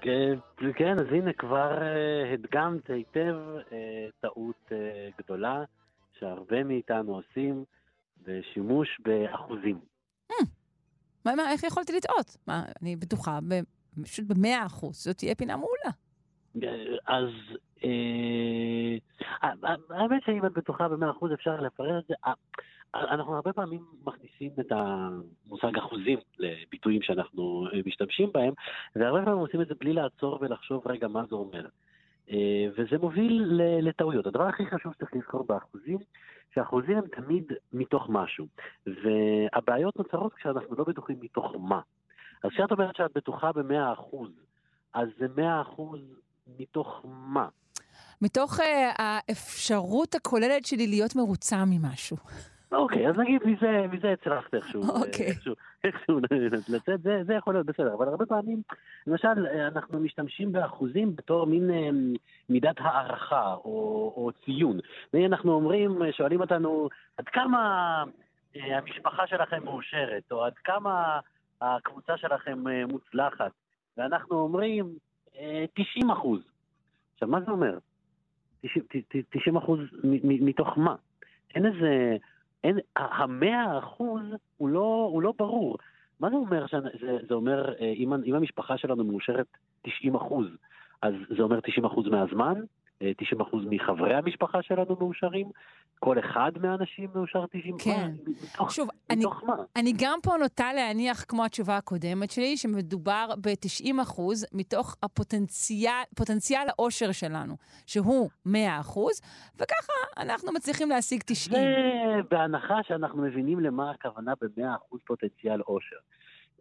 כן, 0.00 0.34
כן 0.76 0.98
אז 0.98 1.06
הנה 1.10 1.32
כבר 1.32 1.78
uh, 1.78 2.34
הדגמת 2.34 2.90
היטב 2.90 3.36
uh, 3.58 3.72
טעות 4.20 4.68
uh, 4.68 4.72
גדולה. 5.18 5.64
שהרבה 6.24 6.64
מאיתנו 6.64 7.14
עושים 7.14 7.64
בשימוש 8.22 9.00
באחוזים. 9.00 9.80
Hmm. 10.32 10.46
מה, 11.26 11.34
מה, 11.34 11.50
איך 11.52 11.64
יכולתי 11.64 11.92
לטעות? 11.92 12.36
מה, 12.46 12.62
אני 12.82 12.96
בטוחה, 12.96 13.38
פשוט 14.02 14.24
במאה 14.28 14.66
אחוז, 14.66 15.04
זאת 15.04 15.16
תהיה 15.16 15.34
פינה 15.34 15.56
מעולה. 15.56 15.90
אז 17.06 17.28
אה, 17.84 18.96
האמת 19.90 20.22
שאם 20.26 20.46
את 20.46 20.52
בטוחה 20.52 20.88
במאה 20.88 21.10
אחוז 21.10 21.32
אפשר 21.32 21.60
לפרט 21.60 22.02
את 22.02 22.08
זה. 22.08 22.14
אה, 22.26 22.32
אנחנו 22.94 23.34
הרבה 23.34 23.52
פעמים 23.52 23.84
מכניסים 24.04 24.50
את 24.60 24.72
המושג 24.72 25.78
אחוזים 25.78 26.18
לביטויים 26.38 27.02
שאנחנו 27.02 27.66
אה, 27.72 27.80
משתמשים 27.86 28.32
בהם, 28.32 28.52
והרבה 28.96 29.24
פעמים 29.24 29.38
עושים 29.38 29.62
את 29.62 29.68
זה 29.68 29.74
בלי 29.80 29.92
לעצור 29.92 30.38
ולחשוב 30.40 30.82
רגע 30.86 31.08
מה 31.08 31.24
זה 31.28 31.34
אומר. 31.34 31.66
אה, 32.30 32.66
וזה 32.76 32.98
מוביל 32.98 33.60
לטעויות. 33.82 34.26
הדבר 34.26 34.46
הכי 34.46 34.66
חשוב 34.66 34.92
שצריך 34.92 35.14
לזכור 35.14 35.44
באחוזים, 35.46 35.98
שאחוזים 36.54 36.96
הם 36.96 37.06
תמיד 37.06 37.52
מתוך 37.72 38.06
משהו. 38.08 38.46
והבעיות 38.86 39.96
נוצרות 39.96 40.34
כשאנחנו 40.34 40.76
לא 40.78 40.84
בטוחים 40.84 41.16
מתוך 41.20 41.54
מה. 41.58 41.80
אז 42.44 42.50
כשאת 42.50 42.72
אומרת 42.72 42.96
שאת 42.96 43.10
בטוחה 43.14 43.52
במאה 43.52 43.92
אחוז, 43.92 44.30
אז 44.94 45.08
זה 45.18 45.26
מאה 45.36 45.62
אחוז 45.62 46.00
מתוך 46.58 47.00
מה? 47.04 47.48
מתוך 48.22 48.60
uh, 48.60 48.62
האפשרות 48.98 50.14
הכוללת 50.14 50.66
שלי 50.66 50.86
להיות 50.86 51.16
מרוצה 51.16 51.64
ממשהו. 51.66 52.16
אוקיי, 52.72 53.08
אז 53.08 53.18
נגיד 53.18 53.42
מזה, 53.44 53.86
מזה 53.92 54.12
הצלחת 54.12 54.54
איכשהו, 54.54 54.82
אוקיי. 54.82 55.26
איכשהו, 55.26 55.54
איכשהו 55.84 56.18
לצאת, 56.74 57.02
זה, 57.02 57.24
זה 57.26 57.34
יכול 57.34 57.54
להיות 57.54 57.66
בסדר, 57.66 57.94
אבל 57.94 58.08
הרבה 58.08 58.26
פעמים, 58.26 58.62
למשל, 59.06 59.46
אנחנו 59.72 60.00
משתמשים 60.00 60.52
באחוזים 60.52 61.16
בתור 61.16 61.46
מין 61.46 61.70
אה, 61.70 61.88
מידת 62.48 62.76
הערכה 62.78 63.54
או, 63.54 64.12
או 64.16 64.30
ציון. 64.44 64.78
אנחנו 65.26 65.52
אומרים, 65.52 65.98
שואלים 66.12 66.40
אותנו, 66.40 66.88
עד 67.16 67.28
כמה 67.28 67.58
אה, 68.56 68.78
המשפחה 68.78 69.26
שלכם 69.26 69.64
מאושרת, 69.64 70.32
או 70.32 70.44
עד 70.44 70.54
כמה 70.64 71.20
הקבוצה 71.60 72.16
שלכם 72.16 72.68
אה, 72.68 72.86
מוצלחת, 72.86 73.52
ואנחנו 73.96 74.36
אומרים, 74.40 74.92
90 75.74 76.10
אחוז. 76.10 76.40
עכשיו, 77.14 77.28
מה 77.28 77.40
זה 77.40 77.50
אומר? 77.50 77.78
90 79.30 79.56
אחוז 79.56 79.80
מתוך 80.22 80.78
מה? 80.78 80.94
אין 81.54 81.66
איזה... 81.66 82.16
אין, 82.64 82.78
המאה 82.96 83.78
אחוז 83.78 84.22
הוא 84.56 84.68
לא, 84.68 85.08
הוא 85.12 85.22
לא 85.22 85.32
ברור. 85.38 85.78
מה 86.20 86.30
זה 86.30 86.36
אומר? 86.36 86.66
שזה, 86.66 86.88
זה 87.28 87.34
אומר, 87.34 87.72
אה, 87.80 87.92
אם, 87.96 88.12
אם 88.24 88.34
המשפחה 88.34 88.78
שלנו 88.78 89.04
מאושרת 89.04 89.46
90 89.82 90.14
אחוז, 90.14 90.46
אז 91.02 91.14
זה 91.36 91.42
אומר 91.42 91.60
90 91.60 91.84
אחוז 91.84 92.06
מהזמן? 92.06 92.60
90% 93.02 93.04
מחברי 93.70 94.14
המשפחה 94.14 94.62
שלנו 94.62 94.96
מאושרים, 95.00 95.50
כל 95.98 96.18
אחד 96.18 96.52
מהאנשים 96.60 97.10
מאושר 97.14 97.46
90 97.46 97.76
כן. 97.78 98.10
מתוך, 98.26 98.72
שוב, 98.72 98.88
מתוך 99.12 99.42
אני, 99.42 99.46
מה? 99.46 99.54
אני 99.76 99.92
גם 99.98 100.18
פה 100.22 100.32
נוטה 100.40 100.72
להניח, 100.72 101.24
כמו 101.28 101.44
התשובה 101.44 101.76
הקודמת 101.76 102.30
שלי, 102.30 102.56
שמדובר 102.56 103.28
ב-90 103.40 104.02
אחוז 104.02 104.46
מתוך 104.52 104.96
הפוטנציאל 105.02 106.68
האושר 106.68 107.12
שלנו, 107.12 107.56
שהוא 107.86 108.30
100 108.46 108.80
אחוז, 108.80 109.20
וככה 109.54 109.92
אנחנו 110.18 110.52
מצליחים 110.52 110.88
להשיג 110.90 111.22
90. 111.26 111.62
זה 111.62 112.22
בהנחה 112.30 112.82
שאנחנו 112.82 113.22
מבינים 113.22 113.60
למה 113.60 113.90
הכוונה 113.90 114.32
ב-100 114.40 114.76
אחוז 114.76 115.00
פוטנציאל 115.06 115.60
אושר. 115.60 115.96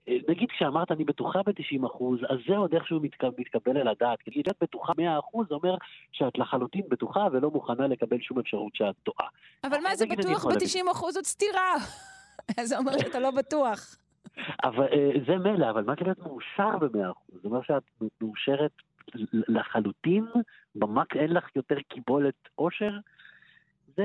נגיד 0.08 0.50
כשאמרת 0.50 0.92
אני 0.92 1.04
בטוחה 1.04 1.40
ב-90 1.46 1.88
אחוז, 1.88 2.20
אז 2.30 2.38
זה 2.48 2.58
עוד 2.58 2.74
איכשהו 2.74 3.00
מתקבל 3.38 3.78
על 3.78 3.88
הדעת. 3.88 4.22
כי 4.22 4.32
להיות 4.32 4.48
בטוחה 4.62 4.94
100 4.98 5.20
אחוז 5.20 5.48
זה 5.50 5.56
אומר 5.56 5.76
שאת 6.12 6.38
לחלוטין 6.38 6.82
בטוחה 6.90 7.28
ולא 7.32 7.52
מוכנה 7.52 7.88
לקבל 7.88 8.18
שום 8.22 8.40
אפשרות 8.40 8.76
שאת 8.76 8.96
טועה. 9.04 9.28
אבל 9.64 9.78
מה 9.84 9.96
זה 9.96 10.06
בטוח 10.06 10.46
ב-90 10.46 10.92
אחוז 10.92 11.14
זאת 11.14 11.26
סתירה? 11.26 11.76
זה 12.70 12.78
אומר 12.78 12.92
שאתה 12.98 13.20
לא 13.20 13.32
בטוח. 13.32 13.96
אבל 14.64 14.88
אה, 14.94 15.12
זה 15.28 15.38
מילא, 15.38 15.70
אבל 15.70 15.84
מה 15.84 15.94
להיות 16.02 16.20
מאושר 16.20 16.78
ב-100 16.78 17.12
אחוז? 17.12 17.42
זה 17.42 17.48
אומר 17.48 17.62
שאת 17.62 17.84
מאושרת 18.22 18.72
לחלוטין, 19.32 20.26
במק 20.76 21.16
אין 21.16 21.34
לך 21.34 21.56
יותר 21.56 21.76
קיבולת 21.90 22.50
עושר. 22.56 22.92
זה, 23.98 24.04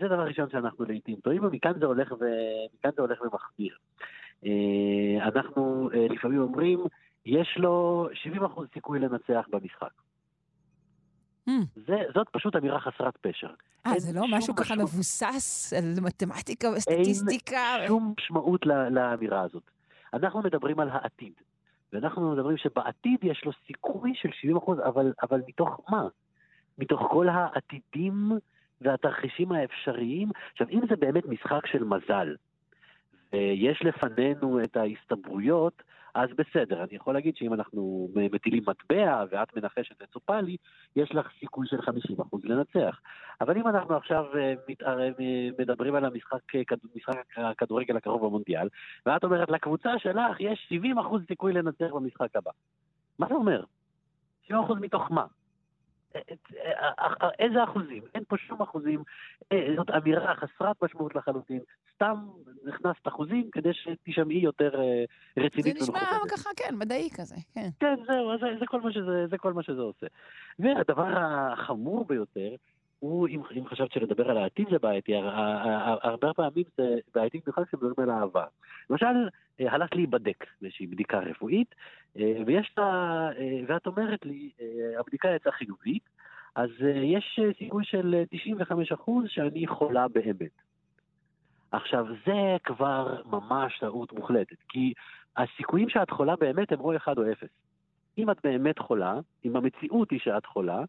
זה 0.00 0.08
דבר 0.08 0.22
ראשון 0.22 0.50
שאנחנו 0.50 0.84
לעיתים 0.84 1.16
טועים, 1.16 1.44
ומכאן 1.44 1.72
זה 1.80 1.86
הולך, 1.86 2.12
ו... 2.12 2.24
זה 2.96 3.02
הולך 3.02 3.20
ומחמיר. 3.20 3.76
אה, 4.44 5.24
אנחנו 5.24 5.90
אה, 5.94 6.06
לפעמים 6.10 6.38
אומרים, 6.38 6.84
יש 7.26 7.54
לו 7.56 8.08
70% 8.38 8.60
סיכוי 8.74 8.98
לנצח 8.98 9.46
במשחק. 9.50 9.90
Mm. 11.48 11.52
זה, 11.86 12.02
זאת 12.14 12.28
פשוט 12.32 12.56
אמירה 12.56 12.80
חסרת 12.80 13.16
פשר. 13.16 13.50
אה, 13.86 13.98
זה 13.98 14.20
לא 14.20 14.26
משהו 14.30 14.54
ככה 14.54 14.74
מבוסס 14.74 15.72
על 15.72 15.84
מתמטיקה 16.02 16.70
וסטטיסטיקה? 16.70 17.76
אין 17.78 17.88
שום 17.88 18.14
משמעות 18.18 18.66
לאמירה 18.90 19.40
הזאת. 19.40 19.62
אנחנו 20.14 20.42
מדברים 20.42 20.80
על 20.80 20.88
העתיד, 20.92 21.32
ואנחנו 21.92 22.32
מדברים 22.32 22.56
שבעתיד 22.56 23.18
יש 23.22 23.42
לו 23.44 23.52
סיכוי 23.66 24.12
של 24.14 24.28
70%, 24.58 24.72
אבל, 24.88 25.12
אבל 25.22 25.42
מתוך 25.48 25.80
מה? 25.88 26.08
מתוך 26.78 27.00
כל 27.10 27.28
העתידים 27.28 28.32
והתרחישים 28.80 29.52
האפשריים. 29.52 30.30
עכשיו, 30.52 30.66
אם 30.70 30.80
זה 30.88 30.96
באמת 30.96 31.26
משחק 31.26 31.66
של 31.66 31.84
מזל, 31.84 32.34
ויש 33.32 33.82
לפנינו 33.82 34.62
את 34.62 34.76
ההסתברויות, 34.76 35.82
אז 36.16 36.28
בסדר, 36.36 36.82
אני 36.82 36.96
יכול 36.96 37.14
להגיד 37.14 37.36
שאם 37.36 37.54
אנחנו 37.54 38.08
מטילים 38.14 38.62
מטבע 38.66 39.24
ואת 39.30 39.56
מנחשת 39.56 40.02
וצופה 40.02 40.40
לי, 40.40 40.56
יש 40.96 41.14
לך 41.14 41.28
סיכוי 41.40 41.66
של 41.66 41.78
50% 41.78 42.22
לנצח. 42.44 43.00
אבל 43.40 43.56
אם 43.56 43.68
אנחנו 43.68 43.96
עכשיו 43.96 44.24
אה, 44.38 44.54
מתערב, 44.68 45.14
אה, 45.20 45.48
מדברים 45.58 45.94
על 45.94 46.04
המשחק, 46.04 46.54
אה, 46.54 46.60
משחק 46.96 47.14
הכדורגל 47.36 47.96
הקרוב 47.96 48.26
במונדיאל, 48.26 48.68
ואת 49.06 49.24
אומרת 49.24 49.50
לקבוצה 49.50 49.98
שלך 49.98 50.40
יש 50.40 50.72
70% 50.72 51.26
סיכוי 51.28 51.52
לנצח 51.52 51.86
במשחק 51.94 52.36
הבא. 52.36 52.50
מה 53.18 53.26
זה 53.28 53.34
אומר? 53.34 53.64
70% 54.50 54.52
מתוך 54.80 55.10
מה? 55.10 55.24
איזה 57.38 57.64
אחוזים? 57.64 58.02
אין 58.14 58.22
פה 58.28 58.36
שום 58.36 58.62
אחוזים, 58.62 59.02
אה, 59.52 59.68
זאת 59.76 59.90
אמירה 59.90 60.34
חסרת 60.34 60.82
משמעות 60.82 61.14
לחלוטין. 61.14 61.60
סתם 61.94 62.14
הכנסת 62.68 63.08
אחוזים 63.08 63.50
כדי 63.52 63.70
שתשמעי 63.72 64.38
יותר 64.38 64.80
אה, 64.80 65.04
רצינית. 65.36 65.78
זה 65.78 65.82
נשמע 65.82 66.00
ככה, 66.30 66.50
כן, 66.56 66.74
מדעי 66.78 67.08
כזה, 67.14 67.36
כן. 67.54 67.68
כן, 67.80 67.94
זהו, 68.06 68.38
זה, 68.40 68.46
זה, 68.60 68.66
כל 68.66 68.92
שזה, 68.92 69.26
זה 69.30 69.38
כל 69.38 69.52
מה 69.52 69.62
שזה 69.62 69.80
עושה. 69.80 70.06
והדבר 70.58 71.18
החמור 71.18 72.04
ביותר, 72.04 72.54
הוא, 72.98 73.28
אם, 73.28 73.40
אם 73.58 73.66
חשבת 73.66 73.92
שלדבר 73.92 74.30
על 74.30 74.38
העתיד 74.38 74.66
זה 74.70 74.78
בעייתי, 74.78 75.12
הרבה 76.02 76.32
פעמים 76.34 76.64
זה 76.76 76.98
בעייתי 77.14 77.38
במיוחד 77.38 77.64
כשמדברים 77.64 77.94
על 77.98 78.10
אהבה. 78.10 78.44
למשל, 78.90 79.28
אה, 79.60 79.72
הלכת 79.72 79.94
להיבדק 79.94 80.46
באיזושהי 80.60 80.86
בדיקה 80.86 81.18
רפואית, 81.18 81.74
אה, 82.18 82.32
ויש 82.46 82.72
לה, 82.78 82.84
אה, 83.38 83.60
ואת 83.66 83.86
אומרת 83.86 84.26
לי, 84.26 84.50
הבדיקה 84.98 85.28
יצאה 85.28 85.52
חיובית, 85.52 86.02
אז 86.54 86.70
יש 87.02 87.40
סיכוי 87.58 87.84
של 87.84 88.22
95% 88.30 89.10
שאני 89.26 89.66
חולה 89.66 90.08
באמת. 90.08 90.50
עכשיו, 91.72 92.06
זה 92.26 92.56
כבר 92.64 93.22
ממש 93.26 93.78
טעות 93.78 94.12
מוחלטת, 94.12 94.56
כי 94.68 94.92
הסיכויים 95.36 95.88
שאת 95.88 96.10
חולה 96.10 96.36
באמת 96.36 96.72
הם 96.72 96.80
או 96.80 96.96
1 96.96 97.18
או 97.18 97.32
0. 97.32 97.48
אם 98.18 98.30
את 98.30 98.36
באמת 98.44 98.78
חולה, 98.78 99.14
אם 99.44 99.56
המציאות 99.56 100.10
היא 100.10 100.20
שאת 100.20 100.46
חולה, 100.46 100.84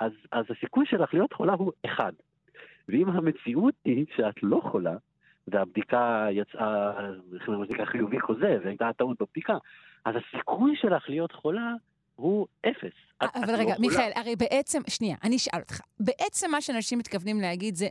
אז, 0.00 0.12
אז 0.32 0.44
הסיכוי 0.56 0.86
שלך 0.86 1.14
להיות 1.14 1.32
חולה 1.32 1.52
הוא 1.52 1.72
1. 1.86 2.14
ואם 2.88 3.08
המציאות 3.08 3.74
היא 3.84 4.06
שאת 4.16 4.42
לא 4.42 4.60
חולה, 4.70 4.96
והבדיקה 5.48 6.26
יצאה, 6.30 6.90
איך 7.34 7.48
אומרים, 7.48 7.64
בדיקה 7.64 7.86
חיובי 7.86 8.20
כוזב, 8.20 8.60
והייתה 8.64 8.90
טעות 8.96 9.16
בבדיקה, 9.20 9.54
אז 10.04 10.14
הסיכוי 10.16 10.76
שלך 10.76 11.08
להיות 11.08 11.32
חולה 11.32 11.72
הוא 12.16 12.46
אפס. 12.60 12.92
אבל 13.20 13.54
רגע, 13.54 13.74
לא 13.74 13.80
מיכאל, 13.80 14.10
הרי 14.14 14.36
בעצם, 14.36 14.80
שנייה, 14.88 15.16
אני 15.24 15.36
אשאל 15.36 15.60
אותך. 15.60 15.80
בעצם 16.00 16.50
מה 16.50 16.60
שאנשים 16.60 16.98
מתכוונים 16.98 17.40
להגיד 17.40 17.74
זה, 17.74 17.88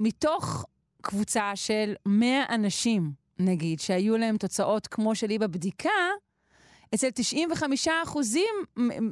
מתוך 0.00 0.64
קבוצה 1.02 1.52
של 1.54 1.94
100 2.06 2.54
אנשים, 2.54 3.02
נגיד, 3.38 3.80
שהיו 3.80 4.16
להם 4.16 4.36
תוצאות 4.36 4.86
כמו 4.86 5.14
שלי 5.14 5.38
בבדיקה, 5.38 5.90
אצל 6.94 7.10
95 7.10 7.88
אחוזים 8.04 8.54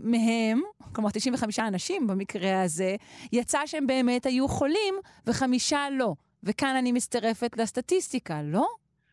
מהם, 0.04 0.60
כלומר 0.94 1.10
95 1.10 1.58
אנשים 1.58 2.06
במקרה 2.06 2.62
הזה, 2.62 2.96
יצא 3.32 3.66
שהם 3.66 3.86
באמת 3.86 4.26
היו 4.26 4.48
חולים 4.48 4.94
וחמישה 5.26 5.78
לא. 5.98 6.14
וכאן 6.42 6.74
אני 6.78 6.92
מצטרפת 6.92 7.58
לסטטיסטיקה, 7.58 8.42
לא? 8.42 8.66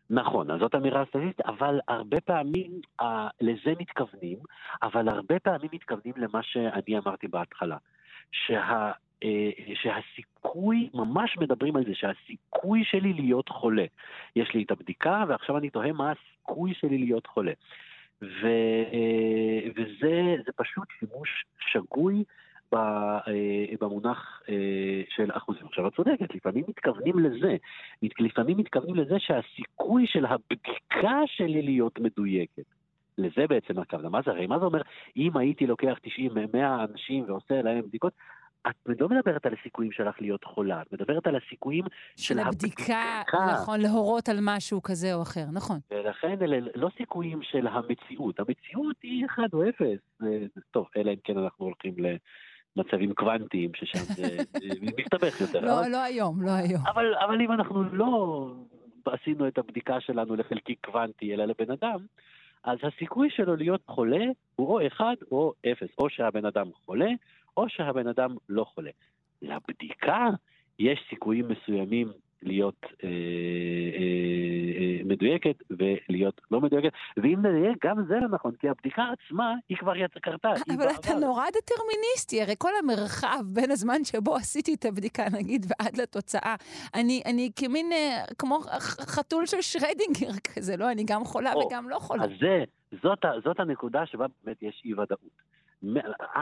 נכון, 0.10 0.52
אז 0.52 0.60
זאת 0.60 0.76
אמירה 0.76 1.04
סטטיסטית, 1.06 1.42
אבל 1.46 1.80
הרבה 1.88 2.22
פעמים 2.22 2.72
אה, 3.02 3.28
לזה 3.42 3.74
מתכוונים, 3.80 4.38
אבל 4.84 5.10
הרבה 5.10 5.40
פעמים 5.40 5.70
מתכוונים 5.74 6.14
למה 6.18 6.44
שאני 6.44 6.98
אמרתי 6.98 7.28
בהתחלה, 7.28 7.78
שה, 8.32 8.92
אה, 9.24 9.50
שהסיכוי, 9.76 10.90
ממש 10.94 11.38
מדברים 11.38 11.76
על 11.76 11.84
זה, 11.86 11.92
שהסיכוי 11.94 12.84
שלי 12.84 13.14
להיות 13.14 13.50
חולה, 13.50 13.86
יש 14.36 14.54
לי 14.54 14.64
את 14.64 14.72
הבדיקה 14.72 15.24
ועכשיו 15.28 15.58
אני 15.58 15.70
תוהה 15.70 15.92
מה 15.92 16.12
הסיכוי 16.12 16.74
שלי 16.74 16.98
להיות 16.98 17.28
חולה. 17.28 17.54
ו, 18.22 18.48
אה, 18.94 19.70
וזה 19.76 20.52
פשוט 20.56 20.88
שימוש 21.00 21.46
שגוי 21.60 22.24
אה, 22.74 23.22
במונח 23.82 24.42
אה, 24.50 25.02
של 25.10 25.30
אחוזים. 25.34 25.66
עכשיו, 25.66 25.88
את 25.88 25.96
צודקת, 25.96 26.36
לפעמים 26.36 26.64
מתכוונים 26.68 27.20
לזה. 27.20 27.56
לפעמים 28.20 28.58
מתכוונים 28.58 28.96
לזה 28.96 29.16
שהסיכוי 29.20 30.08
של 30.08 30.26
הבדיקה 30.26 31.22
שלי 31.26 31.62
להיות 31.62 32.00
מדויקת. 32.00 32.64
לזה 33.18 33.48
בעצם 33.48 33.80
הכוונה. 33.80 34.10
מה 34.10 34.22
זה 34.26 34.32
הרי? 34.32 34.48
מה 34.48 34.60
זה 34.60 34.66
אומר, 34.66 34.82
אם 35.18 35.38
הייתי 35.38 35.68
לוקח 35.68 35.98
90, 36.02 36.32
100 36.54 36.86
אנשים 36.92 37.24
ועושה 37.28 37.62
להם 37.62 37.82
בדיקות, 37.82 38.14
את 38.70 38.76
לא 39.00 39.10
מדברת 39.10 39.46
על 39.46 39.54
הסיכויים 39.60 39.92
שלך 39.92 40.16
להיות 40.22 40.44
חולה, 40.44 40.82
את 40.82 40.94
מדברת 40.94 41.28
על 41.28 41.36
הסיכויים 41.36 41.86
של, 42.16 42.34
של 42.34 42.40
הבדיקה. 42.40 43.22
נכון, 43.54 43.82
להורות 43.82 44.30
על 44.30 44.38
משהו 44.42 44.82
כזה 44.84 45.14
או 45.14 45.22
אחר, 45.22 45.46
נכון. 45.54 45.80
ולכן 45.92 46.38
אלה 46.42 46.58
לא 46.76 46.90
סיכויים 46.98 47.40
של 47.44 47.68
המציאות. 47.68 48.40
המציאות 48.40 48.96
היא 49.04 49.26
1 49.26 49.54
או 49.54 49.70
0. 49.70 49.86
טוב, 50.72 50.88
אלא 50.98 51.12
אם 51.12 51.18
כן 51.24 51.38
אנחנו 51.38 51.66
הולכים 51.66 51.96
למצבים 51.98 53.14
קוונטיים, 53.14 53.72
ששם 53.76 54.14
זה 54.14 54.38
מסתבך 55.00 55.42
יותר. 55.42 55.66
לא, 55.66 55.80
אבל... 55.80 55.92
לא 55.92 56.04
היום, 56.04 56.42
לא 56.42 56.52
היום. 56.52 56.82
אבל, 56.88 57.16
אבל 57.16 57.42
אם 57.42 57.52
אנחנו 57.52 57.84
לא 57.84 58.52
עשינו 59.06 59.48
את 59.48 59.58
הבדיקה 59.58 60.02
שלנו 60.02 60.36
לחלקיק 60.36 60.86
קוונטי, 60.86 61.34
אלא 61.34 61.46
לבן 61.46 61.72
אדם, 61.72 62.00
אז 62.64 62.78
הסיכוי 62.84 63.30
שלו 63.30 63.56
להיות 63.56 63.82
חולה 63.88 64.26
הוא 64.56 64.68
או 64.68 64.88
1 64.88 65.06
או 65.32 65.54
0. 65.72 65.88
או 65.98 66.10
שהבן 66.10 66.46
אדם 66.46 66.68
חולה, 66.86 67.10
או 67.58 67.70
שהבן 67.70 68.08
אדם 68.08 68.36
לא 68.50 68.64
חולה. 68.64 68.92
לבדיקה 69.42 70.30
יש 70.80 71.00
סיכויים 71.10 71.48
מסוימים 71.48 72.12
להיות 72.42 72.86
אה, 73.04 73.10
אה, 73.10 73.10
אה, 74.80 75.02
מדויקת 75.06 75.56
ולהיות 75.70 76.42
לא 76.52 76.62
מדויקת, 76.62 76.92
ואם 77.18 77.46
נדייק, 77.46 77.86
גם 77.86 78.06
זה 78.08 78.14
לא 78.22 78.28
נכון, 78.28 78.52
כי 78.60 78.70
הבדיקה 78.70 79.04
עצמה 79.04 79.54
היא 79.70 79.78
כבר 79.78 79.96
יצא 79.96 80.20
קרתה. 80.20 80.50
אבל 80.50 80.88
אתה 81.00 81.10
בעבר. 81.14 81.20
נורא 81.20 81.46
דטרמיניסטי, 81.50 82.42
הרי 82.42 82.54
כל 82.58 82.72
המרחב 82.84 83.44
בין 83.46 83.72
הזמן 83.72 84.04
שבו 84.04 84.36
עשיתי 84.36 84.74
את 84.74 84.86
הבדיקה, 84.86 85.24
נגיד, 85.34 85.66
ועד 85.70 85.98
לתוצאה, 85.98 86.56
אני, 86.94 87.22
אני 87.26 87.50
כמין, 87.56 87.92
אה, 87.92 88.24
כמו 88.38 88.60
חתול 89.16 89.46
של 89.46 89.62
שרדינגר 89.62 90.40
כזה, 90.54 90.78
לא? 90.78 90.92
אני 90.92 91.04
גם 91.08 91.24
חולה 91.24 91.54
או, 91.54 91.68
וגם 91.68 91.90
לא 91.90 92.00
חולה. 92.00 92.24
אז 92.24 92.30
זה, 92.40 92.64
זאת, 93.04 93.26
זאת 93.44 93.60
הנקודה 93.60 94.06
שבה 94.06 94.26
באמת 94.44 94.64
יש 94.64 94.82
אי 94.86 94.94
ודאות. 94.94 95.55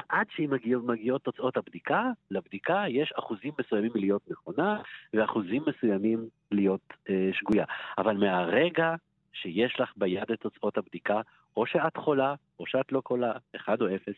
עד 0.10 0.28
שמגיעות 0.30 1.24
תוצאות 1.24 1.58
הבדיקה, 1.58 2.12
לבדיקה 2.32 2.84
יש 2.90 3.14
אחוזים 3.20 3.52
מסוימים 3.60 3.92
להיות 3.96 4.22
נכונה 4.32 4.82
ואחוזים 5.14 5.64
מסוימים 5.68 6.28
להיות 6.52 6.94
אה, 7.10 7.30
שגויה. 7.34 7.66
אבל 7.98 8.18
מהרגע 8.18 8.96
שיש 9.34 9.80
לך 9.80 9.94
ביד 9.98 10.32
את 10.34 10.40
תוצאות 10.40 10.78
הבדיקה, 10.78 11.22
או 11.58 11.66
שאת 11.66 11.98
חולה, 11.98 12.36
או 12.60 12.66
שאת 12.66 12.92
לא 12.92 13.02
חולה, 13.06 13.32
אחד 13.56 13.82
או 13.82 13.96
אפס, 13.96 14.16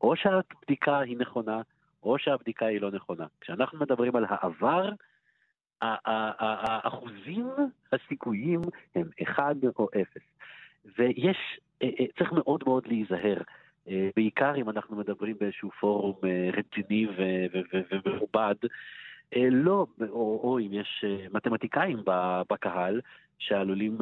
או 0.00 0.16
שהבדיקה 0.16 0.98
היא 0.98 1.16
נכונה, 1.18 1.60
או 2.02 2.18
שהבדיקה 2.18 2.66
היא 2.66 2.80
לא 2.80 2.90
נכונה. 2.90 3.26
כשאנחנו 3.40 3.78
מדברים 3.78 4.16
על 4.16 4.26
העבר, 4.28 4.90
האחוזים 5.82 7.48
הסיכויים 7.92 8.60
הם 8.94 9.08
1 9.22 9.56
או 9.78 9.88
0. 10.02 10.22
ויש, 10.98 11.36
אה, 11.82 11.88
אה, 12.00 12.04
צריך 12.18 12.32
מאוד 12.32 12.62
מאוד 12.66 12.86
להיזהר, 12.86 13.42
בעיקר 14.16 14.54
אם 14.56 14.70
אנחנו 14.70 14.96
מדברים 14.96 15.36
באיזשהו 15.40 15.70
פורום 15.70 16.16
רציני 16.52 17.06
ומכובד, 17.90 18.54
לא, 19.36 19.86
או, 20.00 20.40
או 20.42 20.58
אם 20.58 20.72
יש 20.72 21.04
מתמטיקאים 21.32 21.98
בקהל 22.50 23.00
שעלולים 23.38 23.98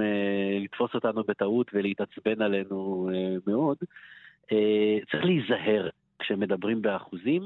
לתפוס 0.61 0.94
אותנו 0.94 1.22
בטעות 1.24 1.70
ולהתעצבן 1.74 2.42
עלינו 2.42 3.11
מאוד, 3.46 3.77
צריך 5.11 5.24
להיזהר 5.24 5.88
כשמדברים 6.18 6.83
באחוזים, 6.83 7.42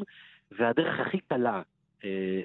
והדרך 0.52 1.00
הכי 1.00 1.18
קלה 1.18 1.62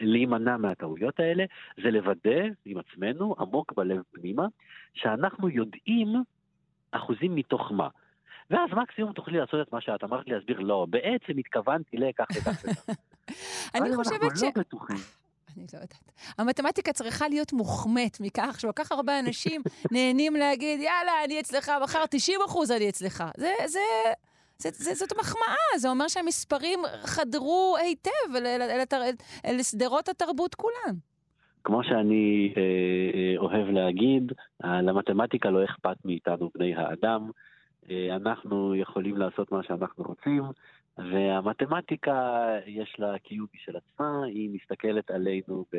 להימנע 0.02 0.58
מהטעויות 0.58 1.20
האלה 1.20 1.46
זה 1.84 1.92
לוודא 1.92 2.42
עם 2.66 2.78
עצמנו, 2.78 3.36
עמוק 3.40 3.74
בלב 3.74 4.02
פנימה, 4.12 4.48
שאנחנו 4.94 5.50
יודעים 5.50 6.16
אחוזים 6.92 7.36
מתוך 7.36 7.72
מה. 7.72 7.88
ואז 8.50 8.70
מקסימום 8.72 9.14
תוכלי 9.14 9.38
לעשות 9.38 9.68
את 9.68 9.74
מה 9.74 9.82
שאת 9.82 10.04
אמרת 10.04 10.28
לי 10.28 10.36
להסביר, 10.36 10.60
לא, 10.60 10.86
בעצם 10.90 11.38
התכוונתי 11.38 11.98
לכך 11.98 12.26
וכך 12.36 12.64
וכך. 12.64 12.96
אני 13.76 13.96
חושבת 13.96 14.38
ש... 14.38 14.44
לא 14.44 14.50
בטוחים. 14.56 14.98
אני 15.58 15.66
לא 15.74 15.78
יודעת. 15.78 15.94
המתמטיקה 16.38 16.94
צריכה 16.94 17.28
להיות 17.28 17.54
מוחמאת 17.54 18.18
מכך 18.20 18.60
שכל 18.60 18.72
כך 18.76 18.92
הרבה 18.92 19.20
אנשים 19.20 19.62
נהנים 19.94 20.36
להגיד, 20.36 20.80
יאללה, 20.80 21.12
אני 21.26 21.40
אצלך, 21.40 21.72
מחר 21.84 22.06
90 22.10 22.40
אחוז 22.46 22.72
אני 22.72 22.90
אצלך. 22.90 23.24
זה, 23.38 23.52
זה, 23.66 23.80
זה, 24.58 24.70
זה, 24.74 24.94
זאת 24.94 25.14
מחמאה, 25.20 25.78
זה 25.78 25.90
אומר 25.90 26.08
שהמספרים 26.08 26.80
חדרו 27.04 27.76
היטב 27.80 28.36
אל, 28.36 28.46
אל, 28.46 28.62
אל, 28.62 28.84
אל, 28.94 29.14
אל 29.46 29.64
שדרות 29.64 30.10
התרבות 30.10 30.56
כולן. 30.56 30.96
כמו 31.64 31.84
שאני 31.84 32.54
אה, 32.58 32.62
אה, 32.62 33.38
אוהב 33.38 33.68
להגיד, 33.70 34.32
למתמטיקה 34.64 35.50
לא 35.50 35.64
אכפת 35.66 35.98
מאיתנו 36.06 36.50
בני 36.56 36.76
האדם, 36.76 37.30
אנחנו 37.89 38.76
יכולים 38.76 39.17
לעשות 39.17 39.52
מה 39.52 39.63
שאנחנו 39.63 40.04
רוצים, 40.04 40.43
והמתמטיקה 40.97 42.47
יש 42.65 42.95
לה 43.00 43.19
קיום 43.19 43.47
משל 43.56 43.78
עצמה, 43.78 44.23
היא 44.26 44.50
מסתכלת 44.50 45.12
עלינו 45.12 45.65
ב... 45.73 45.78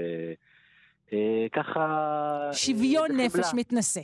אה, 1.13 1.47
ככה... 1.53 1.81
אה, 2.49 2.53
שוויון 2.53 3.09
בחמלה. 3.09 3.25
נפש 3.25 3.55
מתנשא. 3.55 4.01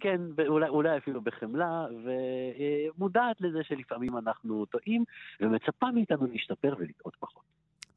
כן, 0.00 0.20
אולי, 0.46 0.68
אולי 0.68 0.96
אפילו 0.96 1.20
בחמלה, 1.20 1.86
ומודעת 2.04 3.40
לזה 3.40 3.58
שלפעמים 3.62 4.18
אנחנו 4.18 4.66
טועים, 4.66 5.04
ומצפה 5.40 5.90
מאיתנו 5.90 6.26
להשתפר 6.26 6.74
ולטעות 6.78 7.16
פחות. 7.18 7.42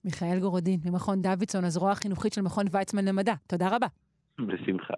מיכאל 0.06 0.40
גורודין, 0.40 0.80
ממכון 0.86 1.22
דוידסון, 1.22 1.64
הזרוע 1.64 1.92
החינוכית 1.92 2.34
של 2.34 2.42
מכון 2.42 2.66
ויצמן 2.72 3.06
למדע. 3.06 3.34
תודה 3.48 3.70
רבה. 3.76 3.88
בשמחה. 4.40 4.94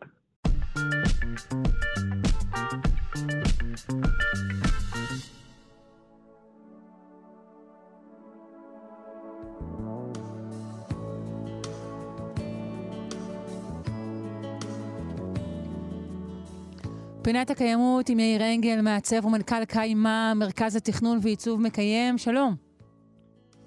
פינת 17.24 17.50
הקיימות 17.50 18.10
עם 18.10 18.20
יאיר 18.20 18.42
אנגל, 18.44 18.82
מעצב 18.82 19.26
ומנכ"ל 19.26 19.66
קיימה, 19.66 20.34
מרכז 20.36 20.76
התכנון 20.76 21.18
ועיצוב 21.22 21.62
מקיים. 21.62 22.18
שלום. 22.18 22.56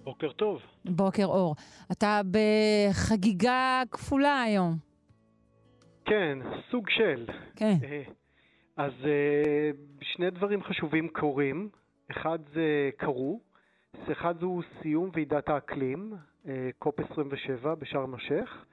בוקר 0.05 0.33
טוב. 0.33 0.59
בוקר 0.85 1.25
אור. 1.25 1.55
אתה 1.93 2.21
בחגיגה 2.31 3.83
כפולה 3.91 4.43
היום. 4.43 4.77
כן, 6.05 6.39
סוג 6.71 6.91
של. 6.91 7.27
כן. 7.57 7.77
אה, 8.79 8.85
אז 8.85 8.93
אה, 9.05 9.71
שני 10.01 10.31
דברים 10.31 10.63
חשובים 10.63 11.09
קורים. 11.09 11.69
אחד 12.11 12.39
זה 12.55 12.91
קרו, 12.97 13.41
אחד 14.13 14.35
זהו 14.41 14.61
סיום 14.83 15.11
ועידת 15.13 15.49
האקלים, 15.49 16.13
אה, 16.49 16.71
קופ 16.79 17.01
27 17.01 17.75
בשארם 17.75 18.15
א-שייח, 18.15 18.65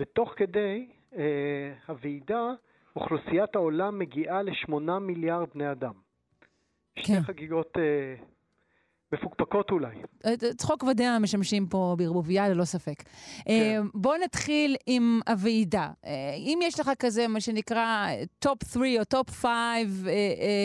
ותוך 0.00 0.32
כדי 0.36 0.88
הוועידה 1.88 2.52
אוכלוסיית 2.96 3.54
העולם 3.54 3.98
מגיעה 3.98 4.42
לשמונה 4.42 4.98
מיליארד 4.98 5.48
בני 5.54 5.70
אדם. 5.72 5.92
כן. 6.94 7.02
שתי 7.02 7.20
חגיגות 7.22 7.76
מפוקפקות 9.16 9.70
אולי. 9.70 9.96
אה, 10.26 10.36
צחוק 10.56 10.82
ודמע 10.82 11.18
משמשים 11.18 11.66
פה 11.66 11.94
בערבוביה 11.98 12.48
ללא 12.48 12.64
ספק. 12.64 13.02
כן. 13.44 13.82
בוא 13.94 14.16
נתחיל 14.24 14.76
עם 14.86 15.20
הוועידה. 15.28 15.88
אה, 16.06 16.34
אם 16.36 16.58
יש 16.62 16.80
לך 16.80 16.90
כזה, 16.98 17.28
מה 17.28 17.40
שנקרא 17.40 18.06
top 18.38 18.58
3 18.72 18.88
או 18.98 19.04
top 19.04 19.30
5 19.30 19.48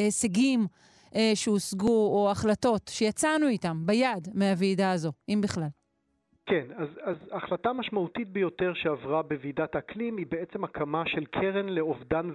הישגים 0.06 0.68
שהושגו, 1.36 2.08
או 2.16 2.32
החלטות 2.32 2.88
שיצאנו 2.88 3.48
איתם 3.48 3.78
ביד 3.86 4.28
מהוועידה 4.34 4.92
הזו, 4.92 5.12
אם 5.30 5.42
בכלל. 5.44 5.68
כן, 6.46 6.66
אז, 6.78 6.88
אז 7.04 7.16
החלטה 7.32 7.74
משמעותית 7.74 8.28
ביותר 8.28 8.74
שעברה 8.74 9.22
בוועידת 9.22 9.76
האקלים 9.76 10.18
היא 10.18 10.26
בעצם 10.30 10.64
הקמה 10.64 11.04
של 11.06 11.26
קרן 11.26 11.70
לאובדן 11.70 12.30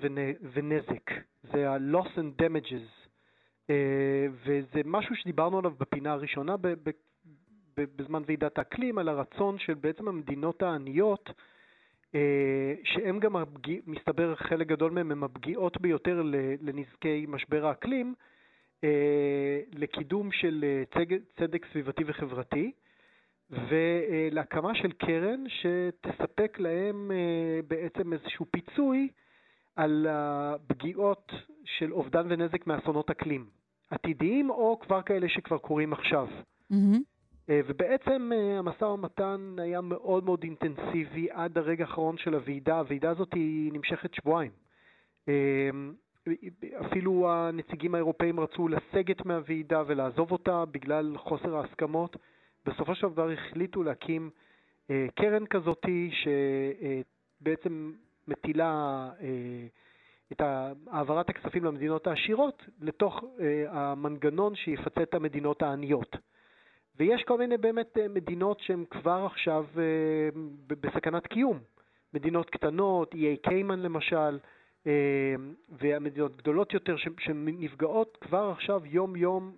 ונזק. 0.55 1.11
זה 1.53 1.71
ה-loss 1.71 2.19
and 2.19 2.43
damages 2.43 2.85
אה, 2.85 3.06
וזה 4.45 4.81
משהו 4.85 5.17
שדיברנו 5.17 5.59
עליו 5.59 5.73
בפינה 5.79 6.13
הראשונה 6.13 6.57
בזמן 7.77 8.23
ועידת 8.27 8.59
האקלים, 8.59 8.99
על 8.99 9.09
הרצון 9.09 9.59
של 9.59 9.75
בעצם 9.75 10.09
המדינות 10.09 10.63
העניות, 10.63 11.31
אה, 12.15 12.75
שהן 12.85 13.21
גם, 13.21 13.37
מסתבר 13.87 14.35
חלק 14.35 14.67
גדול 14.67 14.91
מהן 14.93 15.13
הן 15.13 15.23
הפגיעות 15.23 15.81
ביותר 15.81 16.23
לנזקי 16.61 17.25
משבר 17.29 17.67
האקלים, 17.67 18.15
אה, 18.85 19.61
לקידום 19.73 20.33
של 20.33 20.65
צדק 21.37 21.67
סביבתי 21.73 22.05
וחברתי, 22.07 22.73
ולהקמה 23.51 24.75
של 24.75 24.93
קרן 24.93 25.45
שתספק 25.49 26.59
להם 26.61 27.11
בעצם 27.69 28.13
איזשהו 28.13 28.47
פיצוי 28.51 29.09
על 29.77 30.07
הפגיעות 30.11 31.33
של 31.65 31.93
אובדן 31.93 32.27
ונזק 32.29 32.67
מאסונות 32.67 33.11
אקלים, 33.11 33.47
עתידיים 33.91 34.51
או 34.51 34.79
כבר 34.81 35.03
כאלה 35.03 35.29
שכבר 35.29 35.59
קורים 35.59 35.93
עכשיו. 35.93 36.29
Mm-hmm. 36.73 36.99
ובעצם 37.49 38.31
אה, 38.35 38.59
המשא 38.59 38.85
ומתן 38.85 39.57
היה 39.59 39.81
מאוד 39.81 40.25
מאוד 40.25 40.43
אינטנסיבי 40.43 41.29
עד 41.31 41.59
הרגע 41.59 41.85
האחרון 41.85 42.19
של 42.19 42.35
הוועידה. 42.35 42.79
הוועידה 42.79 43.11
הזאת 43.11 43.35
היא 43.35 43.73
נמשכת 43.73 44.15
שבועיים. 44.15 44.51
אה, 45.29 45.71
אפילו 46.87 47.31
הנציגים 47.31 47.95
האירופאים 47.95 48.41
רצו 48.41 48.69
לסגת 48.69 49.25
מהוועידה 49.25 49.83
ולעזוב 49.87 50.33
אותה 50.33 50.65
בגלל 50.65 51.17
חוסר 51.19 51.57
ההסכמות. 51.57 52.17
בסופו 52.67 52.95
של 52.95 53.09
דבר 53.09 53.31
החליטו 53.31 53.83
להקים 53.83 54.31
קרן 55.15 55.47
כזאתי 55.47 56.11
שבעצם 57.41 57.93
מטילה 58.29 59.11
אה, 59.21 59.67
את 60.33 60.43
העברת 60.87 61.31
הכספים 61.31 61.65
למדינות 61.65 62.07
העשירות 62.07 62.62
לתוך 62.81 63.25
אה, 63.41 63.65
המנגנון 63.71 64.55
שיפצה 64.55 65.03
את 65.03 65.15
המדינות 65.15 65.62
העניות. 65.62 66.17
ויש 66.99 67.23
כל 67.23 67.39
מיני 67.39 67.57
באמת 67.57 67.99
אה, 67.99 68.09
מדינות 68.09 68.61
שהן 68.61 68.85
כבר 68.91 69.27
עכשיו 69.27 69.67
בסכנת 70.67 71.27
קיום. 71.27 71.59
מדינות 72.15 72.51
קטנות, 72.51 73.15
איי 73.15 73.37
קיימן 73.37 73.81
למשל, 73.81 74.39
והמדינות 75.69 76.37
גדולות 76.37 76.73
יותר 76.73 76.97
שנפגעות 76.97 78.19
כבר 78.21 78.51
עכשיו 78.51 78.87
יום-יום 78.87 79.57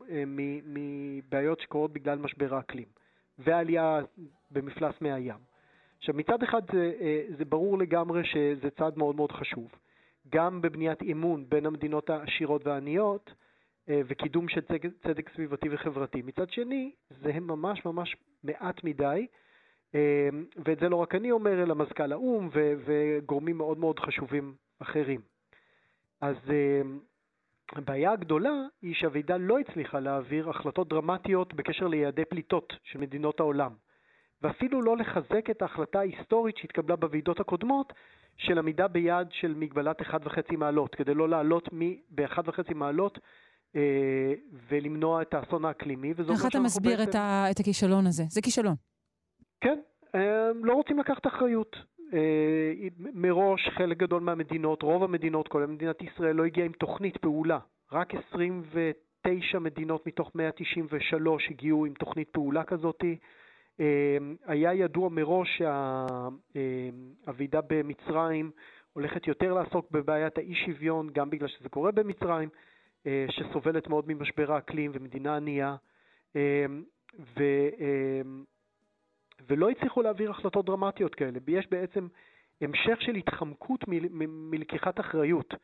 מבעיות 0.64 1.60
שקורות 1.60 1.92
בגלל 1.92 2.18
משבר 2.18 2.54
האקלים 2.54 2.86
ועלייה 3.38 4.00
במפלס 4.50 4.94
מי 5.00 5.12
הים. 5.12 5.47
עכשיו 5.98 6.14
מצד 6.14 6.42
אחד 6.42 6.62
זה, 6.72 6.92
אה, 7.00 7.24
זה 7.38 7.44
ברור 7.44 7.78
לגמרי 7.78 8.24
שזה 8.24 8.70
צעד 8.70 8.98
מאוד 8.98 9.16
מאוד 9.16 9.32
חשוב, 9.32 9.68
גם 10.28 10.62
בבניית 10.62 11.02
אמון 11.02 11.44
בין 11.48 11.66
המדינות 11.66 12.10
העשירות 12.10 12.66
והעניות 12.66 13.32
אה, 13.88 14.00
וקידום 14.06 14.48
של 14.48 14.60
צדק, 14.60 14.82
צדק 15.02 15.30
סביבתי 15.34 15.68
וחברתי. 15.70 16.22
מצד 16.22 16.50
שני, 16.50 16.92
זה 17.10 17.32
ממש 17.32 17.84
ממש 17.84 18.16
מעט 18.44 18.84
מדי, 18.84 19.26
אה, 19.94 20.28
ואת 20.64 20.78
זה 20.80 20.88
לא 20.88 20.96
רק 20.96 21.14
אני 21.14 21.30
אומר, 21.30 21.62
אלא 21.62 21.74
מזכ"ל 21.74 22.12
האו"ם 22.12 22.48
וגורמים 22.84 23.58
מאוד 23.58 23.78
מאוד 23.78 23.98
חשובים 23.98 24.54
אחרים. 24.78 25.20
אז 26.20 26.36
הבעיה 27.72 28.12
הגדולה 28.12 28.54
היא 28.82 28.94
שהוועידה 28.94 29.36
לא 29.36 29.58
הצליחה 29.58 30.00
להעביר 30.00 30.50
החלטות 30.50 30.88
דרמטיות 30.88 31.54
בקשר 31.54 31.86
ליעדי 31.86 32.24
פליטות 32.24 32.72
של 32.84 32.98
מדינות 32.98 33.40
העולם. 33.40 33.72
ואפילו 34.42 34.82
לא 34.82 34.96
לחזק 34.96 35.50
את 35.50 35.62
ההחלטה 35.62 35.98
ההיסטורית 35.98 36.56
שהתקבלה 36.56 36.96
בוועידות 36.96 37.40
הקודמות 37.40 37.92
של 38.36 38.58
עמידה 38.58 38.88
ביעד 38.88 39.28
של 39.32 39.54
מגבלת 39.54 40.00
1.5 40.00 40.56
מעלות, 40.56 40.94
כדי 40.94 41.14
לא 41.14 41.28
לעלות 41.28 41.68
ב-1.5 42.10 42.74
מעלות 42.74 43.18
ולמנוע 44.68 45.22
את 45.22 45.34
האסון 45.34 45.64
האקלימי. 45.64 46.12
איך 46.30 46.46
אתה 46.46 46.60
מסביר 46.60 46.96
בעצם... 46.96 47.10
את, 47.10 47.14
ה... 47.14 47.44
את 47.50 47.60
הכישלון 47.60 48.06
הזה? 48.06 48.22
זה 48.28 48.42
כישלון. 48.42 48.74
כן, 49.60 49.78
לא 50.62 50.72
רוצים 50.72 50.98
לקחת 50.98 51.26
אחריות. 51.26 51.76
מראש 53.14 53.68
חלק 53.68 53.96
גדול 53.96 54.22
מהמדינות, 54.22 54.82
רוב 54.82 55.04
המדינות, 55.04 55.48
כולל 55.48 55.66
מדינת 55.66 56.02
ישראל, 56.02 56.36
לא 56.36 56.44
הגיעה 56.44 56.66
עם 56.66 56.72
תוכנית 56.72 57.16
פעולה. 57.16 57.58
רק 57.92 58.14
29 58.14 59.58
מדינות 59.58 60.06
מתוך 60.06 60.30
193 60.34 61.48
הגיעו 61.50 61.86
עם 61.86 61.92
תוכנית 61.94 62.28
פעולה 62.32 62.64
כזאת. 62.64 63.04
היה 64.46 64.74
ידוע 64.74 65.08
מראש 65.08 65.62
שהוועידה 67.24 67.60
במצרים 67.68 68.50
הולכת 68.92 69.26
יותר 69.26 69.54
לעסוק 69.54 69.90
בבעיית 69.90 70.38
האי 70.38 70.54
שוויון, 70.54 71.10
גם 71.12 71.30
בגלל 71.30 71.48
שזה 71.48 71.68
קורה 71.68 71.92
במצרים, 71.92 72.48
שסובלת 73.28 73.88
מאוד 73.88 74.04
ממשבר 74.08 74.52
האקלים 74.52 74.90
ומדינה 74.94 75.36
ענייה, 75.36 75.76
ו, 77.18 77.42
ולא 79.48 79.70
הצליחו 79.70 80.02
להעביר 80.02 80.30
החלטות 80.30 80.66
דרמטיות 80.66 81.14
כאלה. 81.14 81.38
יש 81.48 81.66
בעצם 81.70 82.08
המשך 82.60 83.02
של 83.02 83.14
התחמקות 83.14 83.84
מלקיחת 84.28 85.00
אחריות. 85.00 85.54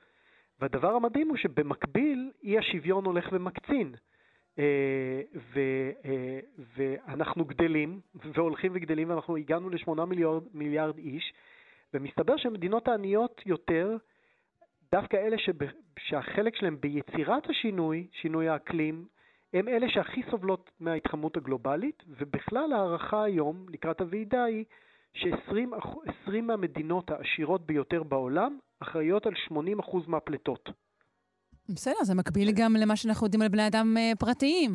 והדבר 0.60 0.94
המדהים 0.94 1.28
הוא 1.28 1.36
שבמקביל 1.36 2.30
אי 2.42 2.58
השוויון 2.58 3.04
הולך 3.04 3.28
ומקצין. 3.32 3.94
ו, 5.54 5.60
ואנחנו 6.76 7.44
גדלים, 7.44 8.00
והולכים 8.14 8.72
וגדלים, 8.74 9.10
ואנחנו 9.10 9.36
הגענו 9.36 9.70
ל-8 9.70 10.04
מיליארד, 10.04 10.42
מיליארד 10.54 10.98
איש, 10.98 11.32
ומסתבר 11.94 12.36
שהמדינות 12.36 12.88
העניות 12.88 13.42
יותר, 13.46 13.96
דווקא 14.92 15.16
אלה 15.16 15.38
שב, 15.38 15.54
שהחלק 15.98 16.56
שלהם 16.56 16.80
ביצירת 16.80 17.50
השינוי, 17.50 18.06
שינוי 18.12 18.48
האקלים, 18.48 19.04
הם 19.54 19.68
אלה 19.68 19.88
שהכי 19.88 20.22
סובלות 20.30 20.70
מההתחממות 20.80 21.36
הגלובלית, 21.36 22.02
ובכלל 22.08 22.72
ההערכה 22.72 23.24
היום, 23.24 23.66
לקראת 23.68 24.00
הוועידה, 24.00 24.44
היא 24.44 24.64
ש-20 25.14 26.40
מהמדינות 26.42 27.10
העשירות 27.10 27.66
ביותר 27.66 28.02
בעולם 28.02 28.58
אחראיות 28.80 29.26
על 29.26 29.32
80% 29.50 29.52
מהפליטות. 30.06 30.70
בסדר, 31.68 32.04
זה 32.04 32.14
מקביל 32.14 32.50
גם 32.56 32.76
למה 32.76 32.96
שאנחנו 32.96 33.26
יודעים 33.26 33.42
על 33.42 33.48
בני 33.48 33.66
אדם 33.66 33.96
אה, 33.96 34.12
פרטיים. 34.18 34.70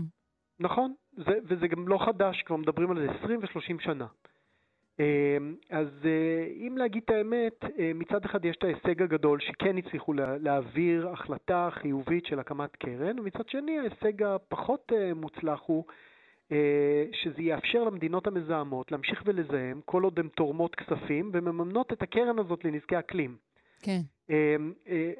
נכון, 0.59 0.93
זה, 1.17 1.33
וזה 1.47 1.67
גם 1.67 1.87
לא 1.87 1.99
חדש, 2.05 2.41
כבר 2.45 2.55
מדברים 2.55 2.91
על 2.91 2.97
זה 3.07 3.11
20 3.23 3.39
ו-30 3.39 3.83
שנה. 3.83 4.07
אה, 4.99 5.37
אז 5.69 5.87
אה, 6.05 6.45
אם 6.67 6.77
להגיד 6.77 7.03
את 7.05 7.09
האמת, 7.09 7.53
מצד 7.95 8.25
אחד 8.25 8.45
יש 8.45 8.55
את 8.57 8.63
ההישג 8.63 9.01
הגדול 9.01 9.39
שכן 9.39 9.77
הצליחו 9.77 10.13
להעביר 10.13 11.09
החלטה 11.09 11.69
חיובית 11.71 12.25
של 12.25 12.39
הקמת 12.39 12.75
קרן, 12.75 13.19
ומצד 13.19 13.49
שני 13.49 13.79
ההישג 13.79 14.23
הפחות 14.23 14.91
מוצלח 15.15 15.59
הוא 15.65 15.83
שזה 17.11 17.41
יאפשר 17.41 17.83
למדינות 17.83 18.27
המזהמות 18.27 18.91
להמשיך 18.91 19.23
ולזהם 19.25 19.81
כל 19.85 20.03
עוד 20.03 20.19
הן 20.19 20.27
תורמות 20.27 20.75
כספים 20.75 21.31
ומממנות 21.33 21.93
את 21.93 22.01
הקרן 22.01 22.39
הזאת 22.39 22.65
לנזקי 22.65 22.99
אקלים. 22.99 23.37
כן. 23.81 24.01
אמ, 24.29 24.73
אה, 24.87 25.11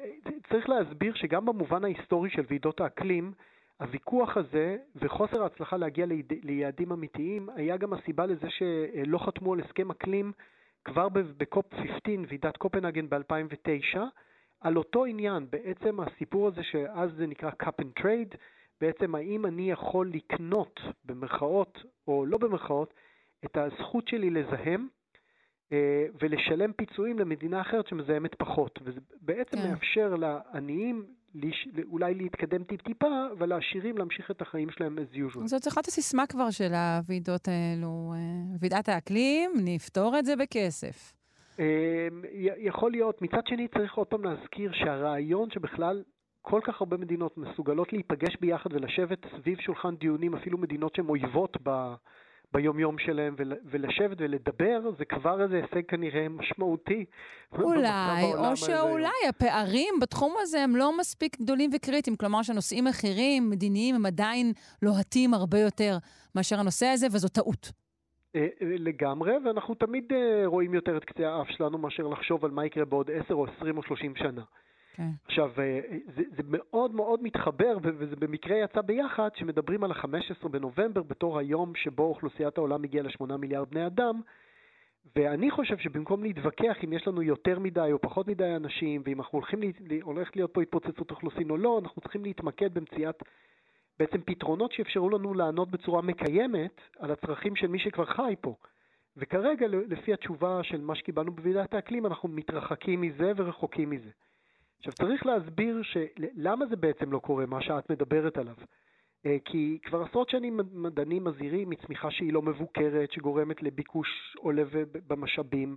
צריך 0.50 0.68
להסביר 0.68 1.14
שגם 1.14 1.46
במובן 1.46 1.84
ההיסטורי 1.84 2.30
של 2.30 2.42
ועידות 2.48 2.80
האקלים, 2.80 3.32
הוויכוח 3.80 4.36
הזה 4.36 4.76
וחוסר 4.96 5.42
ההצלחה 5.42 5.76
להגיע 5.76 6.06
ליעדים 6.42 6.92
אמיתיים 6.92 7.48
היה 7.54 7.76
גם 7.76 7.92
הסיבה 7.92 8.26
לזה 8.26 8.46
שלא 8.50 9.18
חתמו 9.18 9.52
על 9.52 9.60
הסכם 9.60 9.90
אקלים 9.90 10.32
כבר 10.84 11.08
בקופ 11.08 11.74
15, 11.74 12.14
ועידת 12.28 12.56
קופנהגן 12.56 13.08
ב-2009, 13.08 13.98
על 14.60 14.76
אותו 14.76 15.04
עניין, 15.04 15.46
בעצם 15.50 16.00
הסיפור 16.00 16.48
הזה 16.48 16.62
שאז 16.62 17.10
זה 17.16 17.26
נקרא 17.26 17.50
cap 17.62 17.82
and 17.82 18.02
trade, 18.02 18.36
בעצם 18.80 19.14
האם 19.14 19.46
אני 19.46 19.70
יכול 19.70 20.08
לקנות 20.08 20.80
במרכאות 21.04 21.78
או 22.08 22.26
לא 22.26 22.38
במרכאות 22.38 22.94
את 23.44 23.56
הזכות 23.56 24.08
שלי 24.08 24.30
לזהם 24.30 24.80
אה, 24.82 24.99
ולשלם 26.20 26.72
פיצויים 26.72 27.18
למדינה 27.18 27.60
אחרת 27.60 27.86
שמזהמת 27.88 28.34
פחות. 28.34 28.78
וזה 28.84 29.00
בעצם 29.20 29.56
כן. 29.56 29.70
מאפשר 29.70 30.14
לעניים. 30.14 31.04
אולי 31.90 32.14
להתקדם 32.14 32.64
טיפ-טיפה, 32.64 33.26
ולעשירים 33.38 33.98
להמשיך 33.98 34.30
את 34.30 34.42
החיים 34.42 34.70
שלהם 34.70 34.98
as 34.98 35.16
usual. 35.16 35.46
זאת 35.46 35.62
צריכה 35.62 35.80
את 35.80 35.86
הסיסמה 35.86 36.26
כבר 36.26 36.50
של 36.50 36.72
הוועידות 36.74 37.48
האלו. 37.48 38.12
אה, 38.14 38.18
ועידת 38.60 38.88
האקלים, 38.88 39.50
נפתור 39.64 40.18
את 40.18 40.24
זה 40.24 40.36
בכסף. 40.36 41.12
אה, 41.60 42.08
יכול 42.58 42.90
להיות. 42.90 43.22
מצד 43.22 43.46
שני, 43.46 43.68
צריך 43.68 43.94
עוד 43.94 44.06
פעם 44.06 44.24
להזכיר 44.24 44.72
שהרעיון 44.72 45.50
שבכלל 45.50 46.02
כל 46.42 46.60
כך 46.64 46.80
הרבה 46.80 46.96
מדינות 46.96 47.38
מסוגלות 47.38 47.92
להיפגש 47.92 48.36
ביחד 48.40 48.72
ולשבת 48.72 49.18
סביב 49.36 49.60
שולחן 49.60 49.96
דיונים, 49.96 50.34
אפילו 50.34 50.58
מדינות 50.58 50.94
שהן 50.94 51.08
אויבות 51.08 51.56
ב... 51.62 51.94
ביומיום 52.52 52.98
שלהם 52.98 53.34
ולשבת 53.64 54.16
ולדבר, 54.20 54.80
זה 54.98 55.04
כבר 55.04 55.42
איזה 55.42 55.56
הישג 55.56 55.88
כנראה 55.88 56.28
משמעותי. 56.28 57.04
אולי, 57.58 58.24
או 58.34 58.56
שאולי 58.56 59.28
הפערים 59.28 59.94
בתחום 60.00 60.34
הזה 60.40 60.60
הם 60.62 60.76
לא 60.76 60.98
מספיק 60.98 61.40
גדולים 61.40 61.70
וקריטיים. 61.76 62.16
כלומר 62.16 62.42
שנושאים 62.42 62.86
אחרים, 62.86 63.50
מדיניים, 63.50 63.94
הם 63.94 64.06
עדיין 64.06 64.52
לוהטים 64.82 65.34
הרבה 65.34 65.58
יותר 65.58 65.96
מאשר 66.34 66.60
הנושא 66.60 66.86
הזה, 66.86 67.06
וזו 67.06 67.28
טעות. 67.28 67.72
אה, 68.36 68.40
אה, 68.40 68.46
לגמרי, 68.60 69.32
ואנחנו 69.44 69.74
תמיד 69.74 70.12
אה, 70.12 70.46
רואים 70.46 70.74
יותר 70.74 70.96
את 70.96 71.04
קצה 71.04 71.28
האף 71.28 71.46
שלנו 71.50 71.78
מאשר 71.78 72.02
לחשוב 72.02 72.44
על 72.44 72.50
מה 72.50 72.66
יקרה 72.66 72.84
בעוד 72.84 73.10
10 73.24 73.34
או 73.34 73.46
20 73.56 73.76
או 73.76 73.82
30 73.82 74.16
שנה. 74.16 74.42
כן. 75.00 75.10
עכשיו, 75.24 75.50
אה, 75.58 75.80
זה, 76.16 76.22
זה 76.36 76.42
מאוד 76.46 76.94
מאוד 76.94 77.22
מתחבר, 77.22 77.76
וזה 77.82 78.16
במקרה 78.16 78.56
יצא 78.56 78.80
ביחד, 78.80 79.28
שמדברים 79.34 79.84
על 79.84 79.92
ה-15 79.92 80.48
בנובמבר 80.48 81.02
בתור 81.02 81.38
היום 81.38 81.74
שבו 81.74 82.02
אוכלוסיית 82.02 82.58
העולם 82.58 82.84
הגיעה 82.84 83.04
ל-8 83.04 83.36
מיליארד 83.36 83.70
בני 83.70 83.86
אדם, 83.86 84.20
ואני 85.16 85.50
חושב 85.50 85.78
שבמקום 85.78 86.22
להתווכח 86.22 86.76
אם 86.84 86.92
יש 86.92 87.08
לנו 87.08 87.22
יותר 87.22 87.58
מדי 87.58 87.88
או 87.92 88.00
פחות 88.00 88.28
מדי 88.28 88.56
אנשים, 88.56 89.02
ואם 89.04 89.20
אנחנו 89.20 89.38
הולכים, 89.38 89.60
הולכת 90.02 90.36
להיות 90.36 90.54
פה 90.54 90.62
התפוצצות 90.62 91.10
אוכלוסין 91.10 91.50
או 91.50 91.56
לא, 91.56 91.78
אנחנו 91.82 92.02
צריכים 92.02 92.24
להתמקד 92.24 92.74
במציאת 92.74 93.22
בעצם 93.98 94.20
פתרונות 94.26 94.72
שיאפשרו 94.72 95.10
לנו 95.10 95.34
לענות 95.34 95.70
בצורה 95.70 96.02
מקיימת 96.02 96.80
על 96.98 97.10
הצרכים 97.10 97.56
של 97.56 97.66
מי 97.66 97.78
שכבר 97.78 98.04
חי 98.04 98.34
פה. 98.40 98.54
וכרגע, 99.16 99.66
לפי 99.68 100.12
התשובה 100.12 100.62
של 100.62 100.80
מה 100.80 100.94
שקיבלנו 100.94 101.32
בוועידת 101.32 101.74
האקלים, 101.74 102.06
אנחנו 102.06 102.28
מתרחקים 102.28 103.00
מזה 103.00 103.32
ורחוקים 103.36 103.90
מזה. 103.90 104.10
עכשיו 104.80 104.92
צריך 104.92 105.26
להסביר 105.26 105.82
למה 106.36 106.66
זה 106.66 106.76
בעצם 106.76 107.12
לא 107.12 107.18
קורה, 107.18 107.46
מה 107.46 107.62
שאת 107.62 107.90
מדברת 107.90 108.38
עליו. 108.38 108.54
אה, 109.26 109.36
כי 109.44 109.78
כבר 109.82 110.02
עשרות 110.02 110.28
שנים 110.28 110.60
מדענים 110.72 111.24
מזהירים 111.24 111.70
מצמיחה 111.70 112.10
שהיא 112.10 112.32
לא 112.32 112.42
מבוקרת, 112.42 113.12
שגורמת 113.12 113.62
לביקוש 113.62 114.36
עולה 114.38 114.62
במשאבים, 115.06 115.76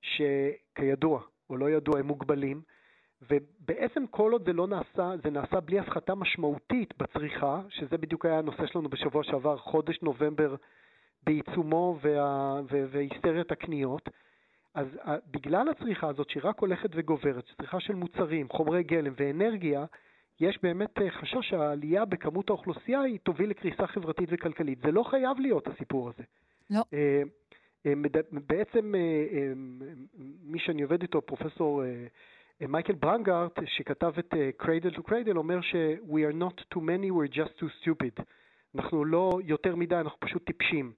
שכידוע 0.00 1.22
או 1.50 1.56
לא 1.56 1.70
ידוע 1.70 1.98
הם 1.98 2.06
מוגבלים, 2.06 2.62
ובעצם 3.22 4.06
כל 4.10 4.32
עוד 4.32 4.44
זה 4.46 4.52
לא 4.52 4.66
נעשה, 4.66 5.10
זה 5.24 5.30
נעשה 5.30 5.60
בלי 5.60 5.78
הפחתה 5.78 6.14
משמעותית 6.14 6.94
בצריכה, 6.98 7.60
שזה 7.68 7.98
בדיוק 7.98 8.26
היה 8.26 8.38
הנושא 8.38 8.66
שלנו 8.66 8.88
בשבוע 8.88 9.24
שעבר, 9.24 9.56
חודש 9.56 10.02
נובמבר 10.02 10.54
בעיצומו 11.22 11.98
והיסטריית 12.90 13.52
הקניות, 13.52 14.08
אז 14.78 14.86
אה, 15.06 15.16
בגלל 15.30 15.68
הצריכה 15.68 16.08
הזאת 16.08 16.30
שרק 16.30 16.58
הולכת 16.60 16.90
וגוברת, 16.94 17.44
צריכה 17.56 17.80
של 17.80 17.94
מוצרים, 17.94 18.48
חומרי 18.48 18.82
גלם 18.82 19.12
ואנרגיה, 19.16 19.84
יש 20.40 20.58
באמת 20.62 20.98
אה, 21.02 21.10
חשש 21.10 21.48
שהעלייה 21.48 22.04
בכמות 22.04 22.48
האוכלוסייה 22.50 23.00
היא 23.00 23.18
תוביל 23.22 23.50
לקריסה 23.50 23.86
חברתית 23.86 24.28
וכלכלית. 24.32 24.78
זה 24.82 24.92
לא 24.92 25.02
חייב 25.02 25.38
להיות 25.40 25.66
הסיפור 25.66 26.08
הזה. 26.08 26.22
לא. 26.70 26.80
אה, 26.92 27.22
בעצם 28.46 28.94
מי 30.42 30.58
שאני 30.58 30.82
עובד 30.82 31.02
איתו, 31.02 31.22
פרופסור 31.22 31.82
מייקל 32.68 32.92
ברנגארט, 32.92 33.58
שכתב 33.66 34.12
את 34.18 34.34
Cradle 34.62 34.94
to 34.96 35.00
Cradle, 35.08 35.36
אומר 35.36 35.60
ש- 35.60 35.74
We 36.08 36.32
are 36.32 36.36
not 36.42 36.60
too 36.74 36.80
many, 36.80 37.10
we're 37.10 37.34
just 37.34 37.58
too 37.60 37.68
stupid. 37.82 38.22
אנחנו 38.74 39.04
לא 39.04 39.38
יותר 39.44 39.76
מדי, 39.76 39.94
אנחנו 39.96 40.20
פשוט 40.20 40.44
טיפשים. 40.46 40.92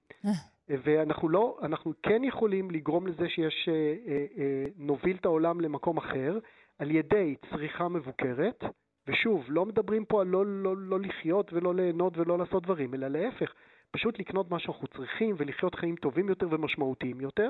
ואנחנו 0.83 1.29
לא, 1.29 1.57
אנחנו 1.61 1.93
כן 2.03 2.23
יכולים 2.23 2.71
לגרום 2.71 3.07
לזה 3.07 3.29
שיש, 3.29 3.69
אה, 3.69 3.95
אה, 4.07 4.25
אה, 4.37 4.65
נוביל 4.77 5.15
את 5.15 5.25
העולם 5.25 5.61
למקום 5.61 5.97
אחר 5.97 6.39
על 6.79 6.91
ידי 6.91 7.35
צריכה 7.49 7.87
מבוקרת, 7.87 8.63
ושוב, 9.07 9.45
לא 9.47 9.65
מדברים 9.65 10.05
פה 10.05 10.21
על 10.21 10.27
לא, 10.27 10.45
לא, 10.45 10.77
לא 10.77 10.99
לחיות 10.99 11.53
ולא 11.53 11.75
ליהנות 11.75 12.17
ולא 12.17 12.37
לעשות 12.37 12.63
דברים, 12.63 12.93
אלא 12.93 13.07
להפך, 13.07 13.53
פשוט 13.91 14.19
לקנות 14.19 14.51
מה 14.51 14.59
שאנחנו 14.59 14.87
צריכים 14.87 15.35
ולחיות 15.37 15.75
חיים 15.75 15.95
טובים 15.95 16.29
יותר 16.29 16.47
ומשמעותיים 16.51 17.21
יותר, 17.21 17.49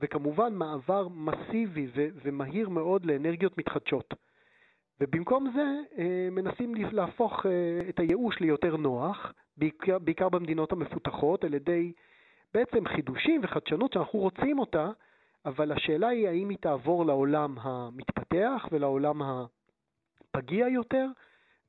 וכמובן 0.00 0.54
מעבר 0.54 1.08
מסיבי 1.08 1.86
ו- 1.94 2.08
ומהיר 2.22 2.68
מאוד 2.68 3.06
לאנרגיות 3.06 3.58
מתחדשות. 3.58 4.14
ובמקום 5.00 5.50
זה 5.54 5.64
מנסים 6.30 6.74
להפוך 6.74 7.46
את 7.88 7.98
הייאוש 8.00 8.40
ליותר 8.40 8.76
נוח, 8.76 9.32
בעיקר, 9.56 9.98
בעיקר 9.98 10.28
במדינות 10.28 10.72
המפותחות, 10.72 11.44
על 11.44 11.54
ידי 11.54 11.92
בעצם 12.54 12.88
חידושים 12.96 13.40
וחדשנות 13.44 13.92
שאנחנו 13.92 14.18
רוצים 14.18 14.58
אותה, 14.58 14.90
אבל 15.46 15.72
השאלה 15.72 16.08
היא 16.08 16.28
האם 16.28 16.48
היא 16.48 16.58
תעבור 16.60 17.06
לעולם 17.06 17.58
המתפתח 17.58 18.66
ולעולם 18.72 19.22
הפגיע 19.22 20.68
יותר, 20.68 21.06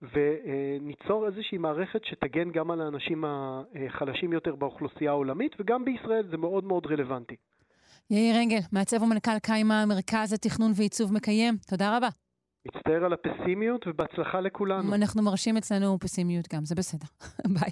וניצור 0.02 1.28
איזושהי 1.28 1.58
מערכת 1.58 2.06
שתגן 2.06 2.52
גם 2.52 2.72
על 2.72 2.82
האנשים 2.82 3.24
החלשים 3.26 4.34
יותר 4.34 4.56
באוכלוסייה 4.56 5.12
העולמית, 5.12 5.56
וגם 5.60 5.86
בישראל 5.86 6.28
זה 6.32 6.38
מאוד 6.38 6.64
מאוד 6.64 6.86
רלוונטי. 6.86 7.36
יאיר 8.10 8.36
רגל, 8.38 8.60
מעצב 8.72 9.02
ומנכ"ל 9.02 9.40
קיימה, 9.44 9.86
מרכז 9.86 10.34
התכנון 10.34 10.72
ועיצוב 10.76 11.14
מקיים, 11.14 11.56
תודה 11.70 11.98
רבה. 11.98 12.08
מצטער 12.66 13.06
על 13.06 13.14
הפסימיות 13.14 13.88
ובהצלחה 13.88 14.42
לכולנו. 14.42 14.96
אנחנו 14.96 15.24
מרשים 15.24 15.58
אצלנו 15.58 16.00
פסימיות 16.00 16.46
גם, 16.54 16.66
זה 16.66 16.76
בסדר. 16.76 17.08
ביי. 17.56 17.72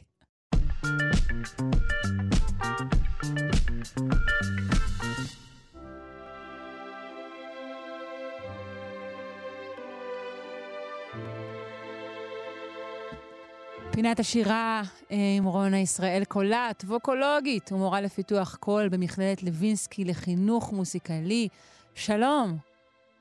פינת 13.94 14.20
השירה 14.20 14.82
אה, 15.12 15.18
עם 15.38 15.44
רונה 15.44 15.80
ישראל 15.80 16.24
קולט, 16.28 16.84
ווקולוגית 16.84 17.72
ומורה 17.72 18.02
לפיתוח 18.02 18.56
קול 18.56 18.90
במכללת 18.90 19.44
לוינסקי 19.44 20.06
לחינוך 20.06 20.74
מוסיקלי. 20.74 21.48
שלום. 21.96 22.58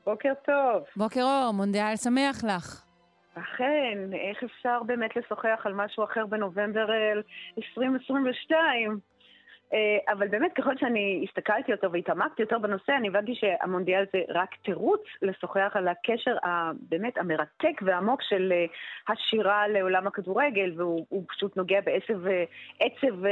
בוקר 0.07 0.33
טוב. 0.45 0.85
בוקר 0.97 1.23
אור, 1.23 1.53
מונדיאל 1.53 1.97
שמח 1.97 2.45
לך. 2.45 2.83
אכן, 3.35 3.99
איך 4.13 4.43
אפשר 4.45 4.83
באמת 4.87 5.17
לשוחח 5.17 5.61
על 5.65 5.73
משהו 5.75 6.05
אחר 6.05 6.27
בנובמבר 6.27 6.87
2022? 7.59 9.10
אה, 9.75 10.13
אבל 10.13 10.29
באמת, 10.29 10.53
ככל 10.53 10.77
שאני 10.77 11.25
הסתכלתי 11.29 11.71
יותר 11.73 11.89
והתעמקתי 11.93 12.43
יותר 12.43 12.59
בנושא, 12.59 12.93
אני 12.93 13.09
הבנתי 13.09 13.35
שהמונדיאל 13.35 14.05
זה 14.13 14.19
רק 14.29 14.55
תירוץ 14.65 15.01
לשוחח 15.23 15.71
על 15.75 15.89
הקשר 15.89 16.37
הבאמת 16.43 17.19
המרתק 17.19 17.83
והעמוק 17.83 18.23
של 18.23 18.53
אה, 18.53 18.65
השירה 19.09 19.69
לעולם 19.69 20.07
הכדורגל, 20.07 20.73
והוא 20.77 21.25
פשוט 21.29 21.57
נוגע 21.57 21.81
בעצב 21.81 22.27
אה, 22.27 22.45
עצב, 22.81 23.27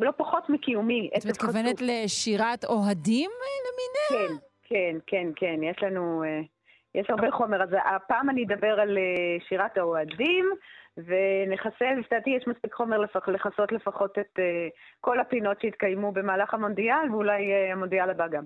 לא 0.00 0.10
פחות 0.16 0.50
מקיומי. 0.50 1.10
את 1.16 1.26
מתכוונת 1.26 1.80
לשירת 1.80 2.64
אוהדים 2.64 3.30
למיניה? 3.66 4.28
כן, 4.28 4.34
כן, 4.68 4.96
כן, 5.06 5.28
כן, 5.36 5.62
יש 5.62 5.76
לנו... 5.82 6.24
יש 6.94 7.10
הרבה 7.10 7.30
חומר, 7.30 7.62
אז 7.62 7.68
הפעם 7.84 8.30
אני 8.30 8.44
אדבר 8.44 8.80
על 8.80 8.98
שירת 9.48 9.78
האוהדים. 9.78 10.50
ונחסל, 10.96 11.94
לדעתי 12.06 12.30
יש 12.30 12.46
מספיק 12.46 12.74
חומר 12.74 12.98
לכסות 13.26 13.72
לפחות 13.72 14.18
את 14.18 14.38
uh, 14.38 14.42
כל 15.00 15.20
הפינות 15.20 15.60
שהתקיימו 15.60 16.12
במהלך 16.12 16.54
המונדיאל, 16.54 17.10
ואולי 17.10 17.52
uh, 17.52 17.72
המונדיאל 17.72 18.10
הבא 18.10 18.28
גם. 18.28 18.44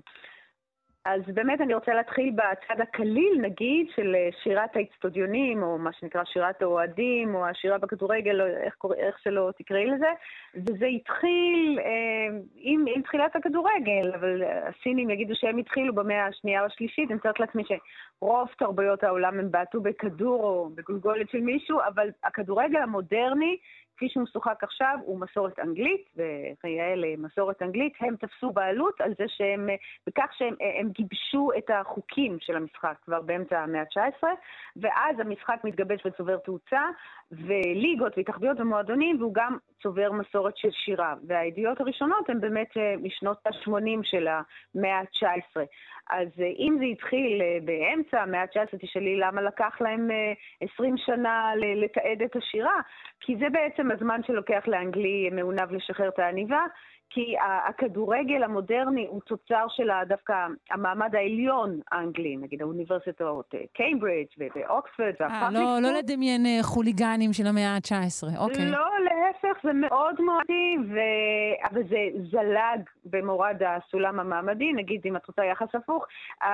אז 1.05 1.21
באמת 1.27 1.61
אני 1.61 1.73
רוצה 1.73 1.93
להתחיל 1.93 2.31
בצד 2.35 2.81
הקליל, 2.81 3.41
נגיד, 3.41 3.87
של 3.95 4.15
אה, 4.15 4.29
שירת 4.43 4.75
האצטדיונים, 4.75 5.63
או 5.63 5.77
מה 5.77 5.93
שנקרא 5.93 6.23
שירת 6.25 6.61
האוהדים, 6.61 7.35
או 7.35 7.45
השירה 7.45 7.77
בכדורגל, 7.77 8.41
או 8.41 8.45
איך, 8.47 8.75
איך 8.97 9.19
שלא 9.19 9.49
תקראי 9.57 9.85
לזה. 9.85 10.11
וזה 10.55 10.85
התחיל 10.85 11.79
אה, 11.79 12.37
עם, 12.55 12.85
עם 12.95 13.01
תחילת 13.01 13.35
הכדורגל, 13.35 14.11
אבל 14.15 14.43
הסינים 14.43 15.09
יגידו 15.09 15.35
שהם 15.35 15.57
התחילו 15.57 15.95
במאה 15.95 16.25
השנייה 16.25 16.61
או 16.61 16.65
השלישית, 16.65 17.09
אני 17.09 17.15
מתארת 17.15 17.39
לעצמי 17.39 17.63
שרוב 17.65 18.47
תרבויות 18.57 19.03
העולם 19.03 19.39
הם 19.39 19.51
בעטו 19.51 19.81
בכדור 19.81 20.43
או 20.43 20.69
בגולגולת 20.75 21.29
של 21.29 21.41
מישהו, 21.41 21.79
אבל 21.87 22.09
הכדורגל 22.23 22.79
המודרני 22.79 23.57
כפי 24.01 24.09
שהוא 24.09 24.23
משוחק 24.23 24.63
עכשיו, 24.63 24.97
הוא 25.05 25.19
מסורת 25.19 25.59
אנגלית, 25.59 26.09
וכיאה 26.15 26.93
מסורת 27.17 27.61
אנגלית, 27.61 27.93
הם 27.99 28.15
תפסו 28.15 28.51
בעלות 28.51 29.01
על 29.01 29.13
זה 29.17 29.25
שהם, 29.27 29.69
בכך 30.07 30.33
שהם 30.37 30.89
גיבשו 30.89 31.49
את 31.57 31.69
החוקים 31.69 32.37
של 32.39 32.55
המשחק 32.55 32.95
כבר 33.05 33.21
באמצע 33.21 33.59
המאה 33.59 33.81
ה-19, 33.81 34.23
ואז 34.75 35.19
המשחק 35.19 35.59
מתגבש 35.63 36.05
וצובר 36.05 36.37
תאוצה, 36.37 36.81
וליגות 37.31 38.17
והתאחדויות 38.17 38.59
ומועדונים, 38.59 39.17
והוא 39.19 39.33
גם 39.33 39.57
צובר 39.81 40.11
מסורת 40.11 40.57
של 40.57 40.71
שירה. 40.71 41.13
והידיעות 41.27 41.81
הראשונות 41.81 42.29
הן 42.29 42.41
באמת 42.41 42.77
אה, 42.77 42.95
משנות 43.03 43.47
ה-80 43.47 43.99
של 44.03 44.27
המאה 44.27 44.99
ה-19. 44.99 45.61
אז 46.09 46.27
אה, 46.39 46.51
אם 46.59 46.75
זה 46.79 46.85
התחיל 46.85 47.41
אה, 47.41 47.57
באמצע 47.65 48.21
המאה 48.21 48.41
ה-19, 48.41 48.77
תשאלי 48.79 49.15
למה 49.15 49.41
לקח 49.41 49.81
להם 49.81 50.09
20 50.61 50.97
שנה 50.97 51.51
לתעד 51.55 52.21
את 52.25 52.35
השירה, 52.35 52.79
כי 53.19 53.35
זה 53.35 53.49
בעצם 53.49 53.90
הזמן 53.91 54.21
שלוקח 54.27 54.63
לאנגלי 54.67 55.29
מעונב 55.31 55.71
לשחרר 55.71 56.07
את 56.07 56.19
העניבה, 56.19 56.61
כי 57.13 57.35
הכדורגל 57.69 58.43
המודרני 58.43 59.05
הוא 59.09 59.21
תוצר 59.21 59.65
של 59.69 59.89
דווקא 60.07 60.33
המעמד 60.71 61.15
העליון 61.15 61.79
האנגלי, 61.91 62.37
נגיד 62.37 62.61
האוניברסיטאות 62.61 63.55
קיימברידג' 63.73 64.27
ואוקספורד 64.55 65.13
והפאבליק. 65.19 65.61
לא, 65.61 65.79
לא 65.81 65.91
לדמיין 65.91 66.45
אה, 66.45 66.59
חוליגנים 66.63 67.33
של 67.33 67.47
המאה 67.47 67.75
ה-19, 67.75 68.39
אוקיי. 68.39 68.65
לא, 68.65 68.85
להפך, 69.21 69.57
זה 69.63 69.73
מאוד 69.73 70.21
מועדי, 70.21 70.77
ו... 70.89 70.99
אבל 71.71 71.81
זה 71.89 71.97
זלג 72.31 72.81
במורד 73.05 73.55
הסולם 73.65 74.19
המעמדי, 74.19 74.73
נגיד 74.73 75.01
אם 75.05 75.15
את 75.15 75.27
רוצה 75.27 75.45
יחס 75.45 75.75
הפוך, 75.75 76.05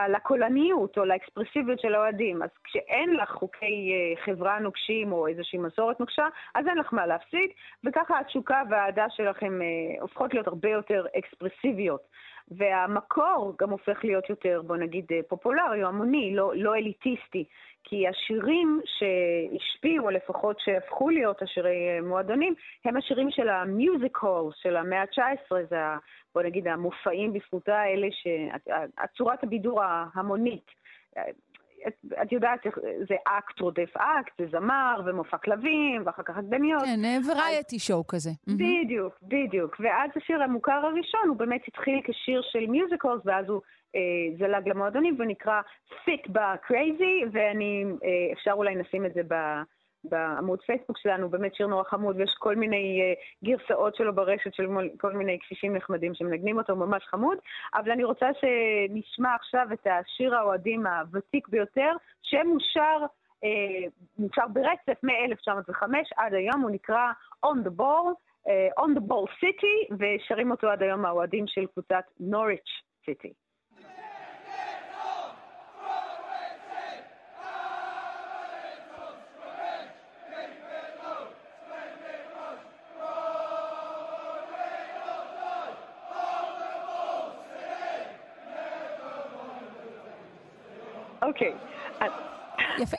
לקולניות 0.10 0.98
או 0.98 1.06
לאקספרסיביות 1.06 1.80
של 1.80 1.96
האוהדים. 1.96 2.44
אז 2.44 2.50
כשאין 2.64 3.16
לך 3.16 3.30
חוקי 3.30 3.92
אה, 3.94 4.26
חברה 4.26 4.60
נוקשים 4.60 5.12
או 5.12 5.28
איזושהי 5.28 5.60
מסורת 5.60 6.00
נוקשה, 6.00 6.28
אז 6.56 6.68
אין 6.68 6.78
לך 6.78 6.94
מה 6.94 7.06
להפסיד, 7.06 7.50
וככה 7.84 8.20
התשוקה 8.20 8.62
והאהדה 8.70 9.06
שלכם 9.10 9.62
אה, 9.62 10.02
הופכות 10.02 10.34
להיות 10.34 10.48
הרבה 10.48 10.70
יותר 10.70 11.06
אקספרסיביות. 11.18 12.02
והמקור 12.52 13.56
גם 13.60 13.70
הופך 13.70 14.00
להיות 14.04 14.30
יותר, 14.30 14.62
בוא 14.66 14.78
נגיד, 14.78 15.06
אה, 15.12 15.20
פופולרי 15.28 15.84
או 15.84 15.88
המוני, 15.88 16.36
לא, 16.36 16.52
לא 16.56 16.76
אליטיסטי. 16.76 17.46
כי 17.84 18.08
השירים 18.08 18.82
שהשפיעו, 18.86 20.06
או 20.06 20.10
לפחות 20.10 20.60
שהפכו 20.60 21.10
להיות 21.10 21.42
השירי 21.42 21.90
אה, 21.90 22.02
מועדונים, 22.02 22.54
הם 22.86 22.98
השירים 22.98 23.32
של 23.32 23.50
ה 23.50 23.61
music 23.61 24.18
hall 24.18 24.52
של 24.56 24.76
המאה 24.78 25.02
ה-19, 25.02 25.56
זה, 25.70 25.78
בוא 26.36 26.42
נגיד, 26.42 26.68
המופעים 26.68 27.34
בפרוטה 27.34 27.78
האלה, 27.78 28.08
צורת 29.18 29.44
הבידור 29.44 29.84
ההמונית. 29.84 30.72
את, 31.88 31.94
את 32.22 32.32
יודעת, 32.32 32.60
זה 33.08 33.16
אקט 33.26 33.60
רודף 33.60 33.98
אקט, 33.98 34.32
זה 34.38 34.46
זמר 34.52 35.02
ומופע 35.06 35.38
כלבים, 35.38 36.04
ואחר 36.06 36.24
כך 36.24 36.38
עקדניות. 36.38 36.82
כן, 36.84 37.22
variety 37.28 37.80
show 37.80 38.08
כזה. 38.08 38.30
בדיוק, 38.48 39.14
בדיוק. 39.24 39.76
ואז 39.80 40.12
השיר 40.16 40.44
המוכר 40.44 40.72
הראשון, 40.72 41.28
הוא 41.28 41.38
באמת 41.38 41.62
התחיל 41.68 42.02
כשיר 42.04 42.42
של 42.52 42.68
musicals, 42.68 43.22
ואז 43.26 43.50
הוא 43.50 43.62
אה, 43.96 44.02
זלג 44.38 44.70
למועדונים, 44.70 45.16
ונקרא 45.20 45.62
Fit 45.92 46.32
ב-Crazy, 46.32 47.28
ואני, 47.32 47.84
אה, 48.04 48.34
אפשר 48.34 48.52
אולי 48.52 48.76
נשים 48.76 49.06
את 49.06 49.14
זה 49.14 49.22
ב... 49.28 49.34
בעמוד 50.10 50.62
פייסבוק 50.62 50.98
שלנו, 50.98 51.30
באמת 51.30 51.56
שיר 51.56 51.68
נורא 51.68 51.84
חמוד, 51.84 52.16
ויש 52.16 52.36
כל 52.40 52.56
מיני 52.56 53.02
uh, 53.02 53.46
גרסאות 53.46 53.96
שלו 53.96 54.16
ברשת 54.16 54.54
של 54.54 54.68
כל 54.98 55.14
מיני 55.14 55.40
קשישים 55.40 55.76
נחמדים 55.76 56.16
שמנגנים 56.16 56.58
אותו, 56.58 56.76
ממש 56.76 57.04
חמוד. 57.06 57.38
אבל 57.76 57.92
אני 57.92 58.04
רוצה 58.04 58.30
שנשמע 58.34 59.36
עכשיו 59.36 59.68
את 59.74 59.88
השיר 59.88 60.36
האוהדים 60.36 60.86
הוותיק 60.86 61.48
ביותר, 61.48 61.92
שמושר 62.22 62.98
uh, 63.46 63.48
מושר 64.20 64.48
ברצף 64.54 65.04
מ-1905 65.04 65.84
עד 66.18 66.34
היום, 66.34 66.62
הוא 66.62 66.72
נקרא 66.72 67.12
On 67.46 67.68
the 67.68 67.82
Ball, 67.82 68.14
uh, 68.48 68.84
On 68.84 68.98
the 68.98 69.12
Ball 69.12 69.30
City, 69.44 69.96
ושרים 70.00 70.52
אותו 70.52 70.70
עד 70.70 70.84
היום 70.84 71.06
האוהדים 71.06 71.48
של 71.48 71.66
קבוצת 71.66 72.04
נוריץ' 72.20 72.82
סיטי. 73.06 73.34
אוקיי. 91.28 91.54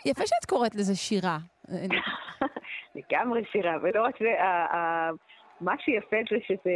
יפה 0.05 0.27
שאת 0.27 0.45
קוראת 0.49 0.75
לזה 0.75 0.95
שירה. 0.97 1.39
לגמרי 2.95 3.45
שירה, 3.53 3.77
ולא 3.83 4.05
רק 4.05 4.15
זה, 4.21 4.35
מה 5.61 5.75
שיפה 5.79 6.17
זה 6.31 6.37
שזה 6.47 6.71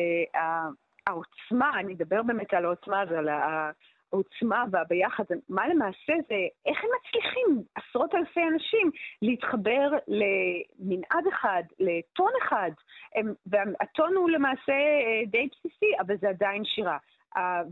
העוצמה, 1.06 1.80
אני 1.80 1.94
אדבר 1.94 2.22
באמת 2.22 2.54
על 2.54 2.64
העוצמה 2.64 3.00
הזו, 3.00 3.14
על 3.14 3.28
העוצמה 3.28 4.64
והביחד, 4.70 5.24
מה 5.48 5.68
למעשה 5.68 6.12
זה, 6.28 6.34
איך 6.66 6.84
הם 6.84 6.90
מצליחים, 7.00 7.62
עשרות 7.74 8.14
אלפי 8.14 8.40
אנשים, 8.52 8.90
להתחבר 9.22 9.90
למנעד 10.08 11.26
אחד, 11.28 11.62
לטון 11.80 12.30
אחד, 12.42 12.70
הם, 13.14 13.34
והטון 13.46 14.16
הוא 14.16 14.30
למעשה 14.30 14.72
אה, 14.72 15.22
די 15.26 15.48
בסיסי, 15.52 15.92
אבל 16.00 16.16
זה 16.20 16.28
עדיין 16.28 16.64
שירה. 16.64 16.98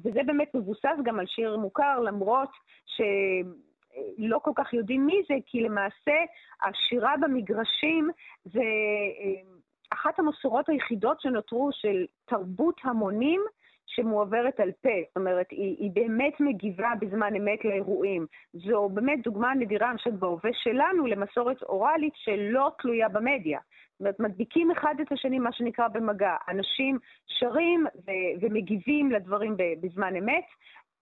וזה 0.05 0.21
באמת 0.27 0.55
מבוסס 0.55 0.99
גם 1.05 1.21
על 1.21 1.27
שיר 1.27 1.57
מוכר, 1.57 2.01
למרות 2.01 2.51
ש... 2.87 3.01
לא 4.19 4.39
כל 4.39 4.53
כך 4.55 4.73
יודעים 4.75 5.07
מי 5.07 5.23
זה, 5.29 5.35
כי 5.47 5.61
למעשה 5.61 6.17
השירה 6.63 7.15
במגרשים 7.21 8.11
זה 8.45 8.61
אה, 8.61 9.41
אחת 9.93 10.19
המסורות 10.19 10.69
היחידות 10.69 11.21
שנותרו 11.21 11.69
של 11.73 12.07
תרבות 12.25 12.81
המונים 12.85 13.41
שמועברת 13.95 14.61
על 14.61 14.71
פה, 14.83 14.89
זאת 15.09 15.17
אומרת, 15.17 15.47
היא, 15.51 15.77
היא 15.79 15.91
באמת 15.93 16.41
מגיבה 16.41 16.93
בזמן 17.01 17.37
אמת 17.37 17.65
לאירועים. 17.65 18.27
זו 18.53 18.89
באמת 18.89 19.23
דוגמה 19.23 19.55
נדירה, 19.55 19.93
חושבת, 19.97 20.13
בהווה 20.15 20.51
שלנו 20.53 21.07
למסורת 21.07 21.63
אוראלית 21.63 22.13
שלא 22.17 22.71
תלויה 22.79 23.09
במדיה. 23.09 23.61
זאת 23.93 24.01
אומרת, 24.01 24.21
מדביקים 24.21 24.71
אחד 24.71 24.95
את 25.03 25.13
השני, 25.13 25.39
מה 25.39 25.53
שנקרא 25.53 25.89
במגע. 25.89 26.37
אנשים 26.49 26.99
שרים 27.27 27.87
ו- 28.07 28.41
ומגיבים 28.41 29.11
לדברים 29.11 29.57
בזמן 29.81 30.17
אמת. 30.17 30.45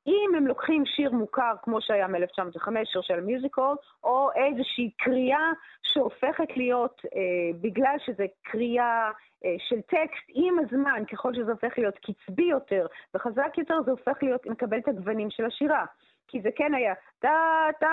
אם 0.08 0.34
הם 0.36 0.46
לוקחים 0.46 0.86
שיר 0.86 1.12
מוכר, 1.12 1.52
כמו 1.62 1.80
שהיה 1.80 2.06
מ-1905, 2.08 2.68
שיר 2.84 3.02
של 3.02 3.20
מיוזיקול, 3.20 3.76
או 4.04 4.28
איזושהי 4.36 4.90
קריאה 4.98 5.52
שהופכת 5.82 6.56
להיות, 6.56 7.02
אה, 7.04 7.58
בגלל 7.60 7.96
שזה 8.06 8.24
קריאה 8.42 9.10
אה, 9.44 9.54
של 9.68 9.80
טקסט, 9.80 10.26
עם 10.34 10.58
הזמן, 10.58 11.02
ככל 11.12 11.34
שזה 11.34 11.50
הופך 11.50 11.78
להיות 11.78 11.94
קצבי 11.98 12.44
יותר 12.44 12.86
וחזק 13.14 13.58
יותר, 13.58 13.74
זה 13.84 13.90
הופך 13.90 14.18
להיות, 14.22 14.46
מקבל 14.46 14.78
את 14.78 14.88
הגוונים 14.88 15.30
של 15.30 15.44
השירה. 15.44 15.84
כי 16.30 16.40
זה 16.42 16.48
כן 16.56 16.74
היה 16.74 16.94
טה, 17.18 17.66
טה, 17.80 17.86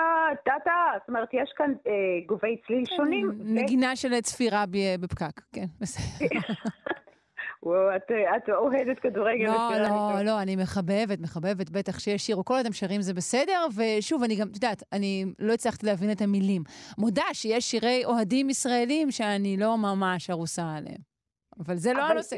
טה, 0.44 0.54
טה, 0.64 0.98
זאת 0.98 1.08
אומרת, 1.08 1.28
יש 1.32 1.52
כאן 1.56 1.72
אה, 1.86 1.92
גובי 2.26 2.56
צליל 2.66 2.84
כן, 2.86 2.96
שונים. 2.96 3.30
נגינה 3.44 3.92
ו... 3.92 3.96
של 3.96 4.20
צפירה 4.20 4.64
בפקק, 5.00 5.40
כן, 5.52 5.66
בסדר. 5.80 6.38
את, 7.96 8.02
את 8.36 8.48
אוהדת 8.48 8.98
כדורגל. 8.98 9.46
לא, 9.46 9.70
לא, 9.78 10.22
לא, 10.22 10.42
אני 10.42 10.56
מחבבת, 10.56 11.20
מחבבת, 11.20 11.70
בטח 11.70 11.98
שיש 11.98 12.26
שיר, 12.26 12.36
או 12.36 12.44
כל 12.44 12.58
הם 12.64 12.72
שרים 12.72 13.02
זה 13.02 13.14
בסדר, 13.14 13.66
ושוב, 13.76 14.22
אני 14.22 14.36
גם, 14.36 14.48
את 14.48 14.54
יודעת, 14.54 14.82
אני 14.92 15.24
לא 15.38 15.52
הצלחתי 15.52 15.86
להבין 15.86 16.12
את 16.12 16.20
המילים. 16.20 16.62
מודה 16.98 17.24
שיש 17.32 17.70
שירי 17.70 18.04
אוהדים 18.04 18.50
ישראלים 18.50 19.10
שאני 19.10 19.56
לא 19.56 19.78
ממש 19.78 20.30
ארוסה 20.30 20.74
עליהם. 20.76 21.00
אבל 21.58 21.76
זה 21.76 21.92
לא 21.92 22.02
אבל... 22.02 22.10
הנושא. 22.10 22.36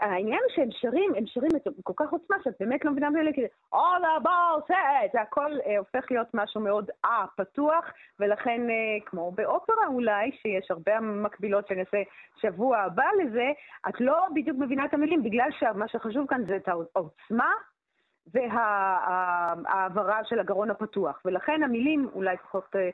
העניין 0.00 0.38
הוא 0.38 0.52
שהם 0.56 0.68
שרים, 0.70 1.12
הם 1.16 1.26
שרים 1.26 1.50
את 1.56 1.68
כל 1.82 1.92
כך 1.96 2.10
עוצמה, 2.10 2.36
שאת 2.44 2.54
באמת 2.60 2.84
לא 2.84 2.90
מבינה 2.90 3.10
בזה, 3.10 3.32
כאילו, 3.34 3.48
all 3.74 4.04
about 4.22 4.70
it, 4.70 5.12
זה 5.12 5.20
הכל 5.20 5.50
אה, 5.66 5.78
הופך 5.78 6.10
להיות 6.10 6.26
משהו 6.34 6.60
מאוד 6.60 6.90
אה, 7.04 7.24
פתוח, 7.36 7.84
ולכן, 8.20 8.60
אה, 8.70 9.06
כמו 9.06 9.32
באופרה 9.32 9.86
אולי, 9.86 10.30
שיש 10.32 10.70
הרבה 10.70 11.00
מקבילות 11.00 11.68
שאני 11.68 11.80
אעשה 11.80 11.98
שבוע 12.40 12.78
הבא 12.78 13.06
לזה, 13.22 13.52
את 13.88 14.00
לא 14.00 14.26
בדיוק 14.34 14.56
מבינה 14.58 14.84
את 14.84 14.94
המילים, 14.94 15.22
בגלל 15.22 15.48
שמה 15.58 15.88
שחשוב 15.88 16.26
כאן 16.28 16.44
זה 16.46 16.56
את 16.56 16.68
העוצמה 16.68 17.52
וההעברה 18.34 20.20
של 20.24 20.38
הגרון 20.38 20.70
הפתוח. 20.70 21.20
ולכן 21.24 21.62
המילים 21.62 22.08
אולי 22.14 22.36
פחות 22.36 22.76
אה, 22.76 22.90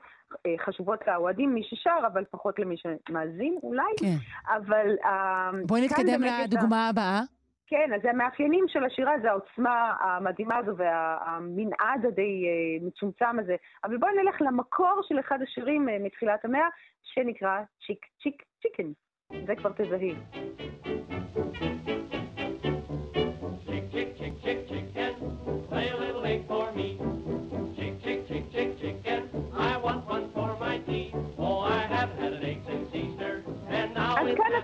אה, 0.46 0.54
חשובות 0.64 1.00
לאוהדים, 1.06 1.54
מי 1.54 1.62
ששר, 1.64 1.98
אבל 2.06 2.24
פחות 2.30 2.58
למי 2.58 2.74
שמאזין 2.76 3.58
אולי. 3.62 3.92
כן. 4.00 4.16
אבל... 4.54 4.96
אה, 5.04 5.50
בואי 5.66 5.84
נתקדם 5.84 6.22
לדוגמה 6.22 6.88
הבאה. 6.88 7.20
כן, 7.68 7.90
אז 7.94 8.00
המאפיינים 8.04 8.64
של 8.68 8.84
השירה 8.84 9.12
זה 9.22 9.30
העוצמה 9.30 9.94
המדהימה 10.00 10.56
הזו 10.56 10.76
והמנעד 10.76 12.06
הדי 12.06 12.44
מצומצם 12.82 13.38
הזה. 13.38 13.56
אבל 13.84 13.96
בואי 13.96 14.12
נלך 14.22 14.36
למקור 14.40 15.00
של 15.08 15.20
אחד 15.20 15.38
השירים 15.42 15.88
מתחילת 16.00 16.44
המאה, 16.44 16.68
שנקרא 17.02 17.60
צ'יק 17.86 18.06
צ'יק 18.22 18.42
צ'יקן. 18.62 18.90
זה 19.46 19.56
כבר 19.56 19.72
תזהי. 19.72 20.14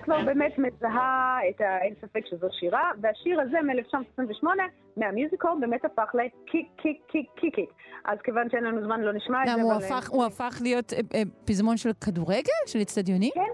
כבר 0.03 0.25
באמת 0.25 0.57
מזהה 0.57 1.39
את 1.49 1.61
האין 1.61 1.93
ספק 2.01 2.25
שזו 2.29 2.47
שירה, 2.51 2.91
והשיר 3.01 3.41
הזה 3.41 3.57
מ-1928, 3.61 4.47
מהמיוזיקול, 4.97 5.51
באמת 5.59 5.85
הפך 5.85 6.11
לקיק, 6.13 6.67
קיק, 6.77 6.97
קיק, 7.07 7.27
קיק, 7.35 7.53
קיק. 7.55 7.69
אז 8.05 8.17
כיוון 8.23 8.49
שאין 8.49 8.63
לנו 8.63 8.83
זמן 8.83 9.01
לא 9.01 9.13
נשמע 9.13 9.43
את 9.43 9.47
זה, 9.47 9.53
אבל... 9.53 9.61
למה, 9.61 9.99
הוא 10.09 10.25
הפך 10.25 10.57
להיות 10.61 10.93
אה, 10.93 10.99
אה, 11.15 11.21
פזמון 11.45 11.77
של 11.77 11.89
כדורגל? 12.05 12.63
של 12.67 12.79
אצטדיונים? 12.81 13.31
כן. 13.33 13.51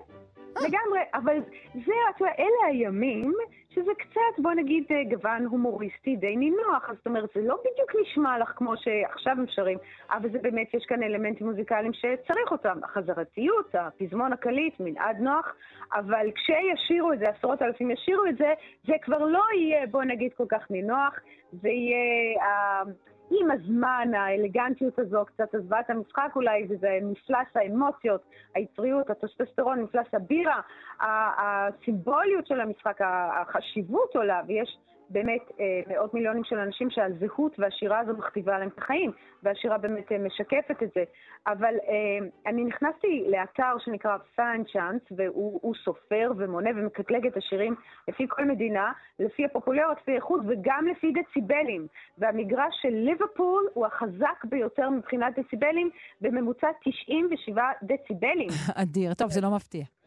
לגמרי, 0.56 1.00
אבל 1.14 1.38
זה, 1.74 1.94
אתה 2.16 2.24
יודע, 2.24 2.34
אלה 2.40 2.68
הימים 2.68 3.34
שזה 3.70 3.92
קצת, 3.98 4.40
בוא 4.40 4.54
נגיד, 4.54 4.84
אה, 4.92 5.04
גוון 5.10 5.46
הומוריסטי 5.46 6.16
די 6.16 6.36
נינוח. 6.36 6.92
זאת 6.94 7.08
אומרת, 7.08 7.30
זה 7.36 7.42
לא 7.42 7.58
בדיוק 7.60 7.92
נשמע 8.02 8.40
לך 8.40 8.52
כמו 8.56 8.74
שעכשיו 8.78 9.34
הם 9.38 9.46
שרים, 9.48 9.78
אבל 10.12 10.32
זה 10.32 10.40
באמת, 10.40 10.74
יש 10.74 10.86
כאן 10.86 11.04
אלמנטים 11.04 11.48
מוזיקליים 11.48 11.94
שצריך 11.94 12.52
אותם. 12.52 12.80
החזרתיות, 12.84 13.76
הפזמון 13.76 14.34
הקליט, 14.34 14.80
מנעד 14.80 15.20
נוח, 15.20 15.56
אבל 15.94 16.28
כשישירו 16.36 17.14
את 17.14 17.20
זה, 17.20 17.26
עשרות 17.38 17.62
אלפים 17.62 17.92
ישירו 17.92 18.26
את 18.26 18.38
זה, 18.38 18.54
זה 18.88 18.94
כבר 19.02 19.26
לא 19.26 19.44
יהיה, 19.56 19.88
בוא 19.88 20.04
נגיד, 20.04 20.34
כל 20.34 20.46
כך 20.50 20.72
נינוח, 20.72 21.20
זה 21.52 21.70
יהיה... 21.70 22.84
עם 23.32 23.52
הזמן 23.52 24.08
האלגנטיות 24.14 25.00
הזו 25.00 25.26
קצת 25.26 25.56
עזבה 25.56 25.80
את 25.80 25.90
המשחק 25.90 26.32
אולי, 26.36 26.66
וזה 26.70 27.00
מפלס 27.02 27.48
האמוציות, 27.56 28.22
היצריות, 28.56 29.10
הטסטוסטרון, 29.10 29.82
מפלס 29.82 30.08
הבירה, 30.14 30.62
הסימבוליות 31.00 32.48
של 32.48 32.62
המשחק, 32.62 33.00
החשיבות 33.02 34.16
עולה, 34.16 34.42
ויש 34.48 34.78
באמת 35.10 35.52
אה, 35.60 35.82
מאות 35.88 36.14
מיליונים 36.14 36.44
של 36.44 36.58
אנשים 36.58 36.90
שהזהות 36.90 37.60
והשירה 37.60 38.00
הזו 38.00 38.14
מכתיבה 38.14 38.60
להם 38.60 38.68
את 38.68 38.78
החיים, 38.78 39.12
והשירה 39.44 39.78
באמת 39.78 40.12
אה, 40.12 40.18
משקפת 40.18 40.84
את 40.84 40.90
זה. 40.96 41.04
אבל 41.48 41.74
אה, 41.88 42.28
אני 42.46 42.64
נכנסתי 42.64 43.26
לאתר 43.28 43.74
שנקרא 43.86 44.18
FanChants, 44.36 45.02
והוא 45.12 45.76
סופר 45.86 46.32
ומונה 46.38 46.70
ומקטלג 46.76 47.28
את 47.28 47.38
השירים 47.38 47.76
לפי 48.08 48.26
כל 48.30 48.46
מדינה, 48.46 48.92
לפי 49.20 49.46
הפופולריות, 49.46 49.98
לפי 50.02 50.16
איכות 50.16 50.42
וגם 50.48 50.88
לפי 50.92 51.12
דציבלים. 51.12 51.88
והמגרש 52.18 52.76
של 52.82 52.90
ליברפול 52.90 53.70
הוא 53.74 53.86
החזק 53.86 54.44
ביותר 54.44 54.90
מבחינת 54.90 55.40
דציבלים, 55.40 55.90
בממוצע 56.22 56.68
97 56.84 57.64
דציבלים. 57.84 58.50
אדיר. 58.84 59.14
טוב, 59.14 59.32
זה 59.32 59.42
לא 59.42 59.50
מפתיע. 59.56 59.99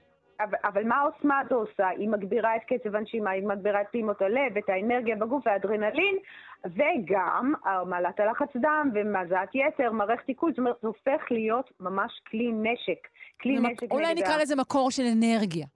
אבל, 0.44 0.58
אבל 0.64 0.84
מה 0.84 0.96
העוצמה 0.96 1.38
הזו 1.38 1.54
עושה? 1.54 1.88
היא 1.88 2.08
מגבירה 2.08 2.56
את 2.56 2.62
קצב 2.66 2.96
הנשימה, 2.96 3.30
היא 3.30 3.46
מגבירה 3.46 3.80
את 3.80 3.86
פעימות 3.90 4.22
הלב, 4.22 4.56
את 4.58 4.68
האנרגיה 4.68 5.16
בגוף 5.16 5.46
והאדרנלין, 5.46 6.16
וגם 6.64 7.52
מעלת 7.86 8.20
הלחץ 8.20 8.56
דם 8.56 8.90
ומזעת 8.94 9.54
יתר, 9.54 9.92
מערכת 9.92 10.28
עיכול, 10.28 10.50
זאת 10.50 10.58
אומרת, 10.58 10.76
זה 10.82 10.88
הופך 10.88 11.30
להיות 11.30 11.70
ממש 11.80 12.20
כלי 12.30 12.52
נשק. 12.52 13.08
כלי 13.40 13.58
נשק 13.58 13.82
נגד... 13.82 13.92
אולי 13.92 14.14
נקרא 14.14 14.36
לזה 14.36 14.56
מקור 14.56 14.90
של 14.90 15.02
אנרגיה. 15.02 15.66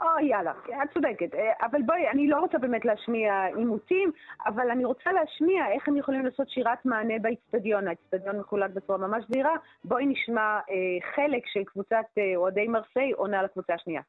או, 0.00 0.06
יאללה, 0.20 0.52
את 0.82 0.92
צודקת. 0.94 1.34
אה, 1.34 1.52
אבל 1.66 1.82
בואי, 1.86 2.08
אני 2.08 2.28
לא 2.28 2.40
רוצה 2.40 2.58
באמת 2.58 2.84
להשמיע 2.84 3.44
עימותים, 3.56 4.12
אבל 4.46 4.70
אני 4.70 4.84
רוצה 4.84 5.12
להשמיע 5.12 5.72
איך 5.72 5.88
הם 5.88 5.96
יכולים 5.96 6.24
לעשות 6.24 6.50
שירת 6.50 6.84
מענה 6.84 7.14
באיצטדיון. 7.22 7.88
האיצטדיון 7.88 8.38
מחולק 8.38 8.70
בצורה 8.70 8.98
ממש 8.98 9.24
זהירה. 9.28 9.54
בואי 9.84 10.06
נשמע 10.06 10.58
אה, 10.70 11.14
חלק 11.14 11.46
של 11.46 11.64
קבוצת 11.64 12.06
אה, 12.18 12.32
אוהדי 12.36 12.68
מרסיי 12.68 13.12
עונה 13.12 13.42
לקבוצה 13.42 13.74
השנייה. 13.74 14.02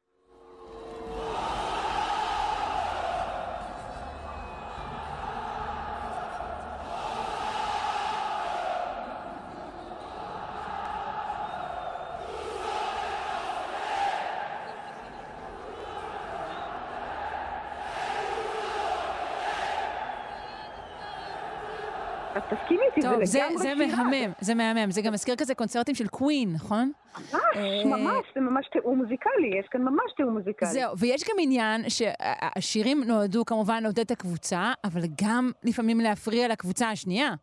לגמרי 23.22 23.58
זה 23.58 23.74
מהמם, 23.74 24.32
זה 24.40 24.54
מהמם. 24.54 24.90
זה 24.90 25.02
גם 25.02 25.12
מזכיר 25.12 25.36
כזה 25.36 25.54
קונצרטים 25.54 25.94
של 25.94 26.08
קווין, 26.08 26.52
נכון? 26.52 26.92
ממש, 27.16 27.42
אה, 27.56 27.84
ממש, 27.84 28.26
זה 28.34 28.40
ממש 28.40 28.66
תיאור 28.72 28.96
מוזיקלי, 28.96 29.58
יש 29.60 29.66
כאן 29.70 29.82
ממש 29.82 30.12
תיאור 30.16 30.30
מוזיקלי. 30.30 30.68
זהו, 30.68 30.98
ויש 30.98 31.24
גם 31.24 31.36
עניין 31.38 31.84
שהשירים 31.88 33.04
נועדו 33.04 33.44
כמובן 33.44 33.82
לעודד 33.82 33.98
את 33.98 34.10
הקבוצה, 34.10 34.72
אבל 34.84 35.00
גם 35.24 35.50
לפעמים 35.64 36.00
להפריע 36.00 36.48
לקבוצה 36.48 36.90
השנייה. 36.90 37.34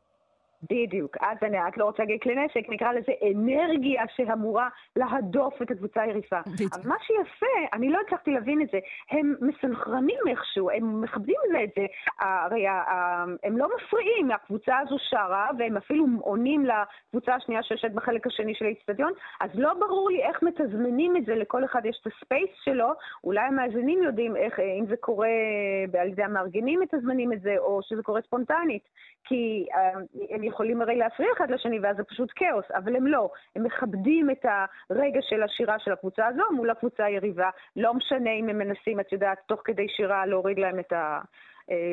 בדיוק. 0.63 1.17
אז 1.21 1.37
אני 1.41 1.57
רק 1.57 1.77
לא 1.77 1.85
רוצה 1.85 2.03
להגיד 2.03 2.21
כלי 2.21 2.35
נשק, 2.35 2.69
נקרא 2.69 2.91
לזה 2.91 3.11
אנרגיה 3.31 4.03
שאמורה 4.15 4.69
להדוף 4.95 5.61
את 5.61 5.71
הקבוצה 5.71 6.01
היריפה. 6.01 6.39
בדיוק. 6.53 6.73
אבל 6.75 6.89
מה 6.89 6.95
שיפה, 7.01 7.45
אני 7.73 7.89
לא 7.89 7.99
הצלחתי 8.07 8.31
להבין 8.31 8.61
את 8.61 8.67
זה, 8.71 8.79
הם 9.11 9.35
מסנכרנים 9.41 10.19
איכשהו, 10.29 10.69
הם 10.69 11.01
מכבדים 11.01 11.35
את 11.63 11.69
זה. 11.75 11.85
הרי 12.19 12.65
הם 13.43 13.57
לא 13.57 13.67
מפריעים, 13.75 14.31
הקבוצה 14.31 14.77
הזו 14.77 14.95
שרה, 14.99 15.49
והם 15.59 15.77
אפילו 15.77 16.05
עונים 16.21 16.65
לקבוצה 16.65 17.35
השנייה 17.35 17.63
שיושבת 17.63 17.91
בחלק 17.91 18.27
השני 18.27 18.55
של 18.55 18.65
האיצטדיון, 18.65 19.13
אז 19.41 19.49
לא 19.53 19.73
ברור 19.73 20.09
לי 20.09 20.23
איך 20.23 20.43
מתזמנים 20.43 21.17
את 21.17 21.25
זה, 21.25 21.35
לכל 21.35 21.65
אחד 21.65 21.85
יש 21.85 21.97
את 22.01 22.13
הספייס 22.13 22.49
שלו, 22.63 22.91
אולי 23.23 23.41
המאזינים 23.41 24.03
יודעים 24.03 24.35
איך, 24.35 24.59
אם 24.59 24.85
זה 24.85 24.97
קורה 24.97 25.27
על 25.99 26.07
ידי 26.07 26.23
המארגנים 26.23 26.79
מתזמנים 26.79 27.33
את 27.33 27.41
זה, 27.41 27.55
או 27.57 27.79
שזה 27.83 28.03
קורה 28.03 28.21
ספונטנית. 28.21 28.83
כי 29.23 29.65
הם 30.29 30.43
יכולים 30.49 30.81
הרי 30.81 30.95
להפריע 30.95 31.29
אחד 31.37 31.51
לשני 31.51 31.79
ואז 31.79 31.97
זה 31.97 32.03
פשוט 32.03 32.31
כאוס, 32.35 32.65
אבל 32.71 32.95
הם 32.95 33.07
לא. 33.07 33.29
הם 33.55 33.63
מכבדים 33.63 34.29
את 34.29 34.45
הרגע 34.89 35.19
של 35.21 35.43
השירה 35.43 35.79
של 35.79 35.91
הקבוצה 35.91 36.27
הזו 36.27 36.43
מול 36.51 36.69
הקבוצה 36.69 37.05
היריבה. 37.05 37.49
לא 37.75 37.93
משנה 37.93 38.31
אם 38.31 38.49
הם 38.49 38.57
מנסים, 38.57 38.99
את 38.99 39.11
יודעת, 39.11 39.37
תוך 39.47 39.61
כדי 39.65 39.87
שירה 39.89 40.25
להוריד 40.25 40.59
להם 40.59 40.79
את, 40.79 40.93
ה, 40.93 41.19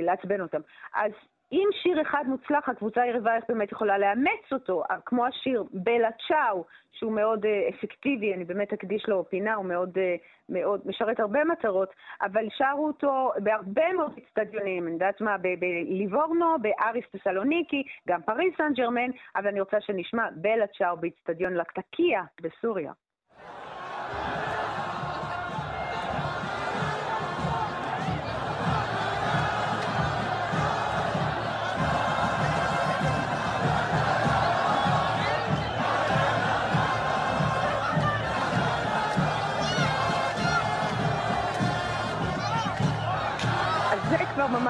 לעצבן 0.02 0.40
אותם. 0.40 0.60
אז 0.94 1.12
אם 1.52 1.68
שיר 1.82 2.02
אחד 2.02 2.24
מוצלח, 2.26 2.68
הקבוצה 2.68 3.02
היריבה 3.02 3.32
באמת 3.48 3.72
יכולה 3.72 3.98
לאמץ 3.98 4.52
אותו, 4.52 4.82
כמו 5.06 5.26
השיר 5.26 5.64
בלה 5.72 6.08
צ'או, 6.28 6.64
שהוא 6.92 7.12
מאוד 7.12 7.44
uh, 7.44 7.74
אפקטיבי, 7.74 8.34
אני 8.34 8.44
באמת 8.44 8.72
אקדיש 8.72 9.08
לו 9.08 9.24
פינה, 9.28 9.54
הוא 9.54 9.64
מאוד, 9.64 9.90
uh, 9.90 10.22
מאוד 10.48 10.80
משרת 10.84 11.20
הרבה 11.20 11.44
מטרות, 11.44 11.88
אבל 12.22 12.46
שרו 12.50 12.86
אותו 12.86 13.30
בהרבה 13.42 13.92
מאוד 13.92 14.12
אצטדיונים, 14.18 14.84
אני 14.84 14.92
יודעת 14.92 15.20
מה, 15.20 15.36
בליבורנו, 15.38 16.56
באריס 16.62 17.04
טסלוניקי, 17.10 17.82
גם 18.08 18.22
פריס 18.22 18.54
סן 18.58 18.72
ג'רמן, 18.72 19.10
אבל 19.36 19.48
אני 19.48 19.60
רוצה 19.60 19.80
שנשמע 19.80 20.28
בלה 20.36 20.66
צ'או 20.66 20.96
באצטדיון 20.96 21.54
לקטקיה 21.54 22.22
בסוריה. 22.40 22.92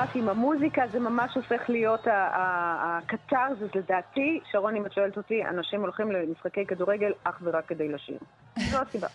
ממש 0.07 0.17
עם 0.17 0.29
המוזיקה, 0.29 0.83
זה 0.93 1.01
ממש 1.01 1.35
הופך 1.35 1.61
להיות 1.69 2.01
הקתרזוס 2.07 3.75
לדעתי. 3.75 4.41
שרון, 4.51 4.77
אם 4.77 4.87
את 4.87 4.93
שואלת 4.93 5.17
אותי, 5.17 5.45
אנשים 5.45 5.81
הולכים 5.81 6.13
למשחקי 6.13 6.67
כדורגל 6.67 7.13
אך 7.25 7.39
ורק 7.43 7.67
כדי 7.67 7.89
לשיר. 7.89 8.19
זו 8.71 8.79
הסיבה. 8.83 9.07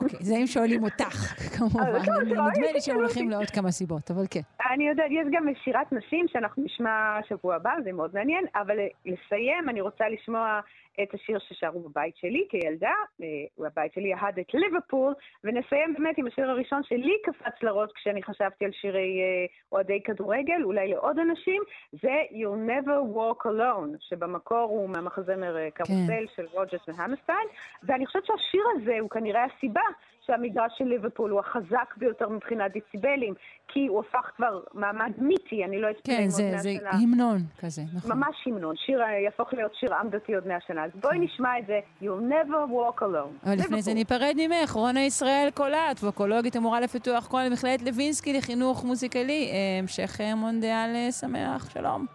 אוקיי, 0.00 0.18
זה 0.20 0.34
אם 0.36 0.46
שואלים 0.46 0.84
אותך, 0.84 1.34
כמובן. 1.56 1.82
נדמה 2.26 2.72
לי 2.72 2.80
שהם 2.80 2.96
הולכים 2.96 3.30
לעוד 3.30 3.50
כמה 3.50 3.70
סיבות, 3.70 4.10
אבל 4.10 4.24
כן. 4.30 4.40
אני 4.70 4.88
יודעת, 4.88 5.06
יש 5.10 5.26
גם 5.32 5.46
שירת 5.64 5.92
נשים 5.92 6.26
שאנחנו 6.28 6.64
נשמע 6.64 7.18
שבוע 7.28 7.54
הבא, 7.54 7.70
זה 7.84 7.92
מאוד 7.92 8.10
מעניין, 8.14 8.44
אבל 8.54 8.76
לסיים, 9.06 9.68
אני 9.68 9.80
רוצה 9.80 10.04
לשמוע 10.08 10.60
את 11.02 11.14
השיר 11.14 11.38
ששרו 11.38 11.80
בבית 11.80 12.16
שלי 12.16 12.46
כילדה, 12.50 12.92
אה, 13.22 13.26
בבית 13.58 13.92
שלי 13.92 14.14
אהד 14.14 14.38
את 14.38 14.54
ליברפול, 14.54 15.14
ונסיים 15.44 15.94
באמת 15.94 16.18
עם 16.18 16.26
השיר 16.26 16.50
הראשון 16.50 16.82
שלי 16.82 17.16
קפץ 17.24 17.62
לראש 17.62 17.90
כשאני 17.94 18.22
חשבתי 18.22 18.64
על 18.64 18.70
שירי 18.72 19.20
אה, 19.20 19.46
אוהדי 19.72 20.02
כדורגל, 20.04 20.62
אולי 20.62 20.88
לעוד 20.88 21.18
אנשים, 21.18 21.62
זה 21.92 22.14
You'll 22.30 22.70
Never 22.70 23.16
Walk 23.16 23.46
Alone, 23.46 23.96
שבמקור 24.00 24.68
הוא 24.70 24.88
מהמחזמר 24.88 25.56
אה, 25.56 25.70
קרוסל 25.70 26.26
כן. 26.26 26.32
של 26.36 26.46
רוג'ס 26.52 26.88
והמסטיין, 26.88 27.48
ואני 27.82 28.06
חושבת 28.06 28.26
שהשיר 28.26 28.64
הזה 28.76 28.98
הוא 29.00 29.10
כנראה 29.10 29.44
הסיבה 29.44 29.84
שהמגרש 30.26 30.72
של 30.78 30.84
ליברפול 30.84 31.30
הוא 31.30 31.40
החזק 31.40 31.94
ביותר 31.96 32.28
מבחינת 32.28 32.72
דציבלים, 32.76 33.34
כי 33.68 33.86
הוא 33.86 34.00
הפך 34.00 34.30
כבר 34.36 34.60
מעמד 34.74 35.12
מיתי, 35.18 35.64
אני 35.64 35.80
לא 35.80 35.90
אצטרך 35.90 36.16
כן, 36.16 36.28
זה, 36.28 36.52
זה 36.56 36.70
המנון 36.90 37.38
כזה, 37.60 37.82
נכון. 37.94 38.12
ממש 38.12 38.36
המנון, 38.46 38.76
שיר 38.76 39.00
יהפוך 39.24 39.52
להיות 39.52 39.74
שיר 39.74 39.94
עם 39.94 40.08
דתי 40.10 40.34
עוד 40.34 40.46
מאה 40.46 40.58
שנה. 40.66 40.84
אז 40.84 40.90
בואי 40.94 41.16
כן. 41.16 41.22
נשמע 41.22 41.58
את 41.58 41.66
זה, 41.66 41.80
You'll 42.02 42.32
never 42.32 42.70
walk 42.70 43.02
alone. 43.02 43.46
אבל 43.46 43.54
לפני 43.58 43.82
זה 43.82 43.94
ניפרד 43.94 44.34
ממך, 44.36 44.70
רונה 44.70 45.04
ישראל 45.04 45.48
קולט, 45.54 45.98
ווקולוגית 46.02 46.56
המורה 46.56 46.80
לפיתוח 46.80 47.26
כל 47.26 47.42
מכללת 47.52 47.82
לוינסקי 47.82 48.32
לחינוך 48.32 48.84
מוזיקלי. 48.84 49.50
אה, 49.52 49.78
המשך 49.78 50.20
אה, 50.20 50.34
מונדיאל 50.34 50.92
אה, 50.94 51.12
שמח, 51.12 51.70
שלום. 51.70 52.06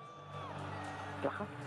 בהצלחה. 1.26 1.65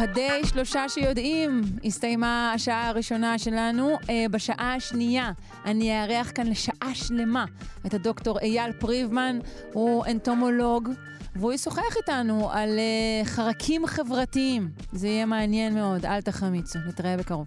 אוהדי 0.00 0.40
שלושה 0.44 0.88
שיודעים, 0.88 1.62
הסתיימה 1.84 2.52
השעה 2.54 2.88
הראשונה 2.88 3.38
שלנו. 3.38 3.96
אה, 4.10 4.26
בשעה 4.30 4.74
השנייה 4.74 5.32
אני 5.64 6.02
אארח 6.02 6.32
כאן 6.34 6.46
לשעה 6.46 6.94
שלמה 6.94 7.44
את 7.86 7.94
הדוקטור 7.94 8.38
אייל 8.38 8.72
פריבמן, 8.72 9.38
הוא 9.72 10.04
אנטומולוג, 10.06 10.88
והוא 11.36 11.52
ישוחח 11.52 11.96
איתנו 11.96 12.50
על 12.52 12.78
אה, 12.78 13.24
חרקים 13.24 13.86
חברתיים. 13.86 14.68
זה 14.92 15.08
יהיה 15.08 15.26
מעניין 15.26 15.74
מאוד, 15.74 16.06
אל 16.06 16.20
תחמיצו. 16.20 16.78
נתראה 16.88 17.16
בקרוב. 17.16 17.46